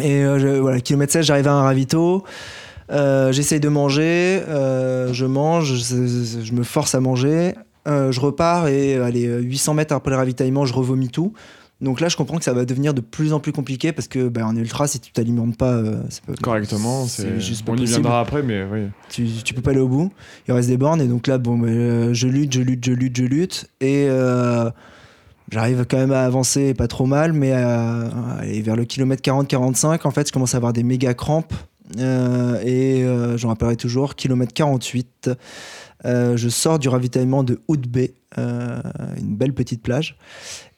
Et 0.00 0.22
je, 0.22 0.58
voilà, 0.58 0.80
kilomètre 0.80 1.12
16, 1.12 1.24
j'arrive 1.26 1.48
à 1.48 1.52
un 1.52 1.62
ravito. 1.62 2.24
Euh, 2.90 3.32
J'essaye 3.32 3.60
de 3.60 3.68
manger, 3.68 4.42
euh, 4.48 5.12
je 5.12 5.24
mange, 5.24 5.74
je, 5.74 6.42
je 6.42 6.52
me 6.52 6.62
force 6.62 6.94
à 6.94 7.00
manger. 7.00 7.54
Euh, 7.86 8.12
je 8.12 8.20
repars 8.20 8.68
et 8.68 8.96
allez, 8.96 9.26
800 9.26 9.74
mètres 9.74 9.94
après 9.94 10.10
le 10.10 10.16
ravitaillement, 10.16 10.64
je 10.64 10.74
revomis 10.74 11.08
tout. 11.08 11.32
Donc 11.84 12.00
là, 12.00 12.08
je 12.08 12.16
comprends 12.16 12.38
que 12.38 12.44
ça 12.44 12.52
va 12.52 12.64
devenir 12.64 12.94
de 12.94 13.00
plus 13.00 13.32
en 13.32 13.38
plus 13.40 13.52
compliqué 13.52 13.92
parce 13.92 14.08
que 14.08 14.28
ben, 14.28 14.44
en 14.46 14.56
ultra, 14.56 14.88
si 14.88 14.98
tu 14.98 15.12
t'alimentes 15.12 15.56
pas, 15.56 15.72
euh, 15.74 16.02
pas- 16.26 16.32
Correctement, 16.42 17.06
c'est 17.06 17.38
juste 17.40 17.64
pas 17.64 17.72
on 17.72 17.76
y 17.76 17.80
possible. 17.80 18.00
viendra 18.00 18.20
après, 18.20 18.42
mais 18.42 18.64
oui. 18.64 18.80
tu, 19.10 19.26
tu 19.44 19.54
peux 19.54 19.62
pas 19.62 19.70
aller 19.70 19.80
au 19.80 19.88
bout. 19.88 20.10
Il 20.48 20.54
reste 20.54 20.68
des 20.68 20.76
bornes 20.76 21.00
et 21.00 21.06
donc 21.06 21.26
là, 21.26 21.38
bon, 21.38 21.58
ben, 21.58 21.68
euh, 21.68 22.14
je 22.14 22.26
lutte, 22.26 22.52
je 22.52 22.62
lutte, 22.62 22.84
je 22.84 22.92
lutte, 22.92 23.16
je 23.16 23.24
lutte 23.24 23.68
et 23.80 24.06
euh, 24.08 24.70
j'arrive 25.52 25.84
quand 25.88 25.98
même 25.98 26.12
à 26.12 26.24
avancer 26.24 26.74
pas 26.74 26.88
trop 26.88 27.06
mal, 27.06 27.32
mais 27.32 27.52
aller 27.52 28.62
vers 28.62 28.76
le 28.76 28.84
kilomètre 28.84 29.22
40-45, 29.22 30.00
en 30.06 30.10
fait, 30.10 30.26
je 30.28 30.32
commence 30.32 30.54
à 30.54 30.56
avoir 30.56 30.72
des 30.72 30.82
méga 30.82 31.14
crampes 31.14 31.52
euh, 31.52 31.56
et 31.98 33.04
euh, 33.04 33.36
j'en 33.36 33.48
rappellerai 33.48 33.76
toujours, 33.76 34.14
kilomètre 34.14 34.52
48. 34.52 35.30
euh, 36.04 36.36
je 36.36 36.48
sors 36.48 36.78
du 36.78 36.88
ravitaillement 36.88 37.42
de 37.44 37.58
Bay, 37.88 38.14
euh, 38.38 38.80
une 39.18 39.36
belle 39.36 39.52
petite 39.54 39.82
plage, 39.82 40.16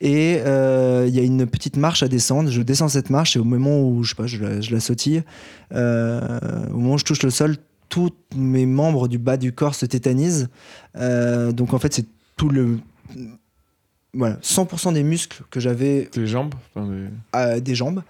et 0.01 0.39
euh, 0.45 1.07
il 1.09 1.15
y 1.15 1.19
a 1.19 1.23
une 1.23 1.47
petite 1.47 1.77
marche 1.77 2.03
à 2.03 2.09
descendre. 2.09 2.51
Je 2.51 2.63
descends 2.63 2.89
cette 2.89 3.11
marche 3.11 3.35
et 3.37 3.39
au 3.41 3.45
moment 3.45 3.83
où 3.83 4.03
je 4.03 4.11
sais 4.11 4.15
pas, 4.15 4.27
je 4.27 4.43
la, 4.43 4.61
je 4.61 4.73
la 4.73 4.81
sautille, 4.81 5.23
euh, 5.73 6.39
au 6.71 6.77
moment 6.79 6.95
où 6.95 6.99
je 6.99 7.05
touche 7.05 7.23
le 7.23 7.31
sol, 7.31 7.57
tous 7.89 8.11
mes 8.37 8.67
membres 8.67 9.09
du 9.09 9.19
bas 9.19 9.37
du 9.37 9.53
corps 9.53 9.75
se 9.75 9.87
tétanisent. 9.87 10.49
Euh, 10.97 11.51
donc 11.53 11.73
en 11.75 11.79
fait, 11.79 11.93
c'est 11.95 12.07
tout 12.37 12.49
le 12.49 12.79
voilà, 14.15 14.37
100% 14.43 14.95
des 14.95 15.03
muscles 15.03 15.43
que 15.51 15.61
j'avais 15.61 16.09
Tes 16.11 16.27
jambes 16.27 16.55
enfin, 16.75 16.89
des- 17.55 17.61
des 17.61 17.75
jambes 17.75 18.03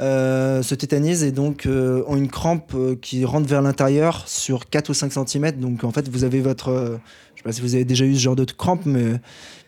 euh, 0.00 0.60
se 0.62 0.74
tétanisent 0.74 1.22
et 1.22 1.30
donc 1.30 1.66
euh, 1.66 2.02
ont 2.08 2.16
une 2.16 2.26
crampe 2.26 2.72
euh, 2.74 2.96
qui 3.00 3.24
rentre 3.24 3.46
vers 3.46 3.62
l'intérieur 3.62 4.24
sur 4.26 4.68
4 4.68 4.88
ou 4.88 4.94
5 4.94 5.12
cm. 5.12 5.52
Donc 5.52 5.84
en 5.84 5.92
fait, 5.92 6.08
vous 6.08 6.24
avez 6.24 6.40
votre. 6.40 6.98
je 7.36 7.40
sais 7.40 7.44
pas 7.44 7.52
si 7.52 7.60
vous 7.60 7.76
avez 7.76 7.84
déjà 7.84 8.04
eu 8.04 8.14
ce 8.16 8.20
genre 8.20 8.34
de 8.34 8.44
crampe, 8.44 8.86
mais, 8.86 9.20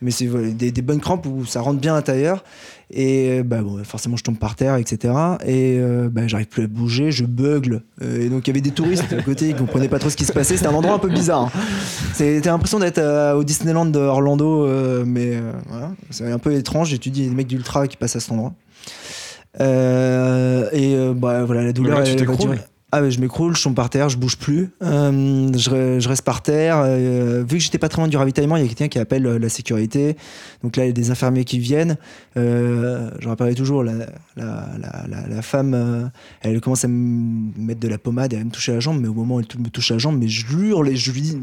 mais 0.02 0.10
c'est 0.10 0.26
des, 0.26 0.82
bonnes 0.82 0.98
crampes 0.98 1.26
où 1.26 1.44
ça 1.44 1.60
rentre 1.60 1.78
bien 1.78 1.92
à 1.92 1.96
l'intérieur. 1.96 2.42
Et 2.90 3.44
bah, 3.44 3.62
bon, 3.62 3.84
forcément, 3.84 4.16
je 4.16 4.24
tombe 4.24 4.36
par 4.36 4.56
terre, 4.56 4.74
etc. 4.76 5.14
Et 5.46 5.80
bah, 6.10 6.26
j'arrive 6.26 6.48
plus 6.48 6.64
à 6.64 6.66
bouger, 6.66 7.12
je 7.12 7.24
bugle. 7.24 7.82
Et 8.00 8.28
donc 8.28 8.48
il 8.48 8.50
y 8.50 8.52
avait 8.52 8.60
des 8.60 8.72
touristes 8.72 9.12
à 9.12 9.22
côté, 9.22 9.50
ils 9.50 9.56
comprenaient 9.56 9.88
pas 9.88 10.00
trop 10.00 10.10
ce 10.10 10.16
qui 10.16 10.24
se 10.24 10.32
passait. 10.32 10.56
C'était 10.56 10.68
un 10.68 10.74
endroit 10.74 10.94
un 10.94 10.98
peu 10.98 11.08
bizarre. 11.08 11.52
hein. 11.54 11.60
C'était 12.14 12.48
l'impression 12.48 12.80
d'être 12.80 13.00
au 13.36 13.44
Disneyland 13.44 13.86
de 13.86 14.00
Orlando, 14.00 15.04
mais 15.04 15.40
voilà, 15.68 15.92
c'est 16.10 16.30
un 16.30 16.38
peu 16.38 16.52
étrange. 16.52 16.92
Et 16.92 16.98
tu 16.98 17.10
dis, 17.10 17.20
il 17.20 17.24
y 17.24 17.26
a 17.28 17.30
des 17.30 17.36
mecs 17.36 17.46
d'ultra 17.46 17.86
qui 17.86 17.96
passent 17.96 18.16
à 18.16 18.20
cet 18.20 18.32
endroit. 18.32 18.54
Euh, 19.60 20.68
et 20.72 20.94
euh, 20.94 21.14
bah, 21.14 21.44
voilà, 21.44 21.62
la 21.64 21.72
douleur. 21.72 21.98
là, 22.00 22.04
tu 22.16 22.24
elle. 22.52 22.60
Ah 22.92 23.02
ouais, 23.02 23.10
je 23.10 23.20
m'écroule, 23.20 23.54
je 23.56 23.62
tombe 23.64 23.74
par 23.74 23.90
terre, 23.90 24.08
je 24.08 24.16
bouge 24.16 24.36
plus. 24.38 24.70
Euh, 24.80 25.50
je, 25.54 25.70
re- 25.70 26.00
je 26.00 26.08
reste 26.08 26.22
par 26.22 26.40
terre. 26.40 26.78
euh, 26.84 27.40
vu 27.46 27.56
que 27.58 27.62
j'étais 27.62 27.78
pas 27.78 27.88
très 27.88 28.00
loin 28.00 28.06
du 28.08 28.16
ravitaillement, 28.16 28.56
il 28.56 28.62
y 28.62 28.64
a 28.64 28.68
quelqu'un 28.68 28.86
qui 28.86 29.00
appelle 29.00 29.24
la 29.24 29.48
sécurité. 29.48 30.16
Donc 30.62 30.76
là, 30.76 30.84
il 30.84 30.86
y 30.86 30.90
a 30.90 30.92
des 30.92 31.10
infirmiers 31.10 31.44
qui 31.44 31.58
viennent. 31.58 31.96
Euh, 32.36 33.10
je 33.18 33.28
rappellerai 33.28 33.54
toujours, 33.56 33.82
la, 33.82 33.92
la, 33.92 34.06
la, 34.36 35.04
la, 35.10 35.26
la 35.28 35.42
femme, 35.42 35.74
euh, 35.74 36.04
elle 36.42 36.60
commence 36.60 36.84
à 36.84 36.88
me 36.88 37.50
mettre 37.58 37.80
de 37.80 37.88
la 37.88 37.98
pommade 37.98 38.32
et 38.32 38.36
à 38.36 38.44
me 38.44 38.50
toucher 38.50 38.72
la 38.72 38.80
jambe. 38.80 39.00
Mais 39.02 39.08
au 39.08 39.14
moment 39.14 39.34
où 39.36 39.40
elle 39.40 39.60
me 39.60 39.68
touche 39.68 39.90
la 39.90 39.98
jambe, 39.98 40.16
mais 40.20 40.28
je 40.28 40.46
hurle 40.56 40.88
et 40.88 40.96
je 40.96 41.10
lui 41.10 41.36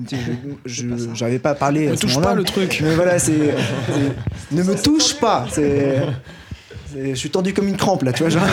j'arrivais 0.65 1.39
pas 1.39 1.51
à 1.51 1.55
parler. 1.55 1.87
Ne 1.89 1.95
touche 1.97 2.19
pas 2.21 2.33
le 2.35 2.43
truc. 2.45 2.79
Mais 2.81 2.95
voilà, 2.95 3.19
c'est. 3.19 3.33
c'est- 3.33 4.55
Ne 4.55 4.63
me 4.63 4.81
touche 4.81 5.19
pas 5.19 5.45
c'est- 5.51 6.01
Je 6.95 7.13
suis 7.15 7.29
tendu 7.29 7.53
comme 7.53 7.67
une 7.67 7.77
crampe 7.77 8.03
là, 8.03 8.13
tu 8.13 8.23
vois. 8.23 8.29
genre. 8.29 8.43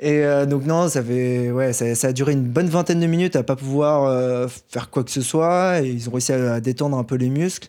Et 0.00 0.24
euh, 0.24 0.46
donc, 0.46 0.64
non, 0.64 0.88
ça, 0.88 1.02
fait, 1.02 1.50
ouais, 1.50 1.72
ça, 1.72 1.92
ça 1.96 2.08
a 2.08 2.12
duré 2.12 2.32
une 2.32 2.44
bonne 2.44 2.68
vingtaine 2.68 3.00
de 3.00 3.06
minutes 3.06 3.34
à 3.34 3.42
pas 3.42 3.56
pouvoir 3.56 4.04
euh, 4.04 4.46
faire 4.68 4.90
quoi 4.90 5.02
que 5.02 5.10
ce 5.10 5.22
soit. 5.22 5.80
Et 5.82 5.88
ils 5.88 6.08
ont 6.08 6.12
réussi 6.12 6.32
à, 6.32 6.54
à 6.54 6.60
détendre 6.60 6.96
un 6.96 7.04
peu 7.04 7.16
les 7.16 7.30
muscles. 7.30 7.68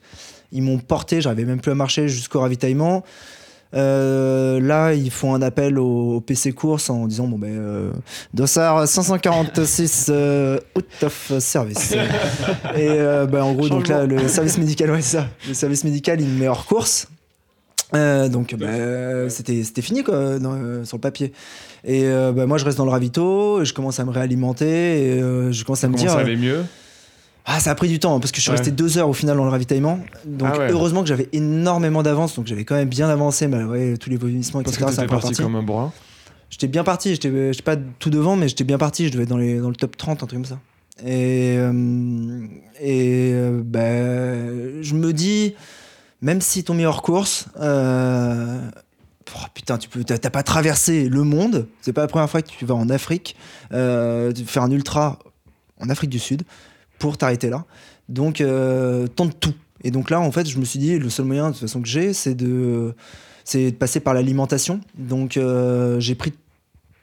Ils 0.52 0.62
m'ont 0.62 0.78
porté, 0.78 1.22
j'arrivais 1.22 1.46
même 1.46 1.60
plus 1.60 1.72
à 1.72 1.76
marcher 1.76 2.08
jusqu'au 2.08 2.42
ravitaillement. 2.42 3.04
Euh, 3.76 4.60
là, 4.60 4.94
ils 4.94 5.12
font 5.12 5.36
un 5.36 5.42
appel 5.44 5.78
au, 5.78 6.16
au 6.16 6.22
PC 6.22 6.54
course 6.54 6.90
en 6.90 7.06
disant 7.06 7.28
bon 7.28 7.38
ben 7.38 7.56
euh, 7.56 7.92
Dossard 8.34 8.88
546 8.88 10.08
euh, 10.10 10.60
out 10.76 11.04
of 11.04 11.34
service. 11.40 11.94
Et 12.76 12.98
ben, 13.30 13.44
en 13.44 13.54
gros, 13.54 13.70
donc 13.70 13.88
là, 13.88 14.06
le 14.06 14.28
service 14.28 14.58
médical, 14.58 14.90
ouais, 14.92 15.02
c'est 15.02 15.18
ça. 15.18 15.28
Le 15.48 15.54
service 15.54 15.84
médical, 15.84 16.20
il 16.20 16.28
me 16.28 16.40
met 16.40 16.48
hors 16.48 16.66
course. 16.66 17.08
Euh, 17.96 18.30
donc 18.30 18.54
bah, 18.56 19.30
c'était 19.30 19.64
c'était 19.64 19.82
fini 19.82 20.04
quoi 20.04 20.38
dans- 20.38 20.54
euh, 20.54 20.86
sur 20.86 20.98
le 20.98 21.02
papier 21.02 21.34
et 21.84 22.04
euh, 22.06 22.32
bah, 22.32 22.46
moi 22.46 22.60
je 22.60 22.66
reste 22.66 22.78
dans 22.78 22.86
le 22.86 22.92
ravito 22.92 23.64
et 23.64 23.66
je 23.66 23.74
commence 23.74 24.00
à 24.00 24.06
me 24.06 24.12
réalimenter 24.12 24.66
et 25.16 25.22
euh, 25.22 25.52
je 25.52 25.64
commence 25.66 25.84
à 25.84 25.88
me 25.88 25.94
Comment 25.94 26.04
dire 26.04 26.12
ça 26.14 26.20
allait 26.20 26.36
mieux 26.36 26.64
ah 27.48 27.60
ça 27.60 27.72
a 27.72 27.76
pris 27.76 27.88
du 27.88 27.98
temps 27.98 28.20
parce 28.20 28.32
que 28.32 28.38
je 28.38 28.42
suis 28.44 28.52
Ouais. 28.52 28.58
resté 28.58 28.70
deux 28.70 29.00
heures 29.00 29.10
au 29.10 29.14
final 29.14 29.38
dans 29.38 29.44
le 29.44 29.50
ravitaillement 29.50 30.00
donc 30.24 30.50
Ah 30.54 30.60
ouais. 30.60 30.68
heureusement 30.72 31.02
que 31.02 31.08
j'avais 31.08 31.30
énormément 31.34 32.04
d'avance 32.04 32.36
donc 32.36 32.46
j'avais 32.46 32.64
quand 32.64 32.76
même 32.76 32.90
bien 32.90 33.10
avancé 33.10 33.48
mais 33.48 33.64
ouais, 33.64 33.98
tous 33.98 34.12
les 34.12 34.18
vomissements 34.18 34.62
Parce 34.62 34.76
etc 34.76 34.86
que 34.90 34.94
ça 34.94 35.02
a 35.02 35.06
t'étais 35.06 35.16
pas 35.16 35.22
parti 35.22 35.42
comme 35.42 35.56
un 35.56 35.64
bourrin. 35.64 35.92
J'étais 36.52 36.68
bien 36.68 36.84
parti, 36.84 37.10
j'étais 37.12 37.32
j'étais 37.54 37.64
pas 37.64 37.76
tout 37.98 38.10
devant, 38.12 38.36
mais 38.36 38.48
j'étais 38.50 38.64
bien 38.66 38.78
parti, 38.78 39.08
je 39.08 39.12
devais 39.12 39.24
être 39.24 39.30
dans, 39.30 39.38
les, 39.38 39.58
dans 39.60 39.70
le 39.70 39.76
top 39.76 39.96
30, 39.98 40.22
un 40.24 40.26
truc 40.28 40.40
comme 40.42 40.46
ça. 40.46 40.60
Et, 41.06 41.56
euh, 41.58 42.42
et 42.82 43.32
euh, 43.34 43.62
bah, 43.64 44.82
je 44.82 44.94
me 44.96 45.14
dis, 45.14 45.54
même 46.22 46.42
si 46.42 46.64
ton 46.64 46.74
meilleur 46.74 47.02
course, 47.02 47.48
euh, 47.60 48.60
oh, 49.36 49.46
putain, 49.54 49.78
tu 49.78 49.90
peux, 49.90 50.04
pas 50.04 50.44
traversé 50.44 51.08
le 51.08 51.24
monde, 51.24 51.68
c'est 51.82 51.94
pas 51.94 52.02
la 52.02 52.08
première 52.08 52.30
fois 52.30 52.42
que 52.42 52.50
tu 52.50 52.66
vas 52.66 52.76
en 52.76 52.90
Afrique, 52.90 53.36
euh, 53.72 54.34
faire 54.46 54.64
un 54.64 54.72
ultra 54.72 55.20
en 55.80 55.90
Afrique 55.90 56.10
du 56.10 56.20
Sud 56.20 56.44
pour 56.98 57.18
t'arrêter 57.18 57.50
là. 57.50 57.66
Donc, 58.10 58.42
euh, 58.42 59.08
tente 59.08 59.40
tout. 59.40 59.54
Et 59.84 59.92
donc 59.92 60.10
là, 60.10 60.20
en 60.20 60.32
fait, 60.32 60.48
je 60.48 60.58
me 60.60 60.66
suis 60.66 60.80
dit, 60.80 61.00
le 61.00 61.10
seul 61.10 61.26
moyen 61.26 61.48
de 61.48 61.52
toute 61.54 61.62
façon 61.62 61.82
que 61.82 61.88
j'ai, 61.88 62.14
c'est 62.14 62.36
de, 62.36 62.94
c'est 63.46 63.72
de 63.72 63.76
passer 63.76 64.00
par 64.02 64.14
l'alimentation. 64.14 64.82
Donc, 64.98 65.38
euh, 65.38 66.00
j'ai 66.00 66.16
pris 66.16 66.34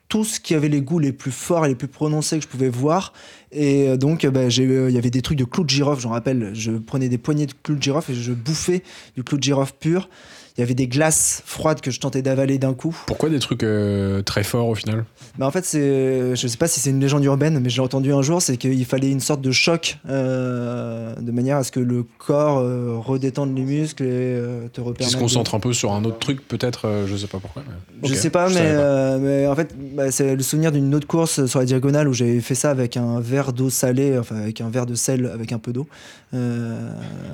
tout 0.09 0.25
ce 0.25 0.40
qui 0.40 0.55
avait 0.55 0.69
les 0.69 0.83
goûts 0.83 0.99
les 0.99 1.12
plus 1.12 1.33
forts 1.33 1.66
et 1.66 1.69
les 1.69 1.75
plus 1.75 1.88
prononcés 1.88 2.38
que 2.38 2.42
je 2.42 2.49
pouvais 2.49 2.69
voir. 2.69 3.12
Et 3.53 3.88
euh, 3.88 3.97
donc, 3.97 4.25
euh, 4.25 4.31
bah, 4.31 4.40
euh, 4.40 4.87
il 4.88 4.95
y 4.95 4.99
avait 4.99 5.11
des 5.11 5.23
trucs 5.23 5.38
de 5.38 5.45
clou 5.45 5.64
de 5.64 5.71
girofle, 5.71 6.01
j'en 6.01 6.11
rappelle. 6.11 6.51
Je 6.55 6.73
prenais 6.73 7.09
des 7.09 7.19
poignées 7.19 7.47
de 7.47 7.55
clou 7.62 7.77
de 7.77 7.83
girofle 7.83 8.12
et 8.12 8.14
je 8.14 8.33
bouffais 8.33 8.83
du 9.16 9.25
clou 9.25 9.38
de 9.38 9.42
girofle 9.42 9.75
pur. 9.79 10.09
Il 10.57 10.61
y 10.61 10.64
avait 10.64 10.75
des 10.75 10.88
glaces 10.88 11.42
froides 11.45 11.83
que 11.83 11.90
je 11.90 12.01
tentais 12.01 12.23
d'avaler 12.23 12.57
d'un 12.59 12.73
coup. 12.73 12.97
Pourquoi 13.07 13.29
des 13.29 13.38
trucs 13.40 13.62
euh, 13.62 14.23
très 14.23 14.42
forts 14.42 14.69
au 14.69 14.75
final? 14.75 15.05
Bah 15.38 15.47
en 15.47 15.51
fait, 15.51 15.66
c'est, 15.66 16.35
je 16.35 16.47
sais 16.49 16.57
pas 16.57 16.66
si 16.66 16.81
c'est 16.81 16.88
une 16.88 17.01
légende 17.01 17.23
urbaine, 17.25 17.61
mais 17.61 17.69
j'ai 17.69 17.83
entendu 17.83 18.11
un 18.14 18.23
jour, 18.23 18.40
c'est 18.40 18.57
qu'il 18.57 18.85
fallait 18.87 19.11
une 19.11 19.21
sorte 19.21 19.42
de 19.42 19.51
choc 19.51 19.99
euh, 20.09 21.14
de 21.16 21.31
manière 21.31 21.59
à 21.59 21.64
ce 21.64 21.71
que 21.71 21.81
le 21.81 22.05
corps 22.19 22.59
euh, 22.61 22.97
redétende 22.99 23.55
les 23.55 23.64
muscles 23.64 24.05
et 24.05 24.07
euh, 24.11 24.69
te 24.69 24.81
Qui 24.81 24.81
repermette. 24.81 25.12
se 25.12 25.19
concentre 25.19 25.55
un 25.55 25.61
peu 25.61 25.75
sur 25.75 25.92
un 25.92 26.03
autre 26.05 26.19
truc, 26.19 26.49
peut-être, 26.49 26.87
euh, 26.87 27.07
je 27.07 27.16
sais 27.16 27.27
pas 27.27 27.38
pourquoi. 27.38 27.62
mais- 27.69 28.09
Je 28.09 28.14
Ok, 28.14 28.19
sais 28.19 28.31
pas, 28.31 28.49
mais, 28.49 28.55
savais 28.55 28.75
pas. 28.77 28.81
euh, 28.83 29.19
mais 29.21 29.47
en 29.47 29.55
fait, 29.55 29.75
bah, 29.95 30.11
c'est 30.11 30.35
le 30.37 30.42
souvenir 30.42 30.73
d'une 30.73 30.95
autre 30.95 31.07
course 31.07 31.45
sur 31.45 31.59
la 31.59 31.66
diagonale 31.66 32.09
où 32.09 32.14
j'avais 32.14 32.40
fait 32.40 32.55
ça 32.55 32.71
avec 32.71 32.97
un 32.97 33.21
verre 33.21 33.53
d'eau 33.53 33.69
salée, 33.69 34.16
enfin 34.19 34.37
avec 34.37 34.62
un 34.62 34.71
verre 34.71 34.87
de 34.87 34.95
sel 34.95 35.27
avec 35.35 35.53
un 35.53 35.59
peu 35.59 35.75
d'eau, 35.75 35.87
euh, 36.33 36.90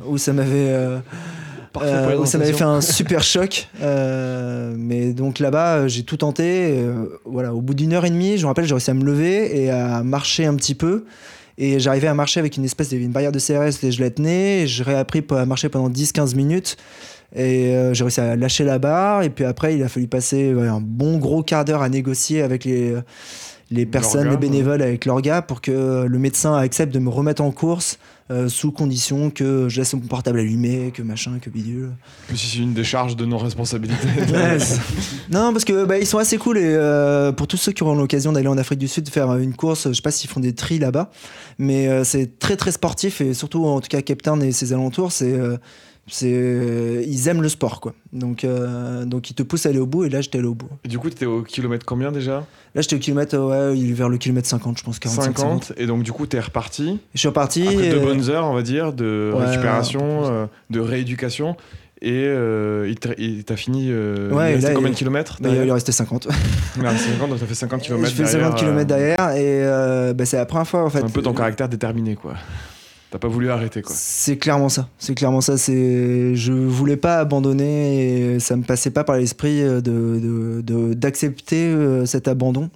où 0.09 0.19
ça 0.19 0.33
m'avait. 0.33 0.77
Euh, 1.81 2.17
où 2.19 2.27
ça 2.27 2.39
m'avait 2.39 2.53
fait 2.53 2.65
un 2.65 2.81
super 2.83 3.23
choc. 3.23 3.69
euh, 3.81 4.75
mais 4.77 5.13
donc 5.13 5.39
là-bas, 5.39 5.77
euh, 5.77 5.89
j'ai 5.89 6.03
tout 6.03 6.17
tenté. 6.19 6.77
euh, 6.79 7.07
voilà, 7.25 7.55
au 7.55 7.61
bout 7.61 7.75
d'une 7.75 7.93
heure 7.93 8.05
et 8.05 8.11
demie, 8.11 8.37
je 8.37 8.43
me 8.43 8.49
rappelle, 8.49 8.65
j'ai 8.67 8.75
réussi 8.75 8.91
à 8.91 8.95
me 8.95 9.05
lever 9.05 9.63
et 9.63 9.71
à 9.71 10.03
marcher 10.03 10.45
un 10.47 10.55
petit 10.55 10.75
peu. 10.75 11.05
Et 11.59 11.79
j'arrivais 11.81 12.09
à 12.09 12.15
marcher 12.15 12.41
avec 12.41 12.57
une 12.57 12.65
espèce 12.65 12.89
de 12.89 12.97
une 12.97 13.13
barrière 13.13 13.31
de 13.33 13.39
CRS 13.39 13.85
et 13.85 13.93
je 13.93 14.01
la 14.01 14.11
tenais. 14.11 14.63
Et 14.63 14.67
je 14.67 14.83
réappris 14.83 15.23
à 15.31 15.45
marcher 15.47 15.69
pendant 15.69 15.91
10-15 15.91 16.35
minutes. 16.35 16.77
Et 17.35 17.75
euh, 17.75 17.95
j'ai 17.95 18.05
réussi 18.05 18.21
à 18.21 18.37
lâcher 18.37 18.65
la 18.65 18.79
barre. 18.79 19.23
Et 19.23 19.31
puis 19.31 19.45
après, 19.45 19.75
il 19.75 19.83
a 19.83 19.89
fallu 19.89 20.09
passer 20.09 20.53
ouais, 20.55 20.67
un 20.67 20.81
bon 20.81 21.19
gros 21.19 21.43
quart 21.43 21.65
d'heure 21.65 21.83
à 21.83 21.89
négocier 21.89 22.43
avec 22.43 22.65
les, 22.65 22.95
les 23.71 23.87
personnes, 23.87 24.29
les 24.31 24.37
bénévoles, 24.37 24.83
avec 24.83 25.05
l'orga 25.05 25.43
pour 25.43 25.61
que 25.61 26.05
le 26.07 26.19
médecin 26.19 26.55
accepte 26.57 26.93
de 26.93 26.99
me 26.99 27.11
remettre 27.11 27.43
en 27.43 27.51
course 27.51 27.99
euh, 28.31 28.49
sous 28.49 28.73
condition 28.73 29.31
que 29.31 29.69
je 29.69 29.81
laisse 29.81 29.93
mon 29.95 30.01
portable 30.01 30.39
allumé, 30.39 30.93
que 30.95 31.03
machin, 31.03 31.39
que 31.41 31.51
bidule. 31.51 31.91
Que 32.29 32.37
si 32.37 32.47
c'est 32.47 32.59
une 32.59 32.73
décharge 32.73 33.17
de 33.17 33.25
non-responsabilité. 33.25 34.07
Non, 35.31 35.53
parce 35.53 35.65
que 35.65 35.85
bah, 35.85 35.99
ils 35.99 36.07
sont 36.07 36.19
assez 36.19 36.37
cool 36.39 36.59
et 36.59 36.63
euh, 36.65 37.33
pour 37.33 37.47
tous 37.47 37.57
ceux 37.57 37.73
qui 37.73 37.83
auront 37.83 37.95
l'occasion 37.95 38.33
d'aller 38.33 38.49
en 38.49 38.59
Afrique 38.59 38.79
du 38.79 38.89
Sud 38.89 39.09
faire 39.09 39.37
une 39.37 39.55
course, 39.55 39.89
je 39.89 39.95
sais 39.95 40.03
pas 40.03 40.11
s'ils 40.11 40.29
font 40.29 40.41
des 40.41 40.55
tris 40.55 40.79
là-bas, 40.79 41.11
mais 41.59 41.89
euh, 41.89 42.05
c'est 42.05 42.39
très 42.39 42.57
très 42.57 42.73
sportif 42.73 43.21
et 43.21 43.35
surtout 43.35 43.65
en 43.65 43.81
tout 43.81 43.89
cas 43.89 44.03
Cape 44.03 44.23
Town 44.23 44.43
et 44.43 44.53
ses 44.53 44.73
alentours, 44.73 45.13
c'est 45.13 45.39
c'est 46.09 46.33
euh, 46.33 47.03
ils 47.07 47.29
aiment 47.29 47.43
le 47.43 47.49
sport 47.49 47.81
quoi. 47.81 47.95
Donc 48.13 48.45
euh, 48.45 49.05
donc 49.05 49.31
ils 49.31 49.35
te 49.35 49.43
poussent 49.43 49.67
à 49.67 49.69
aller 49.69 49.79
au 49.79 49.87
bout 49.87 50.05
et 50.05 50.09
là 50.09 50.21
j'étais 50.21 50.39
allé 50.39 50.49
au 50.49 50.55
bout. 50.55 50.69
Et 50.85 50.89
du 50.89 50.99
coup, 50.99 51.09
t'étais 51.09 51.27
au 51.27 51.43
kilomètre 51.43 51.87
combien 51.87 52.11
déjà? 52.13 52.45
Là 52.75 52.81
j'étais 52.83 52.97
au 52.97 52.99
kilomètre 52.99 53.37
ouais, 53.39 53.79
il 53.79 53.91
est 53.91 53.95
vers 53.95 54.09
le 54.09 54.19
kilomètre 54.19 54.49
50 54.49 54.79
je 54.79 54.83
pense 54.85 54.99
45 54.99 55.23
50. 55.39 55.65
50. 55.65 55.79
Et 55.79 55.87
donc, 55.87 56.03
du 56.03 56.13
coup, 56.13 56.27
t'es 56.27 56.41
reparti. 56.41 56.99
Je 57.15 57.19
suis 57.21 57.29
reparti 57.29 57.63
Après 57.67 57.91
deux 57.91 57.99
euh, 57.99 58.05
bonnes 58.05 58.29
heures, 58.31 58.47
on 58.47 58.55
va 58.55 58.63
dire, 58.63 58.93
de 58.93 59.33
ouais, 59.35 59.45
récupération, 59.47 60.25
euh, 60.25 60.47
de 60.71 60.81
rééducation. 60.81 61.57
Et 62.05 62.25
euh, 62.27 62.89
il 62.89 62.97
t'a- 62.99 63.15
il 63.17 63.45
fini. 63.57 63.87
Euh, 63.91 64.29
Ouais, 64.33 64.49
il 64.49 64.51
et 64.51 64.55
restait 64.55 64.69
là, 64.71 64.75
combien 64.75 64.89
il- 64.91 64.95
de 64.95 64.99
kilomètres 64.99 65.37
il 65.41 65.71
en 65.71 65.75
restait 65.75 65.93
50. 65.93 66.27
Ouais, 66.27 66.33
50, 66.97 67.31
donc 67.31 67.39
t'as 67.39 67.47
fait 67.47 67.55
50 67.55 67.81
km 67.83 68.09
je 68.09 68.15
fais 68.15 68.27
50 68.27 68.57
km 68.59 68.87
derrière 68.89 69.31
et 69.37 69.63
euh, 69.65 70.13
bah, 70.13 70.25
c'est 70.27 70.37
la 70.37 70.47
première 70.47 70.67
fois 70.67 70.83
en 70.85 70.91
fait. 70.91 70.99
Un 71.01 71.09
peu 71.09 71.23
ton 71.23 71.33
caractère 71.33 71.69
déterminé, 71.69 72.17
quoi. 72.17 72.35
T'as 73.13 73.19
pas 73.19 73.29
voulu 73.29 73.51
arrêter 73.51 73.83
quoi. 73.83 73.95
C'est 73.95 74.39
clairement 74.39 74.71
ça. 74.71 74.89
C'est 74.99 75.15
clairement 75.15 75.43
ça. 75.43 75.59
C'est, 75.59 76.35
je 76.35 76.53
voulais 76.53 76.97
pas 76.97 77.19
abandonner 77.19 78.35
et 78.35 78.41
ça 78.41 78.57
me 78.57 78.63
passait 78.63 78.91
pas 78.91 79.05
par 79.05 79.17
l'esprit 79.19 79.61
de, 79.63 79.81
de- 79.81 80.95
d'accepter 80.95 81.67
euh, 81.67 82.07
cet 82.07 82.27
abandon. 82.27 82.71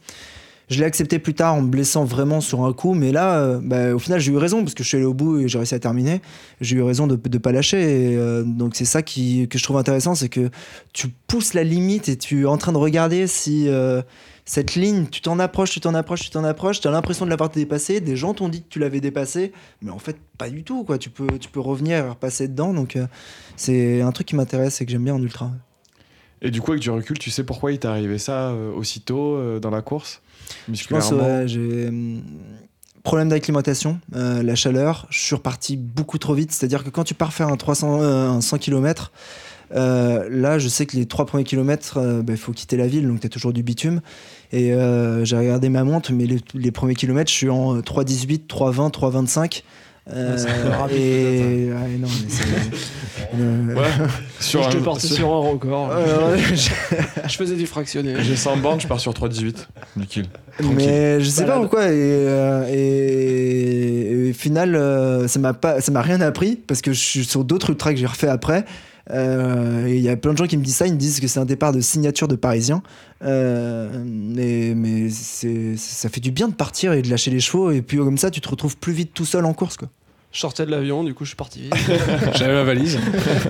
Je 0.68 0.78
l'ai 0.80 0.84
accepté 0.84 1.18
plus 1.20 1.32
tard 1.32 1.54
en 1.54 1.62
me 1.62 1.68
blessant 1.68 2.04
vraiment 2.04 2.40
sur 2.42 2.64
un 2.64 2.72
coup, 2.72 2.92
mais 2.92 3.12
là, 3.12 3.38
euh, 3.38 3.60
bah, 3.62 3.94
au 3.94 3.98
final, 4.00 4.18
j'ai 4.20 4.32
eu 4.32 4.36
raison 4.36 4.62
parce 4.62 4.74
que 4.74 4.82
je 4.82 4.88
suis 4.88 4.96
allé 4.96 5.06
au 5.06 5.14
bout 5.14 5.38
et 5.38 5.48
j'ai 5.48 5.56
réussi 5.58 5.74
à 5.76 5.78
terminer. 5.78 6.20
J'ai 6.60 6.76
eu 6.76 6.82
raison 6.82 7.06
de 7.06 7.14
ne 7.32 7.38
pas 7.38 7.52
lâcher. 7.52 8.16
Euh, 8.16 8.42
donc, 8.42 8.74
c'est 8.74 8.84
ça 8.84 9.00
qui, 9.00 9.46
que 9.48 9.58
je 9.58 9.62
trouve 9.62 9.76
intéressant 9.78 10.14
c'est 10.16 10.28
que 10.28 10.50
tu 10.92 11.06
pousses 11.28 11.54
la 11.54 11.62
limite 11.62 12.08
et 12.10 12.16
tu 12.16 12.42
es 12.42 12.46
en 12.46 12.58
train 12.58 12.72
de 12.72 12.78
regarder 12.78 13.26
si 13.28 13.68
euh, 13.68 14.02
cette 14.48 14.76
ligne, 14.76 15.06
tu 15.06 15.20
t'en 15.20 15.40
approches, 15.40 15.70
tu 15.70 15.80
t'en 15.80 15.92
approches, 15.92 16.20
tu 16.20 16.30
t'en 16.30 16.44
approches, 16.44 16.80
tu 16.80 16.86
as 16.86 16.92
l'impression 16.92 17.24
de 17.24 17.30
l'avoir 17.30 17.50
dépassé. 17.50 18.00
Des 18.00 18.16
gens 18.16 18.32
t'ont 18.32 18.48
dit 18.48 18.62
que 18.62 18.68
tu 18.68 18.78
l'avais 18.78 19.00
dépassé, 19.00 19.52
mais 19.82 19.90
en 19.90 19.98
fait, 19.98 20.16
pas 20.38 20.48
du 20.48 20.62
tout. 20.62 20.84
Quoi. 20.84 20.98
Tu, 20.98 21.10
peux, 21.10 21.26
tu 21.40 21.48
peux 21.48 21.58
revenir 21.58 21.98
et 21.98 22.08
repasser 22.08 22.46
dedans. 22.46 22.72
Donc, 22.72 22.94
euh, 22.94 23.08
c'est 23.56 24.00
un 24.00 24.12
truc 24.12 24.28
qui 24.28 24.36
m'intéresse 24.36 24.80
et 24.80 24.86
que 24.86 24.92
j'aime 24.92 25.02
bien 25.02 25.14
en 25.14 25.22
ultra. 25.22 25.50
Et 26.42 26.52
du 26.52 26.60
coup, 26.60 26.70
avec 26.70 26.82
du 26.82 26.90
recul, 26.90 27.18
tu 27.18 27.30
sais 27.30 27.42
pourquoi 27.42 27.72
il 27.72 27.80
t'est 27.80 27.88
arrivé 27.88 28.18
ça 28.18 28.50
euh, 28.50 28.72
aussitôt 28.72 29.34
euh, 29.34 29.58
dans 29.58 29.70
la 29.70 29.82
course? 29.82 30.22
Je 30.72 30.86
pense 30.86 31.10
Musculairement? 31.10 31.38
ouais, 31.40 31.48
j'ai 31.48 31.88
hum, 31.88 32.22
problème 33.06 33.28
d'acclimatation, 33.28 34.00
euh, 34.16 34.42
la 34.42 34.56
chaleur. 34.56 35.06
Je 35.10 35.20
suis 35.20 35.34
reparti 35.36 35.76
beaucoup 35.76 36.18
trop 36.18 36.34
vite. 36.34 36.50
C'est-à-dire 36.52 36.82
que 36.84 36.90
quand 36.90 37.04
tu 37.04 37.14
pars 37.14 37.32
faire 37.32 37.48
un 37.48 37.56
300, 37.56 38.02
euh, 38.02 38.28
un 38.30 38.40
100 38.40 38.58
km, 38.58 39.12
là, 39.74 40.58
je 40.58 40.68
sais 40.68 40.86
que 40.86 40.96
les 40.96 41.06
trois 41.06 41.26
premiers 41.26 41.44
kilomètres, 41.44 41.98
euh, 41.98 42.22
bah, 42.22 42.32
il 42.34 42.38
faut 42.38 42.52
quitter 42.52 42.76
la 42.76 42.86
ville, 42.86 43.06
donc 43.08 43.20
tu 43.20 43.26
as 43.26 43.30
toujours 43.30 43.52
du 43.52 43.62
bitume. 43.62 44.00
Et 44.52 44.72
euh, 44.74 45.24
j'ai 45.24 45.36
regardé 45.36 45.68
ma 45.68 45.82
montre, 45.84 46.12
mais 46.12 46.26
les, 46.26 46.38
les 46.54 46.70
premiers 46.70 46.94
kilomètres, 46.94 47.30
je 47.30 47.36
suis 47.36 47.50
en 47.50 47.78
3,18, 47.80 48.46
3,20, 48.46 48.92
3,25. 48.92 49.62
Euh, 50.08 50.36
et 50.92 51.68
ouais, 51.72 51.98
non, 51.98 52.06
mais 52.06 52.28
c'est- 52.28 52.44
euh, 53.40 53.74
Ouais. 53.74 53.82
Sur 54.38 54.62
je 54.62 54.68
te 54.70 54.76
un- 54.76 54.82
partais 54.84 55.08
sur- 55.08 55.16
sur 55.16 55.32
un 55.34 55.40
record. 55.40 55.90
euh, 55.90 56.36
je- 56.54 56.70
je 57.28 57.36
faisais 57.36 57.56
du 57.56 57.66
fractionné. 57.66 58.14
J'ai 58.20 58.36
100 58.36 58.58
bornes, 58.58 58.80
je 58.80 58.86
pars 58.86 59.00
sur 59.00 59.12
3,18. 59.12 59.66
Nickel. 59.96 60.26
Mais 60.62 61.20
je 61.20 61.28
sais 61.28 61.44
pas 61.44 61.58
pourquoi. 61.58 61.86
Et, 61.86 61.88
euh, 61.92 62.68
et, 62.72 64.26
et 64.26 64.30
au 64.30 64.32
final, 64.34 64.76
euh, 64.76 65.26
ça 65.26 65.40
m'a 65.40 65.54
pas, 65.54 65.80
ça 65.80 65.90
m'a 65.90 66.02
rien 66.02 66.20
appris 66.20 66.54
parce 66.54 66.82
que 66.82 66.92
je 66.92 67.00
suis 67.00 67.24
sur 67.24 67.42
d'autres 67.44 67.70
ultras 67.70 67.90
que 67.92 67.98
j'ai 67.98 68.06
refait 68.06 68.28
après. 68.28 68.64
Euh, 69.10 69.84
il 69.88 70.00
y 70.00 70.08
a 70.08 70.16
plein 70.16 70.32
de 70.32 70.38
gens 70.38 70.46
qui 70.46 70.56
me 70.56 70.64
disent 70.64 70.76
ça. 70.76 70.86
Ils 70.86 70.94
me 70.94 70.98
disent 70.98 71.20
que 71.20 71.28
c'est 71.28 71.40
un 71.40 71.44
départ 71.44 71.72
de 71.72 71.80
signature 71.80 72.28
de 72.28 72.36
Parisien. 72.36 72.82
Euh, 73.22 74.02
mais 74.04 75.08
ça 75.10 76.08
fait 76.08 76.20
du 76.20 76.30
bien 76.30 76.48
de 76.48 76.54
partir 76.54 76.92
et 76.92 77.02
de 77.02 77.10
lâcher 77.10 77.30
les 77.30 77.40
chevaux. 77.40 77.70
Et 77.70 77.82
puis 77.82 77.98
comme 77.98 78.18
ça, 78.18 78.30
tu 78.30 78.40
te 78.40 78.48
retrouves 78.48 78.76
plus 78.76 78.92
vite 78.92 79.12
tout 79.14 79.26
seul 79.26 79.44
en 79.44 79.54
course. 79.54 79.76
Quoi. 79.76 79.88
Je 80.36 80.42
sortais 80.42 80.66
de 80.66 80.70
l'avion, 80.70 81.02
du 81.02 81.14
coup, 81.14 81.24
je 81.24 81.30
suis 81.30 81.36
parti 81.36 81.62
vite. 81.62 81.74
J'avais 82.34 82.52
ma 82.52 82.62
valise. 82.62 82.98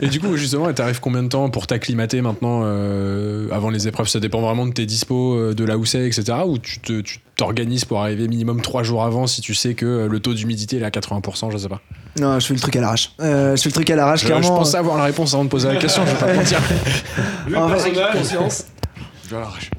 Et 0.01 0.07
du 0.07 0.20
coup, 0.20 0.37
justement, 0.37 0.72
t'arrives 0.72 1.01
combien 1.01 1.24
de 1.24 1.28
temps 1.28 1.51
pour 1.51 1.66
t'acclimater 1.66 2.20
maintenant 2.20 2.61
euh, 2.62 3.49
avant 3.51 3.70
les 3.70 3.89
épreuves? 3.89 4.07
Ça 4.07 4.20
dépend 4.20 4.41
vraiment 4.41 4.66
de 4.66 4.72
tes 4.72 4.87
dispos, 4.87 5.34
euh, 5.34 5.53
de 5.53 5.64
là 5.64 5.78
où 5.78 5.84
c'est, 5.84 6.07
etc. 6.07 6.39
Ou 6.47 6.59
tu 6.59 7.03
t'organises 7.34 7.84
pour 7.84 8.01
arriver 8.01 8.28
minimum 8.28 8.62
trois 8.62 8.84
jours 8.84 9.03
avant 9.03 9.26
si 9.26 9.41
tu 9.41 9.53
sais 9.53 9.74
que 9.74 9.84
euh, 9.84 10.09
le 10.09 10.20
taux 10.20 10.32
d'humidité 10.32 10.76
est 10.76 10.84
à 10.84 10.91
80%, 10.91 11.51
je 11.51 11.59
sais 11.59 11.68
pas. 11.68 11.80
Non, 12.20 12.39
je 12.39 12.47
fais 12.47 12.55
le 12.55 12.61
truc 12.61 12.76
à 12.76 12.80
l'arrache. 12.80 13.11
Euh, 13.20 13.57
je 13.57 13.62
fais 13.62 13.68
le 13.68 13.74
truc 13.74 13.91
à 13.91 13.97
l'arrache, 13.97 14.20
Je, 14.20 14.26
clairement. 14.26 14.47
je 14.47 14.53
pensais 14.53 14.76
avoir 14.76 14.97
la 14.97 15.05
réponse 15.05 15.34
avant 15.34 15.45
de 15.45 15.51
poser 15.51 15.66
la 15.66 15.76
question, 15.76 16.07
je 16.07 16.12
vais 16.12 16.18
pas 16.18 16.32
te 16.32 16.37
mentir. 16.37 16.61
En 17.57 17.68
fait, 17.68 17.93
conscience. 18.16 18.64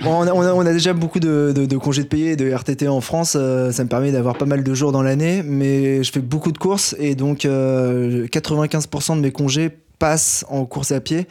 Bon, 0.03 0.11
on, 0.19 0.27
a, 0.27 0.31
on 0.33 0.41
a- 0.41 0.53
on 0.53 0.65
a 0.65 0.71
déjà 0.73 0.93
beaucoup 0.93 1.19
de, 1.19 1.53
de- 1.55 1.65
de 1.65 1.77
congés 1.77 2.03
de 2.03 2.07
payés 2.07 2.31
et 2.31 2.35
de 2.35 2.49
RTT 2.51 2.87
en 2.87 3.01
France. 3.01 3.33
euh, 3.39 3.71
ça 3.71 3.83
me 3.83 3.89
permet 3.89 4.11
d'avoir 4.11 4.37
pas 4.37 4.45
mal 4.45 4.63
de 4.63 4.73
jours 4.73 4.91
dans 4.91 5.03
l'année, 5.03 5.43
mais 5.45 6.03
je 6.03 6.11
fais 6.11 6.19
beaucoup 6.21 6.51
de 6.51 6.57
courses 6.57 6.95
et 6.99 7.15
donc 7.15 7.45
euh, 7.45 8.27
95% 8.27 9.15
de 9.17 9.21
mes 9.21 9.31
congés 9.31 9.69
passent 9.99 10.45
en 10.49 10.65
course 10.65 10.91
à 10.91 10.99
pied. 10.99 11.27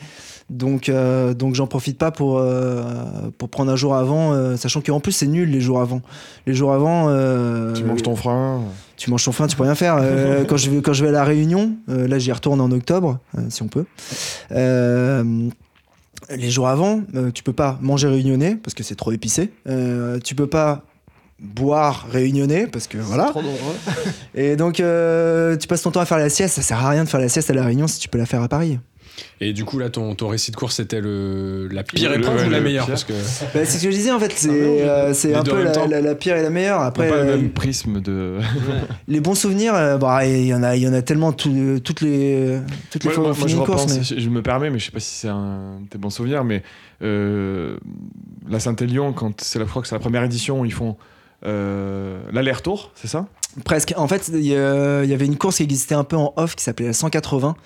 Donc, 0.48 0.88
euh, 0.88 1.34
donc 1.34 1.56
j'en 1.56 1.66
profite 1.66 1.98
pas 1.98 2.12
pour, 2.12 2.38
euh, 2.38 2.84
pour 3.36 3.48
prendre 3.48 3.72
un 3.72 3.76
jour 3.76 3.96
avant, 3.96 4.32
euh, 4.32 4.56
sachant 4.56 4.80
qu'en 4.80 5.00
plus 5.00 5.10
c'est 5.12 5.26
nul 5.26 5.50
les 5.50 5.60
jours 5.60 5.80
avant. 5.80 6.02
Les 6.46 6.54
jours 6.54 6.72
avant, 6.72 7.06
euh, 7.08 7.72
Tu 7.72 7.82
manges 7.82 8.02
ton 8.02 8.14
frein. 8.14 8.62
tu 8.96 9.10
manges 9.10 9.24
ton 9.24 9.32
frein, 9.32 9.48
tu 9.48 9.56
peux 9.56 9.64
rien 9.64 9.74
faire. 9.74 9.96
Euh, 10.00 10.44
quand, 10.48 10.56
je 10.56 10.70
vais, 10.70 10.82
quand 10.82 10.92
je 10.92 11.02
vais 11.02 11.08
à 11.08 11.12
la 11.12 11.24
Réunion, 11.24 11.72
euh, 11.88 12.06
là 12.06 12.18
j'y 12.20 12.30
retourne 12.30 12.60
en 12.60 12.70
octobre, 12.70 13.18
euh, 13.36 13.40
si 13.48 13.62
on 13.62 13.68
peut. 13.68 13.86
Les 16.30 16.50
jours 16.50 16.68
avant, 16.68 17.02
euh, 17.14 17.30
tu 17.30 17.42
peux 17.42 17.52
pas 17.52 17.78
manger 17.80 18.08
réunionnais 18.08 18.56
parce 18.56 18.74
que 18.74 18.82
c'est 18.82 18.94
trop 18.94 19.12
épicé. 19.12 19.50
Euh, 19.68 20.18
tu 20.18 20.34
peux 20.34 20.46
pas 20.46 20.82
boire 21.38 22.06
réunionnais 22.10 22.66
parce 22.66 22.86
que 22.86 22.98
voilà. 22.98 23.26
Trop 23.26 23.42
nombreux. 23.42 23.74
Et 24.34 24.56
donc 24.56 24.80
euh, 24.80 25.56
tu 25.56 25.68
passes 25.68 25.82
ton 25.82 25.90
temps 25.90 26.00
à 26.00 26.06
faire 26.06 26.18
la 26.18 26.28
sieste. 26.28 26.56
Ça 26.56 26.62
sert 26.62 26.84
à 26.84 26.90
rien 26.90 27.04
de 27.04 27.08
faire 27.08 27.20
la 27.20 27.28
sieste 27.28 27.50
à 27.50 27.54
la 27.54 27.64
Réunion 27.64 27.86
si 27.86 28.00
tu 28.00 28.08
peux 28.08 28.18
la 28.18 28.26
faire 28.26 28.42
à 28.42 28.48
Paris. 28.48 28.78
Et 29.40 29.52
du 29.52 29.64
coup, 29.64 29.78
là, 29.78 29.90
ton, 29.90 30.14
ton 30.14 30.28
récit 30.28 30.50
de 30.50 30.56
course, 30.56 30.76
c'était 30.76 31.00
le, 31.00 31.68
la 31.68 31.82
pire 31.82 32.10
Le- 32.10 32.16
épreuve 32.18 32.46
ou 32.46 32.50
la 32.50 32.58
le 32.58 32.64
meilleure? 32.64 32.86
Parce 32.86 33.04
que 33.04 33.12
Bah, 33.54 33.64
c'est 33.64 33.78
ce 33.78 33.84
que 33.84 33.90
je 33.90 33.96
disais 33.96 34.10
en 34.10 34.18
fait. 34.18 34.32
C'est 34.32 34.48
euh, 34.50 35.12
un 35.34 35.42
peu 35.42 35.62
la, 35.62 35.70
temps. 35.72 35.86
la- 35.88 36.00
la 36.00 36.14
pire 36.14 36.36
et 36.36 36.42
la 36.42 36.50
meilleure. 36.50 36.80
Après, 36.80 37.08
pas 37.08 37.16
le 37.16 37.20
euh, 37.22 37.36
même 37.36 37.50
prisme 37.50 38.00
de. 38.00 38.38
les 39.08 39.20
bons 39.20 39.34
souvenirs, 39.34 39.74
euh, 39.74 39.96
bah, 39.98 40.26
il 40.26 40.46
y 40.46 40.54
en 40.54 40.62
a, 40.62 40.76
il 40.76 40.82
y 40.82 40.88
en 40.88 40.92
a 40.94 41.02
tellement 41.02 41.32
tout- 41.32 41.80
toutes 41.84 42.00
les 42.00 42.58
toutes 42.90 43.04
les 43.04 43.10
fois 43.10 43.24
moi, 43.28 43.34
moi, 43.38 43.46
je 43.48 43.56
une 43.56 43.64
course. 43.64 43.82
repense, 43.82 43.98
mais- 43.98 44.04
je, 44.18 44.20
je 44.24 44.28
me 44.30 44.42
permets, 44.42 44.70
mais 44.70 44.78
je 44.78 44.86
sais 44.86 44.90
pas 44.92 45.00
si 45.00 45.14
c'est 45.14 45.28
un 45.28 45.80
tes 45.90 45.98
bons 45.98 46.10
souvenirs, 46.10 46.44
mais 46.44 46.62
euh, 47.02 47.76
la 48.48 48.60
Saint-Élion, 48.60 49.12
quand 49.12 49.40
c'est 49.40 49.58
la 49.58 49.66
fois 49.66 49.82
que 49.82 49.88
c'est 49.88 49.94
la 49.94 50.00
première 50.00 50.22
édition, 50.24 50.64
ils 50.64 50.72
font 50.72 50.96
euh, 51.44 52.18
l'aller-retour, 52.32 52.90
c'est 52.94 53.08
ça? 53.08 53.26
Presque. 53.64 53.94
En 53.96 54.06
fait, 54.06 54.30
il 54.34 54.46
y, 54.46 54.54
a- 54.54 55.02
il 55.04 55.08
y 55.10 55.14
avait 55.14 55.24
une 55.26 55.36
course 55.38 55.56
qui 55.56 55.62
existait 55.62 55.94
un 55.94 56.04
peu 56.04 56.16
en 56.16 56.32
off 56.36 56.54
qui 56.56 56.62
s'appelait 56.64 56.86
la 56.88 56.92
180, 56.92 57.56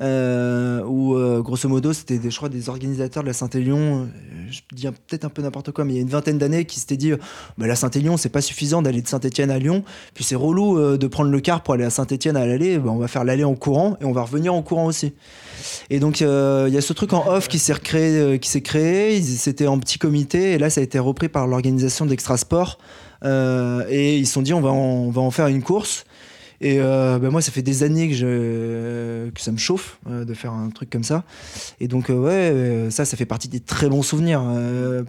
euh, 0.00 0.82
où 0.84 1.14
euh, 1.16 1.40
grosso 1.42 1.68
modo, 1.68 1.92
c'était, 1.92 2.18
des- 2.18 2.30
je 2.30 2.36
crois, 2.36 2.48
des 2.48 2.68
organisateurs 2.68 3.22
de 3.22 3.28
la 3.28 3.32
Saint-Élion. 3.34 4.02
euh, 4.02 4.06
Je 4.50 4.60
dis 4.74 4.86
peut-être 4.86 5.24
un 5.24 5.28
peu 5.28 5.42
n'importe 5.42 5.70
quoi, 5.72 5.84
mais 5.84 5.92
il 5.92 5.96
y 5.96 5.98
a 5.98 6.02
une 6.02 6.08
vingtaine 6.08 6.38
d'années 6.38 6.64
qui 6.64 6.80
s'étaient 6.80 6.96
dit 6.96 7.12
euh, 7.12 7.16
bah, 7.58 7.66
la 7.66 7.76
Saint-Élion, 7.76 8.16
c'est 8.16 8.28
pas 8.28 8.40
suffisant 8.40 8.82
d'aller 8.82 9.02
de 9.02 9.08
Saint-Etienne 9.08 9.50
à 9.50 9.58
Lyon, 9.58 9.84
puis 10.14 10.24
c'est 10.24 10.34
relou 10.34 10.96
de 10.96 11.06
prendre 11.06 11.30
le 11.30 11.40
car 11.40 11.62
pour 11.62 11.74
aller 11.74 11.84
à 11.84 11.90
Saint-Etienne 11.90 12.36
à 12.36 12.46
l'aller. 12.46 12.78
bah, 12.78 12.90
on 12.90 12.98
va 12.98 13.08
faire 13.08 13.24
l'aller 13.24 13.44
en 13.44 13.54
courant 13.54 13.96
et 14.00 14.04
on 14.04 14.12
va 14.12 14.22
revenir 14.22 14.54
en 14.54 14.62
courant 14.62 14.86
aussi. 14.86 15.12
Et 15.90 16.00
donc, 16.00 16.20
il 16.20 16.24
y 16.26 16.76
a 16.76 16.80
ce 16.80 16.92
truc 16.92 17.12
en 17.12 17.26
off 17.28 17.48
qui 17.48 17.58
s'est 17.58 17.72
recréé, 17.74 18.38
qui 18.38 18.48
s'est 18.48 18.62
créé. 18.62 19.20
C'était 19.22 19.66
en 19.66 19.78
petit 19.78 19.98
comité, 19.98 20.52
et 20.52 20.58
là, 20.58 20.70
ça 20.70 20.80
a 20.80 20.84
été 20.84 20.98
repris 20.98 21.28
par 21.28 21.46
l'organisation 21.46 22.06
d'Extra 22.06 22.36
Sport. 22.36 22.78
Euh, 23.24 23.84
et 23.88 24.18
ils 24.18 24.26
se 24.26 24.32
sont 24.32 24.42
dit, 24.42 24.52
on 24.52 24.60
va 24.60 24.70
en 25.20 25.30
faire 25.30 25.46
une 25.46 25.62
course. 25.62 26.04
Et 26.62 26.76
euh, 26.78 27.18
bah, 27.18 27.30
moi, 27.30 27.42
ça 27.42 27.50
fait 27.50 27.62
des 27.62 27.82
années 27.82 28.08
que, 28.08 28.14
je, 28.14 29.30
que 29.30 29.40
ça 29.40 29.50
me 29.50 29.58
chauffe 29.58 29.98
euh, 30.08 30.24
de 30.24 30.32
faire 30.32 30.52
un 30.52 30.70
truc 30.70 30.88
comme 30.90 31.02
ça. 31.02 31.24
Et 31.80 31.88
donc, 31.88 32.08
euh, 32.08 32.14
ouais, 32.14 32.30
euh, 32.30 32.90
ça, 32.90 33.04
ça 33.04 33.16
fait 33.16 33.26
partie 33.26 33.48
des 33.48 33.58
très 33.58 33.88
bons 33.88 34.02
souvenirs. 34.02 34.42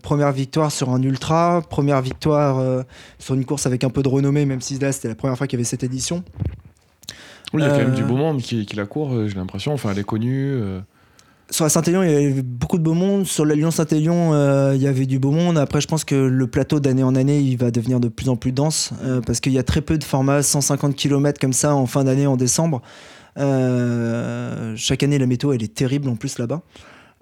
Première 0.01 0.31
victoire 0.31 0.71
sur 0.71 0.89
un 0.89 1.01
ultra, 1.03 1.61
première 1.69 2.01
victoire 2.01 2.83
sur 3.19 3.35
une 3.35 3.45
course 3.45 3.67
avec 3.67 3.83
un 3.83 3.89
peu 3.89 4.01
de 4.01 4.09
renommée, 4.09 4.45
même 4.45 4.61
si 4.61 4.79
là, 4.79 4.91
c'était 4.91 5.09
la 5.09 5.15
première 5.15 5.37
fois 5.37 5.45
qu'il 5.45 5.57
y 5.57 5.61
avait 5.61 5.69
cette 5.69 5.83
édition. 5.83 6.23
Oui, 7.53 7.61
il 7.61 7.65
y 7.67 7.69
a 7.69 7.69
quand 7.69 7.77
même 7.77 7.93
du 7.93 8.03
beau 8.03 8.15
monde 8.15 8.41
qui, 8.41 8.65
qui 8.65 8.75
la 8.75 8.87
court, 8.87 9.27
j'ai 9.27 9.35
l'impression. 9.35 9.73
Enfin, 9.73 9.91
elle 9.91 9.99
est 9.99 10.03
connue. 10.03 10.59
Sur 11.53 11.65
la 11.65 11.69
Saint-Élion, 11.69 12.01
il 12.01 12.09
y 12.09 12.15
avait 12.15 12.41
beaucoup 12.41 12.79
de 12.79 12.83
beau 12.83 12.95
monde. 12.95 13.27
Sur 13.27 13.45
la 13.45 13.53
Lyon-Saint-Élion, 13.53 14.33
euh, 14.33 14.71
il 14.73 14.81
y 14.81 14.87
avait 14.87 15.05
du 15.05 15.19
beau 15.19 15.29
monde. 15.29 15.59
Après, 15.59 15.81
je 15.81 15.87
pense 15.87 16.03
que 16.03 16.15
le 16.15 16.47
plateau 16.47 16.79
d'année 16.79 17.03
en 17.03 17.13
année, 17.13 17.41
il 17.41 17.57
va 17.57 17.69
devenir 17.69 17.99
de 17.99 18.07
plus 18.07 18.27
en 18.29 18.35
plus 18.35 18.51
dense 18.51 18.91
euh, 19.03 19.21
parce 19.21 19.39
qu'il 19.39 19.51
y 19.51 19.59
a 19.59 19.63
très 19.63 19.81
peu 19.81 19.99
de 19.99 20.03
formats 20.03 20.41
150 20.41 20.95
km 20.95 21.39
comme 21.39 21.53
ça 21.53 21.75
en 21.75 21.85
fin 21.85 22.05
d'année, 22.05 22.25
en 22.25 22.37
décembre. 22.37 22.81
Euh, 23.37 24.73
chaque 24.75 25.03
année, 25.03 25.19
la 25.19 25.27
météo, 25.27 25.53
elle 25.53 25.61
est 25.61 25.75
terrible 25.75 26.09
en 26.09 26.15
plus 26.15 26.39
là-bas. 26.39 26.63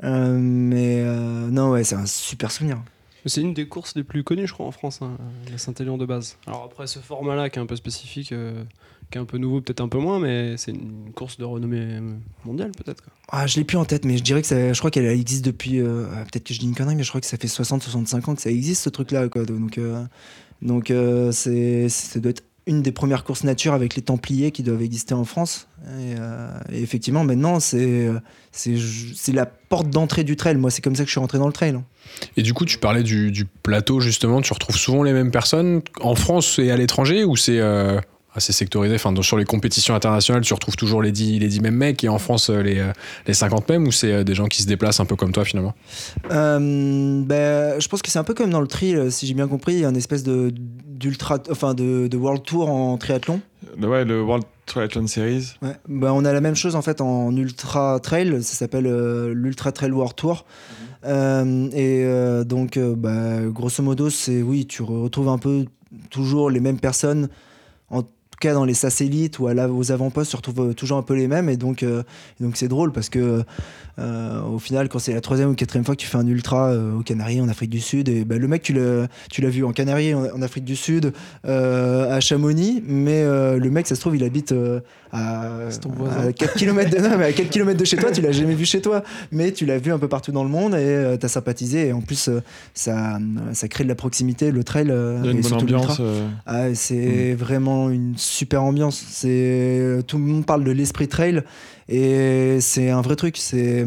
Mais 0.02 1.04
non, 1.52 1.72
ouais, 1.72 1.84
c'est 1.84 1.96
un 1.96 2.06
super 2.06 2.52
souvenir. 2.52 2.78
C'est 3.26 3.42
une 3.42 3.54
des 3.54 3.68
courses 3.68 3.96
les 3.96 4.04
plus 4.04 4.24
connues, 4.24 4.48
je 4.48 4.54
crois, 4.54 4.66
en 4.66 4.72
France, 4.72 5.02
hein, 5.02 5.18
la 5.52 5.58
Saint-Élion 5.58 5.98
de 5.98 6.06
base. 6.06 6.38
Alors 6.48 6.64
après, 6.64 6.88
ce 6.88 7.00
format-là, 7.00 7.50
qui 7.50 7.60
est 7.60 7.62
un 7.62 7.66
peu 7.68 7.76
spécifique, 7.76 8.32
euh, 8.32 8.64
qui 9.12 9.18
est 9.18 9.22
un 9.22 9.26
peu 9.26 9.38
nouveau, 9.38 9.62
peut-être 9.62 9.82
un 9.82 9.88
peu 9.90 10.00
moins, 10.00 10.20
mais 10.20 10.58
c'est 10.58 10.72
une 10.72 11.12
course 11.14 11.38
de 11.38 11.44
renommée 11.44 12.00
mondiale, 12.46 12.72
peut-être. 12.72 13.04
Ah, 13.30 13.46
je 13.46 13.58
l'ai 13.58 13.64
plus 13.64 13.78
en 13.78 13.86
tête, 13.86 14.06
mais 14.06 14.18
je 14.18 14.24
dirais 14.24 14.42
que 14.42 14.48
ça, 14.48 14.74
je 14.74 14.80
crois 14.80 14.90
qu'elle 14.90 15.06
existe 15.06 15.46
depuis. 15.46 15.80
euh, 15.80 16.08
ah, 16.16 16.24
Peut-être 16.24 16.46
que 16.46 16.54
je 16.54 16.60
dis 16.60 16.66
une 16.66 16.74
connerie, 16.76 16.96
mais 16.96 17.04
je 17.04 17.10
crois 17.10 17.22
que 17.22 17.28
ça 17.28 17.38
fait 17.38 17.48
60-65 17.48 18.30
ans 18.30 18.36
que 18.36 18.42
ça 18.42 18.50
existe 18.50 18.84
ce 18.84 18.90
truc-là. 18.90 19.30
Quoi. 19.30 19.46
Donc, 19.46 19.78
euh, 19.78 20.04
donc 20.62 20.92
c'est, 21.32 21.90
ça 21.90 22.20
doit 22.20 22.32
être 22.32 22.44
une 22.68 22.82
des 22.82 22.92
premières 22.92 23.24
courses 23.24 23.44
nature 23.44 23.74
avec 23.74 23.96
les 23.96 24.02
Templiers 24.02 24.52
qui 24.52 24.64
doivent 24.64 24.82
exister 24.82 25.14
en 25.14 25.26
France. 25.26 25.68
Et, 26.00 26.16
euh, 26.20 26.52
effectivement, 26.72 27.24
maintenant, 27.24 27.60
c'est, 27.60 28.08
euh, 28.08 28.20
c'est, 28.52 29.34
la 29.34 29.46
porte 29.46 29.90
d'entrée 29.90 30.24
du 30.24 30.36
trail. 30.36 30.56
Moi, 30.58 30.70
c'est 30.70 30.82
comme 30.82 30.96
ça 30.96 31.04
que 31.04 31.08
je 31.08 31.14
suis 31.14 31.20
rentré 31.20 31.40
dans 31.40 31.48
le 31.48 31.54
trail. 31.54 31.72
hein. 31.72 31.84
Et 32.38 32.44
du 32.44 32.54
coup, 32.54 32.66
tu 32.66 32.78
parlais 32.78 33.04
du, 33.04 33.32
du 33.32 33.46
plateau, 33.46 34.00
justement. 34.00 34.42
Tu 34.42 34.54
retrouves 34.54 34.78
souvent 34.78 35.02
les 35.02 35.14
mêmes 35.14 35.32
personnes 35.32 35.82
en 36.02 36.14
France 36.16 36.60
et 36.60 36.70
à 36.70 36.78
l'étranger 36.78 37.24
ou 37.24 37.36
c'est 37.36 37.60
euh, 37.60 38.00
assez 38.36 38.54
sectorisé 38.54 38.96
enfin, 38.96 39.14
Sur 39.22 39.38
les 39.38 39.46
compétitions 39.46 39.96
internationales, 39.96 40.44
tu 40.44 40.54
retrouves 40.54 40.76
toujours 40.76 41.02
les 41.02 41.12
10, 41.12 41.40
les 41.40 41.48
10 41.48 41.62
mêmes 41.62 41.76
mecs 41.76 42.04
et 42.04 42.10
en 42.10 42.20
France, 42.20 42.50
euh, 42.50 42.62
les, 42.62 42.80
euh, 42.80 42.92
les 43.28 43.34
50 43.34 43.68
mêmes 43.70 43.88
ou 43.88 43.92
c'est 43.92 44.12
euh, 44.12 44.24
des 44.24 44.34
gens 44.34 44.48
qui 44.48 44.62
se 44.62 44.68
déplacent 44.68 45.00
un 45.00 45.06
peu 45.06 45.16
comme 45.16 45.32
toi 45.32 45.46
finalement? 45.46 45.74
Euh, 46.32 47.22
ben, 47.24 47.80
je 47.80 47.88
pense 47.88 48.02
que 48.02 48.10
c'est 48.10 48.20
un 48.20 48.24
peu 48.24 48.34
comme 48.34 48.50
dans 48.50 48.62
le 48.62 48.68
tri, 48.68 48.96
si 49.12 49.28
j'ai 49.28 49.34
bien 49.34 49.48
compris, 49.48 49.74
il 49.74 49.80
y 49.80 49.86
a 49.86 49.90
une 49.90 49.98
espèce 49.98 50.24
de, 50.24 50.54
d'ultra, 50.54 51.40
enfin 51.50 51.74
de, 51.74 52.08
de 52.08 52.18
world 52.18 52.44
tour 52.44 52.70
en 52.70 52.98
triathlon. 52.98 53.42
Ouais, 53.82 54.06
le 54.06 54.22
World 54.22 54.46
Triathlon 54.66 55.08
Series. 55.08 55.54
Ouais. 55.62 55.76
Bah, 55.88 56.12
on 56.14 56.26
a 56.26 56.34
la 56.34 56.42
même 56.42 56.56
chose 56.56 56.76
en 56.76 56.82
fait 56.82 57.00
en 57.02 57.36
ultra 57.36 58.00
trail, 58.00 58.42
ça 58.44 58.56
s'appelle 58.56 58.88
euh, 58.88 59.34
l'Ultra 59.34 59.72
Trail 59.72 59.92
World 59.92 60.16
Tour. 60.16 60.46
Euh, 61.06 61.70
et 61.72 62.04
euh, 62.06 62.44
donc, 62.44 62.78
euh, 62.78 62.96
bah, 62.96 63.42
grosso 63.48 63.84
modo, 63.84 64.10
c'est 64.10 64.42
oui, 64.42 64.66
tu 64.66 64.84
retrouves 64.84 65.30
un 65.30 65.38
peu 65.38 65.66
toujours 66.10 66.50
les 66.50 66.60
mêmes 66.60 66.80
personnes. 66.80 67.30
En 67.90 68.04
cas, 68.42 68.54
dans 68.54 68.66
les 68.66 68.74
satellites 68.74 69.40
ou 69.40 69.48
à 69.48 69.54
la- 69.54 69.70
aux 69.72 69.92
avant-postes, 69.92 70.32
tu 70.32 70.36
retrouves 70.36 70.74
toujours 70.76 70.98
un 70.98 71.04
peu 71.04 71.14
les 71.16 71.28
mêmes. 71.28 71.48
Et 71.50 71.58
donc, 71.58 71.84
euh, 71.84 72.04
donc 72.40 72.58
c'est 72.58 72.68
drôle 72.68 72.92
parce 72.92 73.10
que 73.10 73.44
euh, 74.00 74.42
au 74.44 74.58
final, 74.60 74.90
quand 74.90 75.00
c'est 75.00 75.14
la 75.14 75.22
troisième 75.22 75.50
ou 75.50 75.54
quatrième 75.56 75.86
fois 75.86 75.96
que 75.96 76.02
tu 76.02 76.08
fais 76.08 76.18
un 76.18 76.26
ultra 76.28 76.70
euh, 76.70 76.98
aux 76.98 77.04
Canaries, 77.04 77.40
en 77.42 77.50
Afrique 77.50 77.70
du 77.70 77.80
Sud, 77.82 78.10
et 78.10 78.24
bah, 78.26 78.38
le 78.38 78.48
mec, 78.48 78.62
tu 78.64 78.74
l'as, 78.74 79.08
tu 79.30 79.42
l'as 79.42 79.50
vu 79.50 79.64
en 79.64 79.72
Canaries, 79.74 80.14
en, 80.14 80.26
en 80.26 80.42
Afrique 80.42 80.66
du 80.66 80.76
Sud, 80.76 81.14
euh, 81.46 82.16
à 82.16 82.20
Chamonix, 82.20 82.84
mais 82.88 83.22
euh, 83.24 83.58
le 83.58 83.70
mec, 83.70 83.88
ça 83.88 83.96
se 83.96 84.02
trouve, 84.02 84.16
il 84.16 84.24
habite 84.24 84.52
euh, 84.54 84.80
à, 85.12 85.70
à 86.28 86.32
4 86.34 86.54
km 86.56 86.90
de, 86.90 86.98
non, 87.02 87.18
mais 87.18 87.26
à 87.26 87.34
4 87.34 87.50
km 87.50 87.78
de 87.78 87.86
chez 87.86 87.98
toi, 87.98 88.12
tu 88.12 88.22
l'as 88.22 88.32
jamais 88.32 88.56
vu 88.56 88.66
chez 88.66 88.82
toi, 88.82 89.04
mais 89.32 89.52
tu 89.52 89.66
l'as 89.66 89.78
vu 89.78 89.92
un 89.92 90.00
peu 90.00 90.08
partout 90.08 90.32
dans 90.32 90.44
le 90.44 90.50
monde 90.50 90.74
et 90.76 91.18
tu 91.20 91.26
as 91.26 91.30
sympathisé. 91.30 91.88
Et 91.88 91.94
en 91.94 92.02
plus, 92.02 92.30
euh, 92.30 92.42
ça, 92.74 93.20
ça 93.54 93.68
crée 93.68 93.84
de 93.84 93.90
la 93.90 93.96
proximité, 93.96 94.52
le 94.52 94.64
trail. 94.64 94.88
euh, 94.90 95.20
Il 95.22 95.26
y 95.26 95.30
a 95.30 95.32
une 95.34 95.40
et 95.40 95.44
surtout 95.44 95.66
l'ultra. 95.66 96.04
euh, 96.04 96.28
Ah, 96.46 96.74
c'est 96.74 97.34
vraiment 97.34 97.90
une 97.90 98.18
super 98.32 98.64
ambiance. 98.64 99.04
C'est 99.10 100.00
tout 100.08 100.18
le 100.18 100.24
monde 100.24 100.46
parle 100.46 100.64
de 100.64 100.72
l'esprit 100.72 101.08
trail 101.08 101.44
et 101.90 102.58
c'est 102.62 102.90
un 102.90 103.02
vrai 103.02 103.16
truc. 103.16 103.38
C'est 103.38 103.86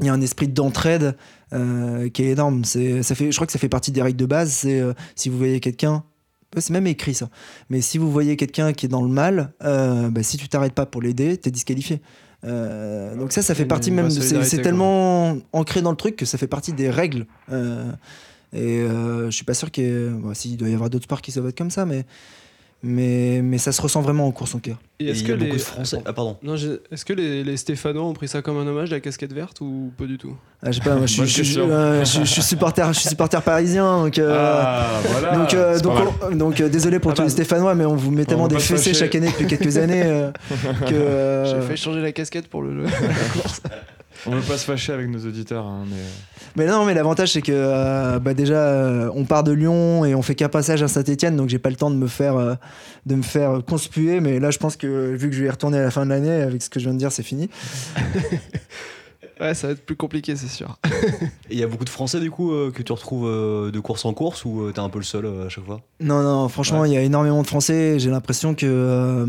il 0.00 0.04
y 0.06 0.08
a 0.10 0.12
un 0.12 0.20
esprit 0.20 0.48
d'entraide 0.48 1.16
euh, 1.54 2.08
qui 2.10 2.22
est 2.24 2.30
énorme. 2.32 2.64
C'est 2.64 3.02
ça 3.02 3.14
fait, 3.14 3.30
je 3.30 3.36
crois 3.36 3.46
que 3.46 3.52
ça 3.52 3.58
fait 3.58 3.68
partie 3.68 3.92
des 3.92 4.02
règles 4.02 4.18
de 4.18 4.26
base. 4.26 4.50
C'est 4.52 4.80
euh, 4.80 4.92
si 5.14 5.28
vous 5.28 5.38
voyez 5.38 5.60
quelqu'un. 5.60 6.04
C'est 6.58 6.72
même 6.72 6.86
écrit 6.86 7.12
ça. 7.14 7.28
Mais 7.70 7.80
si 7.82 7.98
vous 7.98 8.10
voyez 8.10 8.36
quelqu'un 8.36 8.72
qui 8.72 8.86
est 8.86 8.88
dans 8.88 9.02
le 9.02 9.08
mal, 9.08 9.52
euh, 9.64 10.08
bah, 10.08 10.22
si 10.22 10.36
tu 10.38 10.48
t'arrêtes 10.48 10.72
pas 10.72 10.86
pour 10.86 11.02
l'aider, 11.02 11.36
t'es 11.36 11.50
disqualifié. 11.50 12.00
Euh, 12.44 13.14
donc 13.16 13.32
ça, 13.32 13.42
ça 13.42 13.54
fait 13.54 13.66
partie 13.66 13.90
même. 13.90 14.06
de- 14.06 14.10
C'est 14.20 14.36
quoi. 14.56 14.62
tellement 14.62 15.36
ancré 15.52 15.82
dans 15.82 15.90
le 15.90 15.96
truc 15.96 16.16
que 16.16 16.24
ça 16.24 16.38
fait 16.38 16.46
partie 16.46 16.72
des 16.72 16.88
règles. 16.88 17.26
Euh, 17.52 17.90
et 18.54 18.78
je 18.86 19.30
suis 19.30 19.44
pas 19.44 19.54
sûr 19.54 19.70
qu'il 19.70 19.84
y 19.84 19.86
ait- 19.88 20.08
bon, 20.08 20.32
s'il 20.34 20.56
doit 20.56 20.68
y 20.68 20.74
avoir 20.74 20.88
d'autres 20.88 21.04
sports 21.04 21.20
qui 21.20 21.32
doivent 21.32 21.48
être 21.48 21.58
comme 21.58 21.70
ça, 21.70 21.84
mais 21.84 22.06
mais 22.86 23.40
mais 23.42 23.58
ça 23.58 23.72
se 23.72 23.82
ressent 23.82 24.00
vraiment 24.00 24.26
en 24.26 24.30
course 24.30 24.54
en 24.54 24.58
cœur. 24.58 24.76
Et 24.98 25.08
est-ce 25.08 25.20
il 25.20 25.24
y 25.24 25.26
que 25.26 25.32
a 25.32 25.36
beaucoup 25.36 25.50
les 25.52 25.56
de 25.58 25.62
Français. 25.62 25.98
Ah, 26.06 26.12
pardon. 26.14 26.36
Non, 26.42 26.54
est-ce 26.54 27.04
que 27.04 27.12
les, 27.12 27.44
les 27.44 27.56
Stéphanois 27.58 28.04
ont 28.04 28.14
pris 28.14 28.28
ça 28.28 28.40
comme 28.40 28.56
un 28.56 28.66
hommage, 28.66 28.90
la 28.90 29.00
casquette 29.00 29.32
verte, 29.34 29.60
ou 29.60 29.92
pas 29.98 30.04
du 30.06 30.16
tout 30.16 30.34
Ah, 30.62 30.70
je 30.72 30.78
sais 30.78 30.84
pas, 30.84 30.94
moi, 30.96 31.04
je, 31.06 31.22
suis- 31.24 31.44
je, 31.44 31.60
euh, 31.60 32.00
je, 32.00 32.04
suis- 32.10 32.20
je 32.20 32.30
suis 32.30 32.42
supporter, 32.42 32.86
je 32.94 33.00
suis 33.00 33.08
supporter 33.10 33.42
parisien, 33.42 34.04
donc. 34.04 34.18
euh, 34.18 34.34
Ah, 34.34 34.86
voilà. 35.10 35.36
Donc, 35.36 35.52
euh, 35.54 35.78
donc, 35.80 35.94
on- 36.30 36.34
donc, 36.36 36.60
euh, 36.60 36.68
désolé 36.70 36.98
pour 36.98 37.10
Ah 37.10 37.14
tous 37.14 37.20
bah, 37.22 37.26
les 37.26 37.30
Stéphanois, 37.32 37.74
mais 37.74 37.84
on 37.84 37.96
vous 37.96 38.10
met 38.10 38.24
tellement 38.24 38.48
des 38.48 38.58
fessées 38.58 38.94
chaque 38.94 39.14
année 39.14 39.28
depuis 39.28 39.46
quelques 39.46 39.76
années 39.76 40.02
euh, 40.04 40.30
que. 40.86 40.94
euh, 40.94 41.60
J'ai 41.60 41.66
fait 41.68 41.76
changer 41.76 42.00
la 42.00 42.12
casquette 42.12 42.48
pour 42.48 42.62
le 42.62 42.84
jeu. 42.84 42.90
On 44.26 44.30
veut 44.32 44.42
pas 44.42 44.58
se 44.58 44.64
fâcher 44.64 44.92
avec 44.92 45.08
nos 45.08 45.18
auditeurs, 45.20 45.66
hein, 45.66 45.84
mais 45.88 45.96
Mais 46.56 46.66
non, 46.70 46.84
mais 46.84 46.94
l'avantage 46.94 47.32
c'est 47.32 47.42
que 47.42 47.52
euh, 47.52 48.18
bah 48.18 48.34
déjà 48.34 48.54
euh, 48.54 49.10
on 49.14 49.24
part 49.24 49.44
de 49.44 49.52
Lyon 49.52 50.04
et 50.04 50.14
on 50.14 50.22
fait 50.22 50.34
qu'un 50.34 50.48
passage 50.48 50.82
à 50.82 50.88
Saint-Etienne, 50.88 51.36
donc 51.36 51.48
j'ai 51.48 51.58
pas 51.58 51.70
le 51.70 51.76
temps 51.76 51.90
de 51.90 51.96
me 51.96 52.08
faire 52.08 52.36
euh, 52.36 52.54
de 53.06 53.14
me 53.14 53.22
faire 53.22 53.60
conspuer. 53.68 54.20
Mais 54.20 54.40
là, 54.40 54.50
je 54.50 54.58
pense 54.58 54.76
que 54.76 55.14
vu 55.14 55.28
que 55.30 55.34
je 55.36 55.40
vais 55.42 55.46
y 55.46 55.50
retourner 55.50 55.78
à 55.78 55.82
la 55.82 55.90
fin 55.90 56.04
de 56.04 56.10
l'année, 56.10 56.42
avec 56.42 56.62
ce 56.62 56.70
que 56.70 56.80
je 56.80 56.84
viens 56.86 56.94
de 56.94 56.98
dire, 56.98 57.12
c'est 57.12 57.22
fini. 57.22 57.48
ouais, 59.40 59.54
ça 59.54 59.68
va 59.68 59.72
être 59.74 59.84
plus 59.84 59.96
compliqué, 59.96 60.36
c'est 60.36 60.48
sûr. 60.48 60.78
Et 61.50 61.54
il 61.54 61.58
y 61.58 61.62
a 61.62 61.66
beaucoup 61.66 61.84
de 61.84 61.90
Français 61.90 62.20
du 62.20 62.30
coup 62.30 62.52
euh, 62.52 62.70
que 62.70 62.82
tu 62.82 62.92
retrouves 62.92 63.28
euh, 63.28 63.70
de 63.70 63.80
course 63.80 64.04
en 64.04 64.12
course 64.14 64.44
ou 64.44 64.62
euh, 64.62 64.72
t'es 64.72 64.80
un 64.80 64.88
peu 64.88 64.98
le 64.98 65.04
seul 65.04 65.26
euh, 65.26 65.46
à 65.46 65.48
chaque 65.48 65.64
fois? 65.64 65.80
Non, 66.00 66.22
non, 66.22 66.48
franchement, 66.48 66.84
il 66.84 66.92
y 66.92 66.96
a 66.96 67.02
énormément 67.02 67.42
de 67.42 67.46
Français. 67.46 67.98
J'ai 67.98 68.10
l'impression 68.10 68.54
que 68.54 68.66
euh, 68.66 69.26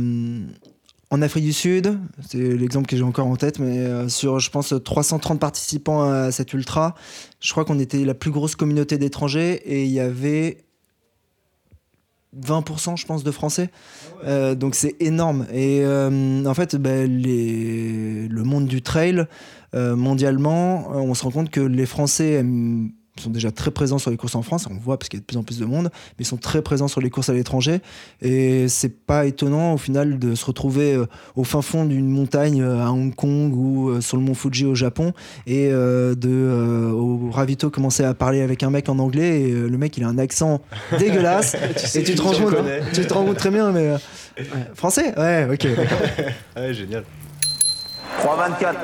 en 1.10 1.22
Afrique 1.22 1.46
du 1.46 1.54
Sud, 1.54 1.98
c'est 2.28 2.38
l'exemple 2.38 2.88
que 2.88 2.98
j'ai 2.98 3.04
encore 3.04 3.28
en 3.28 3.38
tête, 3.38 3.60
mais 3.60 3.80
euh, 3.80 4.10
sur, 4.10 4.40
je 4.40 4.50
pense, 4.52 4.74
330 4.84 5.40
participants 5.40 6.04
à 6.04 6.32
cet 6.32 6.54
ultra, 6.54 6.96
je 7.40 7.52
crois 7.52 7.64
qu'on 7.64 7.80
était 7.80 8.04
la 8.04 8.14
plus 8.14 8.32
grosse 8.32 8.56
communauté 8.56 8.98
d'étrangers 8.98 9.54
et 9.66 9.86
il 9.86 9.92
y 9.92 10.02
avait 10.02 10.66
20%, 12.38 12.98
je 12.98 13.06
pense, 13.06 13.24
de 13.24 13.32
Français. 13.32 13.70
Euh, 14.26 14.54
donc 14.54 14.76
c'est 14.76 14.96
énorme. 15.00 15.48
Et 15.54 15.80
euh, 15.84 16.46
en 16.46 16.54
fait, 16.54 16.76
bah, 16.76 17.06
les... 17.06 18.28
le 18.28 18.44
monde 18.44 18.68
du 18.68 18.82
trail, 18.82 19.26
euh, 19.76 19.96
mondialement, 19.96 20.90
on 20.92 21.14
se 21.14 21.24
rend 21.24 21.32
compte 21.32 21.50
que 21.50 21.62
les 21.62 21.86
Français 21.86 22.32
aiment- 22.34 22.92
sont 23.20 23.30
déjà 23.30 23.52
très 23.52 23.72
présents 23.72 23.98
sur 23.98 24.12
les 24.12 24.18
courses 24.18 24.36
en 24.36 24.42
France, 24.42 24.66
on 24.70 24.74
le 24.74 24.80
voit 24.80 24.98
parce 24.98 25.10
qu'il 25.10 25.18
y 25.18 25.22
a 25.22 25.22
de 25.22 25.26
plus 25.26 25.38
en 25.38 25.44
plus 25.44 25.60
de 25.60 25.66
monde, 25.66 25.90
mais 25.94 26.24
ils 26.24 26.26
sont 26.26 26.38
très 26.38 26.62
présents 26.62 26.88
sur 26.88 27.02
les 27.02 27.10
courses 27.10 27.30
à 27.30 27.34
l'étranger. 27.34 27.80
Et 28.22 28.68
c'est 28.68 29.06
pas 29.06 29.26
étonnant 29.26 29.74
au 29.74 29.78
final 29.78 30.20
de 30.20 30.36
se 30.36 30.46
retrouver 30.46 30.94
euh, 30.94 31.06
au 31.36 31.44
fin 31.44 31.62
fond 31.62 31.86
d'une 31.86 32.10
montagne 32.10 32.62
euh, 32.62 32.86
à 32.86 32.92
Hong 32.92 33.14
Kong 33.14 33.54
ou 33.56 33.90
euh, 33.90 34.02
sur 34.02 34.18
le 34.18 34.24
mont 34.24 34.34
Fuji 34.34 34.66
au 34.66 34.76
Japon 34.76 35.14
et 35.46 35.70
euh, 35.72 36.16
de 36.16 36.30
euh, 36.30 36.92
au 36.92 37.30
ravito 37.32 37.70
commencer 37.70 38.04
à 38.04 38.14
parler 38.14 38.42
avec 38.42 38.64
un 38.64 38.70
mec 38.70 38.90
en 38.90 39.00
anglais 39.00 39.42
et 39.42 39.52
euh, 39.52 39.68
le 39.68 39.78
mec 39.78 39.98
il 39.98 40.04
a 40.04 40.08
un 40.08 40.18
accent 40.18 40.62
dégueulasse 41.00 41.56
et 41.96 42.04
tu 42.04 42.16
te 42.16 42.22
rends 42.22 42.34
compte, 42.34 42.56
tu 42.94 43.06
te 43.06 43.14
rends 43.14 43.26
compte 43.26 43.38
très 43.38 43.52
bien 43.52 43.72
mais 43.72 43.88
euh, 43.88 43.98
ouais. 44.40 44.46
français? 44.76 45.14
Ouais 45.18 45.48
ok 45.52 45.76
d'accord. 45.76 45.98
Ouais, 46.56 46.74
génial. 46.74 47.04
3,24. 48.22 48.76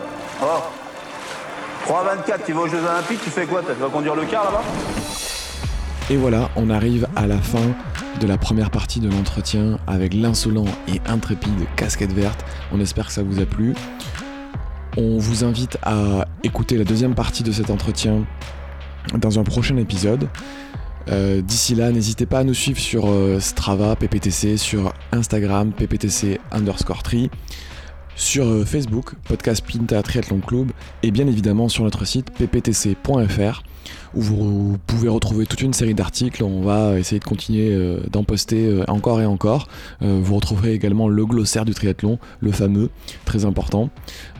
Oh. 0.42 0.46
3,24, 1.88 2.46
tu 2.46 2.54
vas 2.54 2.62
aux 2.62 2.68
Jeux 2.68 2.80
Olympiques, 2.80 3.20
tu 3.24 3.30
fais 3.30 3.46
quoi 3.46 3.62
Tu 3.62 3.74
vas 3.82 3.90
conduire 3.90 4.16
le 4.16 4.26
car 4.26 4.46
là-bas? 4.46 4.64
Et 6.10 6.18
voilà, 6.18 6.50
on 6.56 6.70
arrive 6.70 7.08
à 7.16 7.28
la 7.28 7.38
fin 7.38 7.76
de 8.20 8.28
la 8.28 8.38
première 8.38 8.72
partie 8.72 9.00
de 9.00 9.10
l'entretien 9.10 9.80
avec 9.88 10.14
l'insolent 10.14 10.66
et 10.88 11.02
intrépide 11.10 11.66
casquette 11.76 12.14
verte. 12.14 12.46
On 12.72 12.80
espère 12.80 13.08
que 13.08 13.14
ça 13.14 13.24
vous 13.24 13.40
a 13.42 13.46
plu. 13.46 13.74
On 14.98 15.18
vous 15.18 15.44
invite 15.44 15.78
à 15.84 16.26
écouter 16.44 16.78
la 16.78 16.84
deuxième 16.84 17.16
partie 17.16 17.44
de 17.44 17.52
cet 17.52 17.70
entretien 17.70 18.26
dans 19.16 19.40
un 19.40 19.44
prochain 19.44 19.78
épisode. 19.78 20.30
Euh, 21.10 21.42
D'ici 21.42 21.76
là, 21.76 21.92
n'hésitez 21.92 22.26
pas 22.26 22.40
à 22.40 22.44
nous 22.44 22.54
suivre 22.54 22.80
sur 22.80 23.10
euh, 23.10 23.40
Strava, 23.42 23.96
PPTC, 23.98 24.56
sur 24.58 24.94
Instagram, 25.12 25.72
PPTC 25.74 26.40
underscore 26.52 27.04
tri, 27.04 27.30
sur 28.16 28.45
euh, 28.45 28.66
Facebook, 28.66 29.14
Podcast 29.28 29.64
Pinta 29.66 30.01
Triathlon 30.03 30.39
Club, 30.39 30.72
et 31.01 31.11
bien 31.11 31.28
évidemment 31.28 31.70
sur 31.70 31.84
notre 31.84 32.05
site 32.05 32.32
pptc.fr 32.32 33.64
où 34.16 34.22
vous 34.22 34.78
pouvez 34.86 35.09
retrouver 35.09 35.45
toute 35.47 35.61
une 35.61 35.74
série 35.74 35.95
d'articles. 35.95 36.43
On 36.43 36.61
va 36.61 36.99
essayer 36.99 37.20
de 37.20 37.24
continuer 37.26 37.70
euh, 37.72 37.99
d'en 38.11 38.24
poster 38.24 38.66
euh, 38.68 38.84
encore 38.88 39.20
et 39.22 39.26
encore. 39.26 39.68
Vous 40.01 40.36
retrouverez 40.36 40.74
également 40.74 41.07
le 41.07 41.26
glossaire 41.26 41.66
du 41.66 41.74
triathlon, 41.74 42.20
le 42.39 42.51
fameux, 42.51 42.89
très 43.26 43.45
important. 43.45 43.89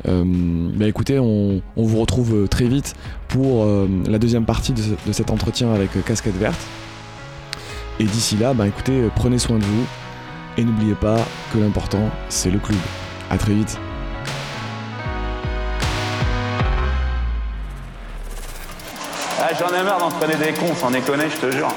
Bah 0.06 0.88
écoutez, 0.88 1.20
on, 1.20 1.62
vous 1.76 2.00
retrouve 2.00 2.48
très 2.50 2.68
vite 2.68 2.94
pour 3.28 3.66
la 4.08 4.20
deuxième 4.20 4.46
partie 4.46 4.74
de, 4.74 4.82
ce- 4.82 5.08
de 5.08 5.12
cet 5.14 5.32
entretien 5.32 5.74
avec 5.74 5.90
Casquette 6.06 6.38
Verte. 6.38 6.60
Et 8.00 8.04
d'ici 8.06 8.38
là, 8.38 8.54
bah 8.54 8.68
écoutez, 8.68 9.08
prenez 9.16 9.40
soin 9.40 9.58
de 9.58 9.64
vous 9.64 9.86
et 10.58 10.64
n'oubliez 10.64 10.96
pas 10.96 11.18
que 11.54 11.58
l'important, 11.60 12.10
c'est 12.30 12.52
le 12.52 12.60
club. 12.60 12.78
À 13.30 13.38
très 13.38 13.54
vite. 13.54 13.78
ah, 19.40 19.50
J'en 19.60 19.74
ai 19.78 19.84
marre 19.84 20.00
d'entraîner 20.00 20.36
des 20.36 20.54
cons, 20.54 20.76
sans 20.76 20.92
déconner, 20.92 21.26
je 21.30 21.48
te 21.48 21.52
jure. 21.52 21.74